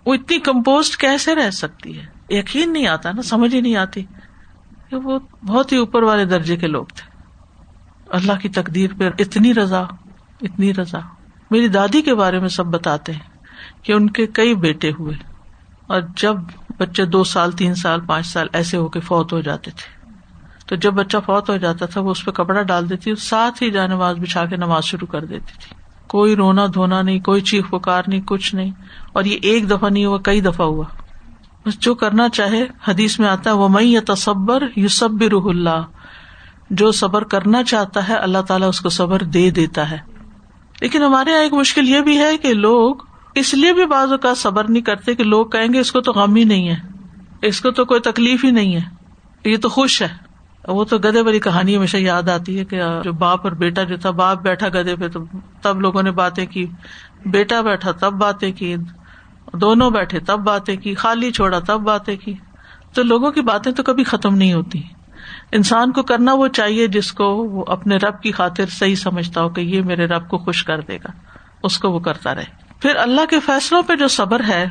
وہ 0.07 0.14
اتنی 0.14 0.38
کمپوز 0.38 0.96
کیسے 0.96 1.35
رہ 1.35 1.50
سکتی 1.50 2.00
ہے؟ 2.00 2.07
یقین 2.30 2.72
نہیں 2.72 2.87
آتا 2.87 3.12
نا، 3.12 3.22
سمجھ 3.22 3.54
ہی 3.54 3.61
نہیں 3.61 3.76
آتی 3.76 4.02
کہ 4.90 4.96
وہ 4.96 5.18
بہت 5.46 5.72
ہی 5.72 5.76
اوپر 5.76 6.02
والے 6.02 6.24
درجے 6.24 6.57
کے 6.57 6.66
لوگ 6.66 6.85
تھے۔ 6.85 7.11
اللہ 8.09 8.33
کی 8.33 8.48
تقدیر 8.48 8.90
پہ 8.98 9.11
اتنی 9.18 9.54
رضا 9.54 9.83
اتنی 10.42 10.74
رضا۔ 10.74 10.98
میری 11.50 11.68
دادی 11.68 12.02
کے 12.02 12.14
بارے 12.14 12.38
میں 12.38 12.48
سب 12.48 12.66
بتاتے 12.66 13.12
ہیں 13.12 13.37
کہ 13.83 13.92
ان 13.92 14.11
کے 14.11 14.26
کئی 14.26 14.54
بیٹے 14.54 14.90
ہوئے 14.98 15.14
اور 15.87 16.00
جب 16.16 16.35
بچے 16.78 17.04
دو 17.04 17.24
سال، 17.24 17.52
تین 17.52 17.74
سال، 17.74 18.00
پانچ 18.00 18.26
سال 18.26 18.46
ایسے 18.52 18.76
ہو 18.76 18.88
کے 18.88 19.00
فوت 19.00 19.33
ہو 19.33 19.40
جاتے 19.40 19.70
تھے۔ 19.70 19.93
تو 20.66 20.77
جب 20.77 20.92
بچہ 20.94 21.16
فوت 21.27 21.50
ہو 21.50 21.57
جاتا 21.57 21.87
تھا، 21.87 22.00
وہ 22.00 22.11
اس 22.11 22.24
پہ 22.24 22.31
کپڑا 22.31 22.62
ڈال 22.62 22.90
دیتی 22.90 23.14
ساتھ 23.14 23.62
ہی 23.62 23.70
جائے 23.70 23.88
نماز، 23.88 24.16
بچھا 24.16 24.46
کے 24.46 24.57
نماز 24.57 24.85
شروع 24.85 25.07
کر 25.07 25.24
دیتی 25.24 25.53
تھی۔ 25.53 25.85
کوئی 26.09 26.37
رونا 26.37 26.66
دھونا 26.74 27.03
نہیں، 27.03 27.20
کوئی 27.20 27.40
چیخ 27.40 27.70
پکار 27.70 28.03
نہیں، 28.07 28.20
کچھ 28.20 28.55
نہیں۔ 28.55 28.70
اور 29.12 29.24
یہ 29.24 29.37
ایک 29.42 29.70
دفعہ 29.70 29.90
نہیں 29.90 30.05
ہوا، 30.05 30.18
کئی 30.24 30.40
دفعہ 30.40 30.66
ہوا۔ 30.66 30.85
بس 31.66 31.79
جو 31.79 31.94
کرنا 31.94 32.29
چاہے، 32.29 32.64
حدیث 32.88 33.20
میں 33.20 33.29
آتا 33.29 33.50
ہے 33.50 33.55
وہ 33.55 33.68
مئی 33.68 33.92
یا 33.92 34.00
تصبر 34.07 34.62
یو 34.77 34.88
سب 34.88 35.22
روح 35.22 35.50
اللہ 35.50 35.83
جو 36.70 36.92
صبر 36.92 37.24
کرنا 37.24 37.64
چاہتا 37.64 38.09
ہے، 38.09 38.14
اللہ 38.14 38.38
تعالیٰ 38.38 38.68
اس 38.68 38.81
کو 38.81 38.88
صبر 38.88 39.22
دے 39.22 39.50
دیتا 39.50 39.90
ہے۔ 39.90 39.98
لیکن 40.81 41.03
ہمارے 41.03 41.31
یہاں 41.31 41.42
ایک 41.42 41.53
مشکل 41.53 41.88
یہ 41.88 42.00
بھی 42.00 42.18
ہے 42.18 42.38
کہ 42.38 42.55
لوگ، 42.55 42.96
اس 43.35 43.55
لیے 43.55 43.72
بھی 43.72 43.87
بعض 43.87 44.11
اوقات 44.11 44.38
صبر 44.38 44.70
نہیں 44.70 44.83
کرتے 44.83 45.14
کہ 45.14 45.24
لوگ 45.24 45.46
کہیں 45.46 45.72
گے، 45.72 45.79
اس 45.79 45.92
کو 45.92 46.00
تو 46.00 46.12
غم 46.12 46.35
ہی 46.35 46.44
نہیں 46.44 46.68
ہے۔ 46.68 46.77
اس 47.42 47.61
کو 47.61 47.70
تو 47.70 47.85
کوئی 47.85 48.00
تکلیف 48.00 48.44
ہی 48.44 48.50
نہیں 48.50 48.74
ہے۔ 48.74 48.83
یہ 49.44 49.57
تو 49.57 49.68
خوش 49.68 50.03
ہے۔ 50.03 50.23
وہ 50.68 50.85
تو 50.85 50.98
گدے 50.98 51.20
والی 51.20 51.40
کہانی 51.40 51.77
ہمیشہ 51.77 51.96
یاد 51.96 52.29
آتی 52.29 52.59
ہے 52.59 52.64
کہ 52.64 52.81
جو 53.05 53.12
باپ 53.12 53.40
اور 53.42 53.53
بیٹا 53.53 53.83
جو 53.83 53.96
تھا، 53.96 54.11
باپ 54.11 54.42
بیٹھا 54.42 54.68
گدے 54.68 54.96
پہ 54.96 55.09
تو 55.09 55.24
تب 55.62 55.81
لوگوں 55.81 56.03
نے 56.03 56.11
باتیں 56.11 56.46
کی، 56.46 56.66
بیٹا 57.27 57.61
بیٹھا 57.61 57.92
تب 57.92 58.12
باتیں 58.12 58.53
کی، 58.53 58.77
دونوں 59.53 59.90
بیٹھے 59.90 60.20
تب 60.20 60.38
باتیں 60.38 60.77
کی، 60.77 60.94
خالی 60.94 61.31
چھوڑا 61.31 61.59
تب 61.59 61.81
باتیں 61.81 62.16
کی۔ 62.16 62.35
تو 62.94 63.03
لوگوں 63.03 63.31
کی 63.31 63.40
باتیں 63.40 63.72
تو 63.72 63.83
کبھی 63.83 64.05
ختم 64.05 64.35
نہیں 64.35 64.53
ہوتی۔ 64.53 64.83
انسان 65.53 65.92
کو 65.92 66.03
کرنا 66.03 66.33
وہ 66.33 66.48
چاہیے 66.48 66.87
جس 66.87 67.12
کو 67.12 67.24
وہ 67.24 67.64
اپنے 67.68 67.96
رب 67.96 68.22
کی 68.22 68.33
خاطر 68.33 68.66
صحیح 68.66 68.94
سمجھتا 68.94 69.42
ہو 69.42 69.48
کہ 69.48 69.61
یہ 69.61 69.83
میرے 69.83 70.07
رب 70.07 70.29
کو 70.29 70.38
خوش 70.38 70.64
کر 70.64 70.81
دے 70.81 70.96
گا۔ 70.96 71.11
اس 71.62 71.79
کو 71.79 71.90
وہ 71.90 71.98
کرتا 71.98 72.35
رہے۔ 72.35 72.44
پھر 72.81 72.96
اللہ 72.96 73.20
کے 73.31 73.40
فیصلوں 73.40 73.83
پہ 73.83 73.94
جو 73.94 74.09
صبر 74.09 74.42
ہے، 74.48 74.68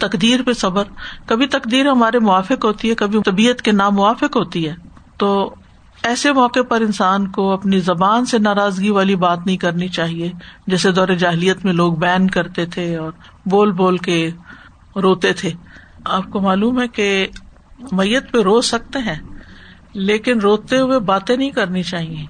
تقدیر 0.00 0.40
پہ 0.46 0.52
صبر، 0.52 0.84
کبھی 1.26 1.46
تقدیر 1.46 1.90
ہمارے 1.90 2.18
موافق 2.18 2.64
ہوتی 2.64 2.90
ہے، 2.90 2.94
کبھی 2.94 3.20
طبیعت 3.24 3.62
کے 3.62 3.72
نام 3.72 3.94
موافق 3.94 4.36
ہوتی 4.36 4.68
ہے۔ 4.68 4.89
تو 5.20 5.54
ایسے 6.02 6.32
موقع 6.32 6.62
پر 6.68 6.80
انسان 6.80 7.30
کو 7.30 7.52
اپنی 7.52 7.78
زبان 7.78 8.26
سے 8.26 8.38
ناراضگی 8.38 8.90
والی 8.90 9.16
بات 9.16 9.38
نہیں 9.46 9.56
کرنی 9.56 9.88
چاہیے، 9.88 10.32
جیسے 10.66 10.92
دور 10.92 11.08
جاہلیت 11.08 11.64
میں 11.64 11.72
لوگ 11.72 11.92
بین 11.92 12.30
کرتے 12.30 12.66
تھے 12.66 12.96
اور 12.96 13.12
بول 13.46 13.72
بول 13.72 13.98
کے 13.98 14.30
روتے 14.96 15.32
تھے۔ 15.32 15.52
آپ 16.04 16.30
کو 16.30 16.40
معلوم 16.40 16.82
ہے 16.82 16.88
کہ 16.88 17.26
میت 17.92 18.32
پہ 18.32 18.40
رو 18.40 18.60
سکتے 18.60 18.98
ہیں، 18.98 19.18
لیکن 19.92 20.40
روتے 20.40 20.78
ہوئے 20.78 20.98
باتیں 20.98 21.36
نہیں 21.36 21.50
کرنی 21.50 21.82
چاہیے۔ 21.82 22.26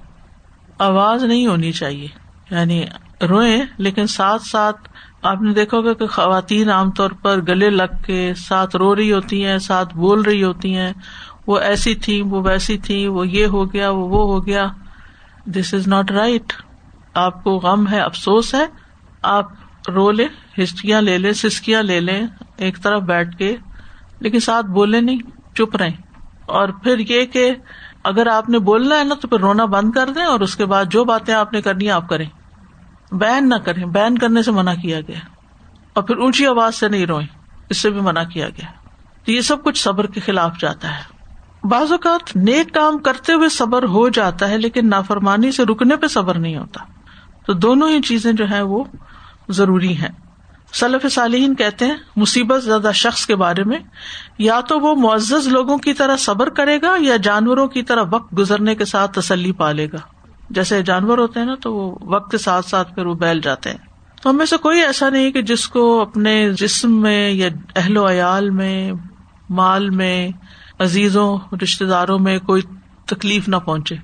آواز 0.79 1.23
نہیں 1.23 1.47
ہونی 1.47 1.71
چاہیے۔ 1.71 2.07
یعنی 2.51 2.85
روئیں، 3.29 3.61
لیکن 3.77 4.07
ساتھ 4.07 4.43
ساتھ 4.43 4.89
آپ 5.21 5.41
نے 5.41 5.53
دیکھا 5.53 5.77
ہوگا 5.77 5.93
کہ 5.93 6.07
خواتین 6.07 6.69
عام 6.69 6.91
طور 6.91 7.11
پر 7.11 7.41
گلے 7.47 7.69
لگ 7.69 8.03
کے 8.05 8.33
ساتھ 8.37 8.75
رو 8.75 8.95
رہی 8.95 9.13
ہوتی 9.13 9.45
ہیں، 9.45 9.57
ساتھ 9.57 9.95
بول 9.97 10.21
رہی 10.21 10.43
ہوتی 10.43 10.77
ہیں۔ 10.77 10.93
وہ 11.51 11.59
ایسی 11.59 11.95
تھی، 11.95 12.21
وہ 12.21 12.41
ویسی 12.45 12.77
تھی، 12.77 13.07
وہ 13.07 13.27
یہ 13.27 13.45
ہو 13.45 13.73
گیا، 13.73 13.89
وہ 13.89 14.07
وہ 14.07 14.33
ہو 14.33 14.45
گیا۔ 14.45 14.67
دس 15.45 15.73
از 15.73 15.87
ناٹ 15.87 16.11
رائٹ 16.11 16.53
آپ 17.13 17.43
کو 17.43 17.57
غم 17.57 17.87
ہے، 17.87 17.99
افسوس 17.99 18.53
ہے۔ 18.53 18.65
آپ 19.21 19.45
رو 19.87 20.11
لیں، 20.11 20.61
ہسٹریاں 20.63 21.01
لے 21.01 21.17
لیں، 21.17 21.31
سسکیاں 21.31 21.83
لے 21.83 21.99
لیں، 21.99 22.27
ایک 22.57 22.83
طرف 22.83 23.01
بیٹھ 23.01 23.37
کے، 23.37 23.57
لیکن 24.19 24.39
ساتھ 24.39 24.65
بولے 24.65 25.01
نہیں، 25.01 25.19
چپ 25.55 25.75
رہے 25.75 25.91
اور 26.45 26.69
پھر 26.69 26.99
یہ 26.99 27.25
کہ 27.25 27.51
اگر 28.03 28.27
آپ 28.27 28.49
نے 28.49 28.59
بولنا 28.59 28.99
ہے 28.99 29.03
نا، 29.03 29.15
تو 29.21 29.27
پھر 29.27 29.39
رونا 29.39 29.65
بند 29.65 29.91
کر 29.91 30.09
دیں 30.09 30.23
اور 30.23 30.39
اس 30.39 30.55
کے 30.55 30.65
بعد 30.65 30.85
جو 30.85 31.05
باتیں 31.05 31.33
آپ 31.33 31.53
نے 31.53 31.61
کرنی 31.61 31.91
آپ 31.91 32.09
کریں۔ 32.09 32.29
بین 33.11 33.49
نہ 33.49 33.55
کریں، 33.55 33.85
بین 33.85 34.17
کرنے 34.17 34.43
سے 34.43 34.51
منع 34.51 34.73
کیا 34.73 35.01
گیا۔ 35.01 35.19
اور 35.93 36.03
پھر 36.03 36.17
اونچی 36.17 36.47
آواز 36.47 36.75
سے 36.75 36.89
نہیں 36.89 37.05
روئیں، 37.05 37.27
اس 37.69 37.77
سے 37.77 37.89
بھی 37.89 38.01
منع 38.01 38.23
کیا 38.23 38.49
گیا۔ 38.49 38.65
تو 39.25 39.31
یہ 39.31 39.41
سب 39.41 39.63
کچھ 39.63 39.83
صبر 39.83 40.07
کے 40.07 40.19
خلاف 40.19 40.59
جاتا 40.59 40.97
ہے۔ 40.97 41.03
بعض 41.63 41.91
اوقات 41.91 42.35
نیک 42.35 42.73
کام 42.73 42.97
کرتے 42.97 43.33
ہوئے 43.33 43.49
صبر 43.49 43.83
ہو 43.83 44.09
جاتا 44.09 44.49
ہے، 44.49 44.57
لیکن 44.57 44.89
نافرمانی 44.89 45.51
سے 45.51 45.63
رکنے 45.63 45.95
پہ 45.95 46.07
صبر 46.07 46.39
نہیں 46.39 46.57
ہوتا۔ 46.57 46.83
تو 47.47 47.53
دونوں 47.53 47.89
ہی 47.89 48.01
چیزیں 48.01 48.33
جو 48.33 48.49
ہے 48.49 48.61
وہ 48.61 48.83
ضروری 49.49 49.97
ہیں۔ 49.97 50.09
صلف 50.73 51.13
صالحین 51.13 51.55
کہتے 51.55 51.85
ہیں، 51.85 51.95
مصیبت 52.15 52.63
زیادہ 52.63 52.91
شخص 52.93 53.25
کے 53.25 53.35
بارے 53.35 53.63
میں، 53.63 53.79
یا 54.37 54.59
تو 54.59 54.79
وہ 54.79 54.95
معزز 54.95 55.47
لوگوں 55.47 55.77
کی 55.77 55.93
طرح 55.93 56.17
صبر 56.17 56.49
کرے 56.49 56.79
گا، 56.81 56.95
یا 56.99 57.15
جانوروں 57.15 57.67
کی 57.67 57.83
طرح 57.83 58.03
وقت 58.11 58.37
گزرنے 58.37 58.75
کے 58.75 58.85
ساتھ 58.85 59.19
تسلی 59.19 59.51
پالے 59.51 59.85
گا۔ 59.85 59.97
جیسے 60.49 60.81
جانور 60.81 61.17
ہوتے 61.17 61.39
ہیں 61.39 61.47
نا، 61.47 61.55
تو 61.55 61.73
وہ 61.73 61.97
وقت 62.01 62.31
کے 62.31 62.37
ساتھ 62.37 62.65
ساتھ 62.65 62.95
پھر 62.95 63.05
وہ 63.05 63.15
بیل 63.15 63.41
جاتے 63.41 63.69
ہیں۔ 63.69 63.77
تو 64.21 64.29
ہمیں 64.29 64.45
سے 64.45 64.57
کوئی 64.57 64.81
ایسا 64.81 65.09
نہیں 65.09 65.31
کہ 65.31 65.41
جس 65.41 65.67
کو 65.67 66.01
اپنے 66.01 66.53
جسم 66.53 67.01
میں 67.01 67.31
یا 67.31 67.49
اہل 67.75 67.97
و 67.97 68.09
عیال 68.09 68.49
میں، 68.49 68.91
مال 69.49 69.89
میں 69.89 70.29
عزیزوں 70.81 71.55
رشتے 71.63 71.85
داروں 71.85 72.19
میں 72.19 72.39
کوئی 72.39 72.61
تکلیف 73.05 73.47
نہ 73.47 73.55
پہنچے۔ 73.55 73.95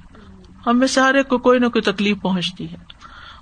ہمیں 0.67 0.87
سارے 0.87 1.23
کو 1.23 1.37
کوئی 1.37 1.59
نہ 1.59 1.67
کوئی 1.67 1.81
تکلیف 1.81 2.21
پہنچتی 2.21 2.71
ہے۔ 2.71 2.77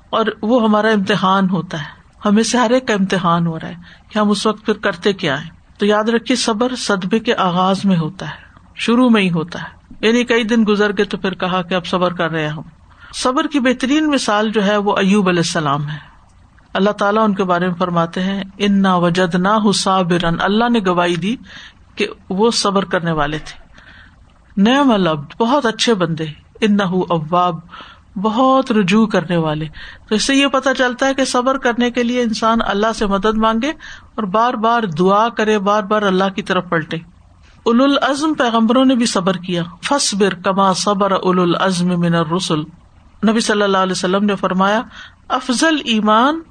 اور 0.10 0.26
وہ 0.42 0.64
ہمارا 0.64 0.88
امتحان 0.88 1.50
ہوتا 1.50 1.80
ہے۔ 1.80 2.06
ہمیں 2.26 2.44
سارے 2.44 2.80
کا 2.80 2.94
امتحان 2.94 3.48
ہو 3.48 3.60
رہا 3.60 3.68
ہے 3.68 3.74
کہ 4.10 4.20
ہم 4.20 4.30
اس 4.30 4.46
وقت 4.46 4.66
پھر 4.66 4.74
کرتے 4.74 5.14
کیا 5.14 5.46
ہے 5.46 5.50
تو 5.78 5.86
یاد 5.86 6.04
رکھیے، 6.04 6.36
صبر 6.36 6.76
صدبے 6.76 7.20
کے 7.20 7.36
آغاز 7.36 7.86
میں 7.86 7.98
ہوتا 7.98 8.26
ہے۔ 8.26 8.36
شروع 8.76 9.10
میں 9.10 9.22
ہی 9.22 9.32
ہوتا 9.32 9.60
ہے۔ 9.62 9.96
یعنی 10.08 10.24
کئی 10.24 10.44
دن 10.44 10.64
گزر 10.68 10.92
گئے 10.92 11.06
تو 11.06 11.18
پھر 11.18 11.34
کہا 11.34 11.62
کہ 11.62 11.74
اب 11.74 11.86
صبر 11.86 12.14
کر 12.14 12.32
رہے 12.32 12.48
ہم۔ 12.48 12.62
صبر 13.14 13.48
کی 13.48 13.60
بہترین 13.60 14.08
مثال 14.10 14.52
جو 14.52 14.66
ہے 14.66 14.78
وہ 14.78 14.98
ایوب 14.98 15.30
علیہ 15.30 15.40
السلام 15.40 15.90
ہے۔ 15.90 16.16
اللہ 16.74 16.90
تعالیٰ 16.90 17.24
ان 17.24 17.34
کے 17.34 17.44
بارے 17.44 17.68
میں 17.68 17.76
فرماتے 17.76 18.24
ہیں 18.24 18.44
ان 18.58 18.82
نہ 18.82 18.88
وجد 18.88 19.36
نہ 19.36 19.70
حسابرن 19.70 20.36
اللہ 20.40 20.70
نے 20.70 20.80
گواہی 20.88 21.16
دی 21.16 21.36
کہ 21.96 22.08
وہ 22.30 22.52
صبر 22.52 22.86
کرنے 22.86 23.12
والے 23.12 23.40
تھے۔ 23.40 23.66
نعم 24.62 24.92
العبد، 24.92 25.36
بہت 25.40 25.66
اچھے 25.66 25.94
بندے۔ 25.94 26.26
ان 26.62 26.78
اباب 27.10 27.56
بہت 28.16 28.72
رجوع 28.72 29.08
کرنے 29.08 29.38
والے۔ 29.38 29.66
تو 30.10 30.16
اس 30.16 30.24
سے 30.24 30.36
یہ 30.36 30.48
پتا 30.48 30.74
چلتا 30.74 31.08
ہے 31.08 31.14
کہ 31.14 31.26
صبر 31.26 31.58
کرنے 31.58 31.92
کے 31.92 32.04
لیے 32.04 32.22
انسان 32.22 32.58
اللہ 32.68 32.94
سے 32.96 33.06
مدد 33.06 33.38
مانگے 33.38 33.70
اور 34.16 34.24
بار 34.24 34.54
بار 34.54 34.84
دعا 34.84 35.30
کرے، 35.30 35.60
بار 35.60 35.84
بار 35.84 36.02
اللہ 36.02 36.24
کی 36.36 36.42
طرف 36.42 36.70
پلٹے۔ 36.70 36.98
اول 37.64 37.82
العزم، 37.82 38.34
پیغمبروں 38.34 38.86
نے 38.86 38.96
بھی 38.96 39.06
صبر 39.06 39.34
کیا۔ 39.34 39.64
فس 39.84 40.14
بر 40.14 40.34
کما 40.34 40.74
صبر 40.74 41.12
اول 41.12 41.40
العزم 41.40 42.00
من 42.00 42.16
الرسل۔ 42.16 42.60
نبی 43.30 43.40
صلی 43.40 43.62
اللہ 43.62 43.78
علیہ 43.78 43.92
وسلم 43.92 44.26
نے 44.26 44.36
فرمایا، 44.36 44.82
افضل 45.28 45.76
ایمان 45.86 46.42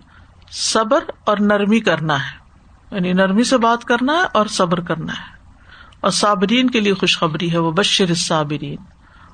صبر 0.51 1.05
اور 1.25 1.37
نرمی 1.41 1.81
کرنا 1.81 2.15
ہے۔ 2.15 2.45
یعنی 2.91 3.13
نرمی 3.13 3.45
سے 3.45 3.59
بات 3.59 3.85
کرنا 3.85 4.13
ہے 4.13 4.23
اور 4.35 4.47
صبر 4.47 4.81
کرنا 4.81 5.13
ہے۔ 5.13 5.34
اور 6.05 6.13
صابرین 6.13 6.71
کے 6.71 6.81
لیے 6.81 6.95
خوشخبری 6.95 7.53
ہے 7.53 7.59
وہ 7.59 7.73
بشر 7.73 8.15
صابرین 8.15 8.77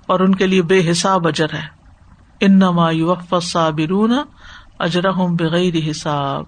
اور 0.06 0.20
ان 0.20 0.35
کے 0.35 0.46
لیے 0.46 0.62
بے 0.62 0.90
حساب 0.90 1.26
اجر 1.26 1.46
ہے۔ 1.54 1.62
ان 2.40 2.61
صابرون 3.42 4.12
اجرحم 4.78 5.37
بغیر 5.37 5.90
حساب۔ 5.90 6.44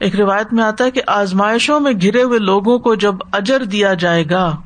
ایک 0.00 0.20
روایت 0.20 0.52
میں 0.52 0.64
آتا 0.64 0.84
ہے 0.84 0.90
کہ 0.90 1.02
آزمائشوں 1.06 1.80
میں 1.80 1.92
گرے 2.02 2.22
ہوئے 2.22 2.38
لوگوں 2.38 2.78
کو 2.78 2.94
جب 2.94 3.14
اجر 3.32 3.64
دیا 3.64 3.94
جائے 3.94 4.24
گا، 4.30 4.56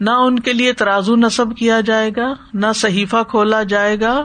نہ 0.00 0.10
ان 0.10 0.38
کے 0.38 0.52
لیے 0.52 0.72
ترازو 0.72 1.16
نصب 1.16 1.56
کیا 1.56 1.80
جائے 1.80 2.10
گا، 2.16 2.32
نہ 2.54 2.66
صحیفہ 2.74 3.22
کھولا 3.28 3.62
جائے 3.62 4.00
گا، 4.00 4.24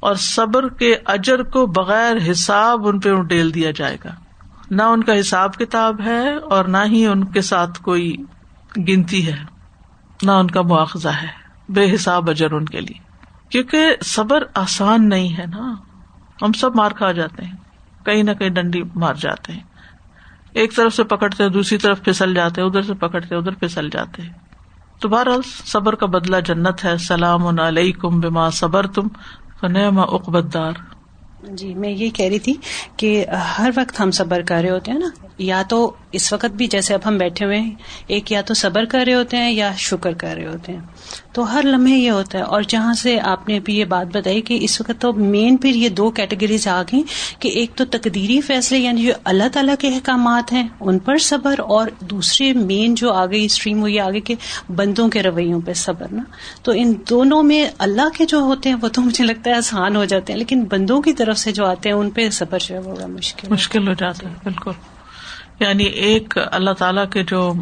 اور 0.00 0.14
صبر 0.14 0.68
کے 0.68 0.96
اجر 1.06 1.42
کو 1.42 1.66
بغیر 1.66 2.30
حساب 2.30 2.88
ان 2.88 3.00
پہ 3.00 3.14
ڈیل 3.14 3.54
دیا 3.54 3.70
جائے 3.70 3.96
گا۔ 4.04 4.10
نہ 4.70 4.82
ان 4.82 5.04
کا 5.04 5.20
حساب 5.20 5.56
کتاب 5.56 6.00
ہے 6.00 6.36
اور 6.36 6.64
نہ 6.64 6.84
ہی 6.86 7.06
ان 7.06 7.24
کے 7.24 7.40
ساتھ 7.40 7.82
کوئی 7.82 8.16
گنتی 8.76 9.26
ہے، 9.26 9.36
نہ 10.22 10.30
ان 10.30 10.50
کا 10.50 10.62
مواخذہ 10.62 11.08
ہے، 11.08 11.26
بے 11.68 11.94
حساب 11.94 12.30
اجر 12.30 12.52
ان 12.52 12.64
کے 12.64 12.80
لیے۔ 12.80 12.98
کیونکہ 13.50 13.96
صبر 14.04 14.42
آسان 14.54 15.08
نہیں 15.08 15.38
ہے 15.38 15.46
نا۔ 15.46 15.74
ہم 16.42 16.52
سب 16.52 16.76
مار 16.76 16.90
کھا 16.90 17.12
جاتے 17.12 17.44
ہیں، 17.44 17.56
کہیں 18.04 18.22
نہ 18.22 18.30
کہیں 18.30 18.48
ڈنڈی 18.48 18.82
مار 18.94 19.14
جاتے 19.14 19.52
ہیں۔ 19.52 19.62
ایک 20.54 20.76
طرف 20.76 20.94
سے 20.94 21.04
پکڑتے، 21.04 21.48
دوسری 21.48 21.78
طرف 21.78 22.02
پھسل 22.02 22.34
جاتے، 22.34 22.62
ادھر 22.62 22.82
سے 22.82 22.94
پکڑتے، 22.94 23.34
ادھر 23.34 23.52
پھسل 23.52 23.90
جاتے۔ 23.90 24.22
تو 25.00 25.08
بہرحال 25.08 25.40
صبر 25.44 25.94
کا 25.94 26.06
بدلا 26.06 26.40
جنت 26.40 26.84
ہے۔ 26.84 26.96
سلام 26.96 27.60
علیکم 27.60 28.20
بما 28.20 28.50
صبر 28.50 28.86
تم 28.86 29.08
فنعم 29.60 29.98
اقبت 29.98 30.54
دار 30.54 30.72
جی 31.42 31.74
میں 31.74 31.90
یہ 31.90 32.10
کہہ 32.10 32.26
رہی 32.26 32.38
تھی 32.38 32.54
کہ 32.96 33.26
ہر 33.58 33.70
وقت 33.76 34.00
ہم 34.00 34.10
صبر 34.10 34.42
کر 34.42 34.60
رہے 34.62 34.70
ہوتے 34.70 34.92
ہیں 34.92 34.98
نا۔ 34.98 35.26
یا 35.38 35.62
تو 35.68 35.92
اس 36.12 36.32
وقت 36.32 36.46
بھی 36.46 36.66
جیسے 36.66 36.94
اب 36.94 37.00
ہم 37.06 37.18
بیٹھے 37.18 37.44
ہوئے 37.44 37.60
ہیں، 37.60 37.74
ایک 38.06 38.32
یا 38.32 38.40
تو 38.40 38.54
صبر 38.54 38.84
کر 38.84 39.04
رہے 39.06 39.14
ہوتے 39.14 39.36
ہیں 39.36 39.50
یا 39.50 39.72
شکر 39.76 40.12
کر 40.12 40.34
رہے 40.34 40.46
ہوتے 40.46 40.72
ہیں۔ 40.72 40.80
تو 41.32 41.52
ہر 41.52 41.60
لمحے 41.64 41.92
یہ 41.92 42.10
ہوتا 42.10 42.38
ہے 42.38 42.42
اور 42.42 42.62
جہاں 42.62 42.94
سے 42.94 43.20
آپ 43.20 43.48
نے 43.48 43.56
ابھی 43.56 43.78
یہ 43.78 43.84
بات 43.84 44.16
بتائی 44.16 44.40
کہ 44.40 44.58
اس 44.60 44.80
وقت 44.80 45.00
تو 45.00 45.12
مین 45.12 45.56
پھر 45.56 45.74
یہ 45.74 45.88
دو 45.88 46.10
کیٹیگریز 46.10 46.68
آ 46.68 46.82
گئی 46.82 47.02
کہ 47.38 47.48
ایک 47.48 47.70
تو 47.74 47.84
تقدیری 47.84 48.40
فیصلے 48.40 48.78
یعنی 48.78 49.02
جو 49.02 49.12
اللہ 49.24 49.48
تعالیٰ 49.52 49.74
کے 49.78 49.88
احکامات 49.88 50.52
ہیں، 50.52 50.68
ان 50.80 50.98
پر 50.98 51.18
صبر 51.18 51.58
اور 51.58 51.88
دوسرے 52.00 52.52
مین 52.52 52.94
جو 52.94 53.12
آ 53.12 53.26
گئی 53.26 53.44
اسٹریم 53.44 53.82
وہ 53.82 53.92
یہ 53.92 54.00
آگے 54.00 54.20
کہ 54.20 54.34
بندوں 54.68 55.08
کے 55.08 55.22
رویوں 55.22 55.60
پہ 55.60 55.72
صبر 55.72 56.06
نا۔ 56.12 56.22
تو 56.62 56.72
ان 56.76 56.94
دونوں 57.10 57.42
میں 57.42 57.66
اللہ 57.78 58.16
کے 58.18 58.26
جو 58.26 58.38
ہوتے 58.38 58.68
ہیں، 58.68 58.76
وہ 58.82 58.88
تو 58.88 59.02
مجھے 59.02 59.24
لگتا 59.24 59.50
ہے 59.50 59.56
آسان 59.56 59.96
ہو 59.96 60.04
جاتے 60.04 60.32
ہیں، 60.32 60.38
لیکن 60.38 60.64
بندوں 60.64 61.02
کی 61.02 61.12
طرف 61.12 61.38
سے 61.38 61.52
جو 61.52 61.66
آتے 61.66 61.88
ہیں، 61.88 61.96
ان 61.96 62.10
پہ 62.10 62.30
صبر 62.30 62.58
جو 62.68 62.78
ہوگا 62.78 63.06
مشکل 63.06 63.48
مشکل 63.50 63.88
ہو 63.88 63.92
جاتا 63.92 64.28
ہے، 64.28 64.34
بالکل۔ 64.44 64.70
یعنی 65.60 65.84
ایک 65.84 66.38
اللہ 66.52 66.70
تعالیٰ 66.70 67.10
کے 67.10 67.22
جو 67.22 67.52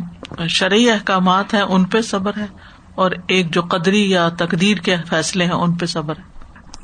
شرعی 0.48 0.90
احکامات 0.90 1.54
ہیں، 1.54 1.60
ان 1.60 1.84
پہ 1.84 2.00
صبر 2.00 2.32
ہے۔ 2.36 2.75
اور 2.96 3.10
ایک 3.28 3.52
جو 3.54 3.62
قدری 3.70 4.02
یا 4.10 4.28
تقدیر 4.38 4.76
کے 4.78 4.96
فیصلے 5.08 5.44
ہیں، 5.44 5.52
ان 5.52 5.72
پہ 5.72 5.86
صبر 5.86 6.14
ہے۔ 6.18 6.34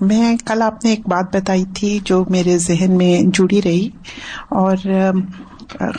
میں 0.01 0.37
کل 0.47 0.63
آپ 0.63 0.85
نے 0.85 0.91
ایک 0.91 1.07
بات 1.09 1.37
بتائی 1.37 1.65
تھی 1.75 1.99
جو 2.05 2.25
میرے 2.31 2.57
ذہن 2.59 2.97
میں 2.99 3.21
جڑی 3.35 3.61
رہی 3.63 3.89
اور 4.51 4.77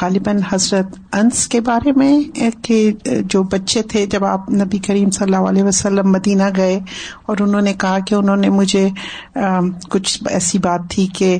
غالباً 0.01 0.39
حضرت 0.49 1.15
انس 1.15 1.47
کے 1.47 1.61
بارے 1.61 1.91
میں، 1.91 2.13
کہ 2.63 2.91
جو 3.03 3.43
بچے 3.43 3.81
تھے، 3.81 4.05
جب 4.05 4.25
آپ 4.25 4.49
نبی 4.51 4.77
کریم 4.77 5.09
صلی 5.09 5.25
اللہ 5.25 5.49
علیہ 5.49 5.63
وسلم 5.63 6.11
مدینہ 6.11 6.49
گئے 6.55 6.79
اور 7.25 7.37
انہوں 7.39 7.61
نے 7.61 7.73
کہا 7.73 7.97
کہ 8.07 8.15
انہوں 8.15 8.35
نے 8.35 8.49
مجھے 8.49 8.87
کچھ 9.89 10.23
ایسی 10.29 10.57
بات 10.57 10.89
تھی 10.89 11.07
کہ 11.07 11.37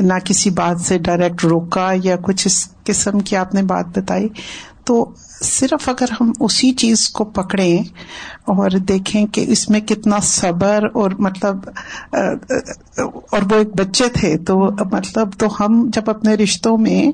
نہ 0.00 0.14
کسی 0.24 0.50
بات 0.50 0.80
سے 0.80 0.98
ڈائریکٹ 0.98 1.44
روکا 1.44 1.90
یا 2.02 2.16
کچھ 2.22 2.46
اس 2.46 2.56
قسم 2.84 3.20
کی 3.20 3.36
آپ 3.36 3.54
نے 3.54 3.62
بات 3.62 3.98
بتائی 3.98 4.28
تو 4.86 5.12
صرف 5.42 5.88
اگر 5.88 6.04
ہم 6.20 6.32
اسی 6.40 6.70
چیز 6.72 7.08
کو 7.08 7.24
پکڑیں 7.24 7.78
اور 8.44 8.70
دیکھیں 8.70 9.26
کہ 9.26 9.44
اس 9.48 9.70
میں 9.70 9.80
کتنا 9.80 10.16
صبر 10.22 10.84
اور 10.94 11.10
مطلب 11.18 11.56
اور 13.32 13.42
وہ 13.50 13.56
ایک 13.56 13.68
بچے 13.76 14.08
تھے 14.08 14.38
تو 14.38 14.58
مطلب 14.92 15.28
تو 15.38 15.46
ہم 15.60 15.90
جب 15.92 16.10
اپنے 16.10 16.34
رشتوں 16.34 16.78
میں 16.78 17.12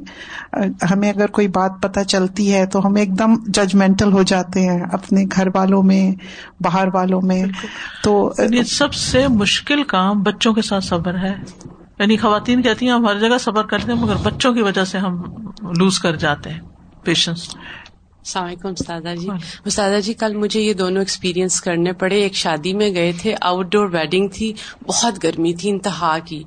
ہمیں 0.90 1.10
اگر 1.10 1.26
کوئی 1.26 1.48
بات 1.48 1.72
پتہ 1.82 2.00
چلتی 2.00 2.54
ہے 2.54 2.66
تو 2.66 2.86
ہم 2.86 2.94
ایک 2.94 3.18
دم 3.18 3.34
ججمنٹل 3.46 4.12
ہو 4.12 4.22
جاتے 4.22 4.60
ہیں 4.60 4.80
اپنے 4.92 5.24
گھر 5.36 5.48
والوں 5.54 5.82
میں 5.82 6.14
باہر 6.62 6.88
والوں 6.94 7.20
میں۔ 7.22 7.44
تو 8.04 8.32
یعنی 8.38 8.64
سب 8.64 8.94
سے 8.94 9.28
مشکل 9.28 9.82
کام 9.82 10.22
بچوں 10.22 10.52
کے 10.52 10.62
ساتھ 10.62 10.84
صبر 10.84 11.14
ہے۔ 11.14 11.34
یعنی 11.98 12.16
خواتین 12.16 12.62
کہتی 12.62 12.86
ہیں 12.86 12.92
ہم 12.92 13.06
ہر 13.06 13.18
جگہ 13.18 13.38
صبر 13.40 13.62
کرتے 13.62 13.92
ہیں 13.92 13.98
مگر 13.98 14.14
بچوں 14.22 14.54
کی 14.54 14.62
وجہ 14.62 14.84
سے 14.84 14.98
ہم 14.98 15.22
لوز 15.78 15.98
کر 15.98 16.16
جاتے 16.16 16.50
ہیں۔ 16.50 16.60
پیشنس 17.04 17.48
السلام 17.54 18.46
علیکم 18.46 18.68
استاذہ 18.68 19.14
جی 19.20 19.28
استاذہ 19.64 20.00
جی 20.00 20.14
کل 20.14 20.36
مجھے 20.36 20.60
یہ 20.60 20.72
دونوں 20.72 21.00
ایکسپیرینس 21.00 21.60
کرنے 21.60 21.92
پڑے. 21.92 22.16
ایک 22.22 22.34
شادی 22.34 22.72
میں 22.72 22.94
گئے 22.94 23.12
تھے. 23.20 23.34
آؤٹ 23.40 23.66
ڈور 23.72 23.88
ویڈنگ 23.92 24.28
تھی. 24.28 24.52
بہت 24.86 25.24
گرمی 25.24 25.54
تھی. 25.54 25.70
انتہا 25.70 26.18
کی. 26.24 26.42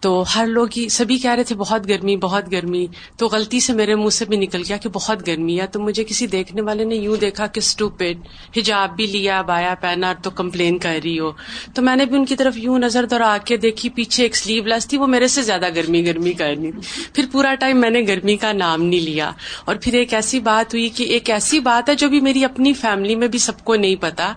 تو 0.00 0.24
ہر 0.36 0.46
لوگ 0.46 0.68
ہی 0.76 0.88
سبھی 0.88 1.18
کہہ 1.18 1.30
رہے 1.30 1.44
تھے 1.44 1.54
بہت 1.54 1.88
گرمی 1.88 2.16
بہت 2.16 2.52
گرمی۔ 2.52 2.86
تو 3.16 3.26
غلطی 3.26 3.60
سے 3.60 3.72
میرے 3.72 3.94
منہ 3.94 4.08
سے 4.08 4.24
بھی 4.24 4.36
نکل 4.36 4.62
گیا 4.68 4.76
کہ 4.76 4.88
بہت 4.88 5.26
گرمی 5.26 5.60
ہے۔ 5.60 5.66
تو 5.66 5.80
مجھے 5.80 6.04
کسی 6.04 6.26
دیکھنے 6.26 6.62
والے 6.62 6.84
نے 6.84 6.94
یوں 6.94 7.16
دیکھا 7.16 7.46
کہ 7.46 7.58
اسٹوپیڈ 7.58 8.18
حجاب 8.56 8.96
بھی 8.96 9.06
لیا، 9.06 9.42
بایا 9.42 9.74
پہنا، 9.80 10.12
تو 10.12 10.30
کمپلین 10.30 10.78
کر 10.78 10.98
رہی 11.04 11.18
ہو۔ 11.18 11.30
تو 11.74 11.82
میں 11.82 11.96
نے 11.96 12.04
بھی 12.04 12.16
ان 12.16 12.24
کی 12.24 12.36
طرف 12.36 12.56
یوں 12.56 12.78
نظر 12.78 13.06
دوڑا 13.06 13.38
کے 13.44 13.56
دیکھی، 13.56 13.88
پیچھے 13.88 14.22
ایک 14.22 14.36
سلیو 14.36 14.64
لیس 14.64 14.86
تھی، 14.86 14.98
وہ 14.98 15.06
میرے 15.06 15.28
سے 15.28 15.42
زیادہ 15.42 15.66
گرمی 15.76 16.06
گرمی 16.06 16.32
کرنی 16.32 16.70
پھر 17.12 17.24
پورا 17.32 17.54
ٹائم 17.54 17.80
میں 17.80 17.90
نے 17.90 18.00
گرمی 18.08 18.36
کا 18.36 18.52
نام 18.52 18.82
نہیں 18.82 19.00
لیا۔ 19.00 19.32
اور 19.64 19.76
پھر 19.82 19.94
ایک 19.94 20.14
ایسی 20.14 20.40
بات 20.40 20.74
ہوئی 20.74 20.88
کہ 20.88 21.02
ایک 21.02 21.30
ایسی 21.30 21.60
بات 21.60 21.88
ہے 21.88 21.94
جو 21.94 22.08
بھی 22.08 22.20
میری 22.20 22.44
اپنی 22.44 22.72
فیملی 22.72 23.14
میں 23.14 23.28
بھی 23.28 23.38
سب 23.38 23.64
کو 23.64 23.74
نہیں 23.74 23.96
پتا۔ 24.00 24.32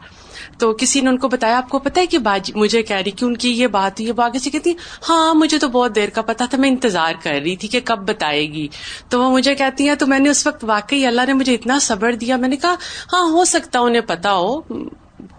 تو 0.58 0.74
کسی 0.74 1.02
نے 1.02 1.10
ان 1.10 1.18
کو 1.18 1.28
بتایا، 1.28 1.58
آپ 1.58 1.70
کو 1.70 1.80
پتا 1.80 2.02
ہے 2.02 2.06
کہ 2.06 2.18
باجی 2.18 2.54
مجھے 2.56 2.84
کہہ 2.84 2.98
رہی 2.98 3.12
کہ 3.12 3.26
ان 3.26 3.38
کی 3.38 3.50
یہ 3.52 3.68
بات 3.68 4.00
ہوئی 4.00 4.12
وہ 4.12 4.24
آگے 4.24 4.40
سے 4.40 4.50
کہتی 4.50 4.74
ہاں 5.10 5.34
مجھے 5.34 5.58
تو 5.58 5.68
بہت 5.68 5.96
دیر 5.96 6.10
کا 6.10 6.22
پتا 6.22 6.46
تھا، 6.46 6.58
میں 6.58 6.70
انتظار 6.70 7.14
کر 7.24 7.40
رہی 7.44 7.56
تھی 7.56 7.68
کہ 7.68 7.80
کب 7.86 8.00
بتائے 8.00 8.52
گی۔ 8.54 8.68
تو 9.10 9.24
وہ 9.24 9.32
مجھے 9.32 9.56
کہتی 9.56 9.88
ہیں، 9.88 9.96
تو 9.96 10.08
میں 10.08 10.20
نے 10.20 10.30
اس 10.30 10.48
وقت 10.48 10.64
واقعی 10.64 11.06
اللہ 11.06 11.22
نے 11.28 11.34
مجھے 11.34 11.54
اتنا 11.54 11.80
صبر 11.80 12.14
دیا، 12.14 12.36
میں 12.36 12.50
نے 12.50 12.58
کہا 12.58 12.76
ہاں 13.14 13.32
ہو 13.32 13.46
سکتا 13.46 13.80
انہیں 13.80 14.02
پتا 14.02 14.34
ہو 14.34 14.62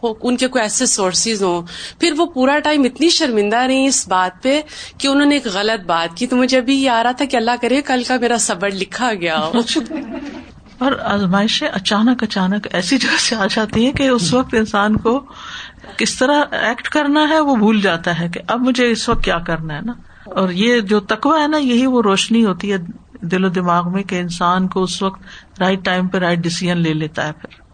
ان 0.03 0.37
کے 0.37 0.49
کوئی 0.49 0.63
ایسے 0.63 0.87
سورسز 0.87 1.43
ہوں۔ 1.43 1.63
پھر 2.01 2.13
وہ 2.17 2.27
پورا 2.27 2.59
ٹائم 2.59 2.85
اتنی 2.85 3.09
شرمندہ 3.09 3.57
رہی 3.57 3.87
اس 3.87 4.09
بات 4.09 4.43
پہ 4.43 4.61
کہ 4.99 5.09
انہوں 5.09 5.27
نے 5.27 5.35
ایک 5.35 5.47
غلط 5.47 5.87
بات 5.87 6.17
کی۔ 6.17 6.27
تو 6.27 6.37
مجھے 6.37 6.59
ابھی 6.59 6.83
یہ 6.83 6.91
آ 6.91 7.03
رہا 7.03 7.13
تھا 7.13 7.25
کہ 7.25 7.37
اللہ 7.37 7.51
کرے، 7.61 7.83
کل 7.83 8.03
کا 8.09 8.17
میرا 8.21 8.37
صبر 8.39 8.71
لکھا 8.71 9.15
گیا 9.15 9.47
ہو۔ 9.47 9.53
اور 10.81 10.93
آزمائشیں 10.93 11.69
اچانک 11.69 12.23
اچانک 12.23 12.67
ایسی 12.73 12.99
جگہ 12.99 13.17
سے 13.19 13.37
آ 13.37 13.47
جاتی 13.51 13.85
ہیں 13.85 13.93
کہ 13.93 14.09
اس 14.09 14.35
وقت 14.35 14.55
انسان 14.55 14.97
کو 14.97 15.25
کس 15.97 16.19
طرح 16.19 16.45
ایکٹ 16.51 16.89
کرنا 16.89 17.29
ہے 17.29 17.41
وہ 17.41 17.57
بھول 17.57 17.81
جاتا 17.81 18.21
ہے 18.21 18.29
کہ 18.29 18.41
اب 18.47 18.61
مجھے 18.61 18.91
اس 18.91 19.09
وقت 19.09 19.25
کیا 19.25 19.39
کرنا 19.39 19.75
ہے 19.75 19.81
نا؟ 19.81 19.93
اور 20.27 20.51
یہ 20.51 20.81
جو 20.81 21.01
تقوا 21.01 21.43
ہے 21.43 21.49
نا، 21.49 21.57
یہی 21.57 21.87
وہ 21.87 22.03
روشنی 22.03 22.45
ہوتی 22.45 22.73
ہے 22.73 22.77
دل 23.23 23.45
و 23.45 23.49
دماغ 23.49 23.93
میں 23.93 24.03
کہ 24.03 24.21
انسان 24.21 24.69
کو 24.69 24.83
اس 24.83 25.03
وقت 25.03 25.23
رائٹ 25.61 25.85
ٹائم 25.85 26.09
پہ 26.09 26.19
رائٹ 26.19 26.39
ڈسیزن 26.39 26.79
لے 26.79 26.93
لیتا 26.95 27.27
ہے 27.27 27.33
پھر۔ 27.33 27.70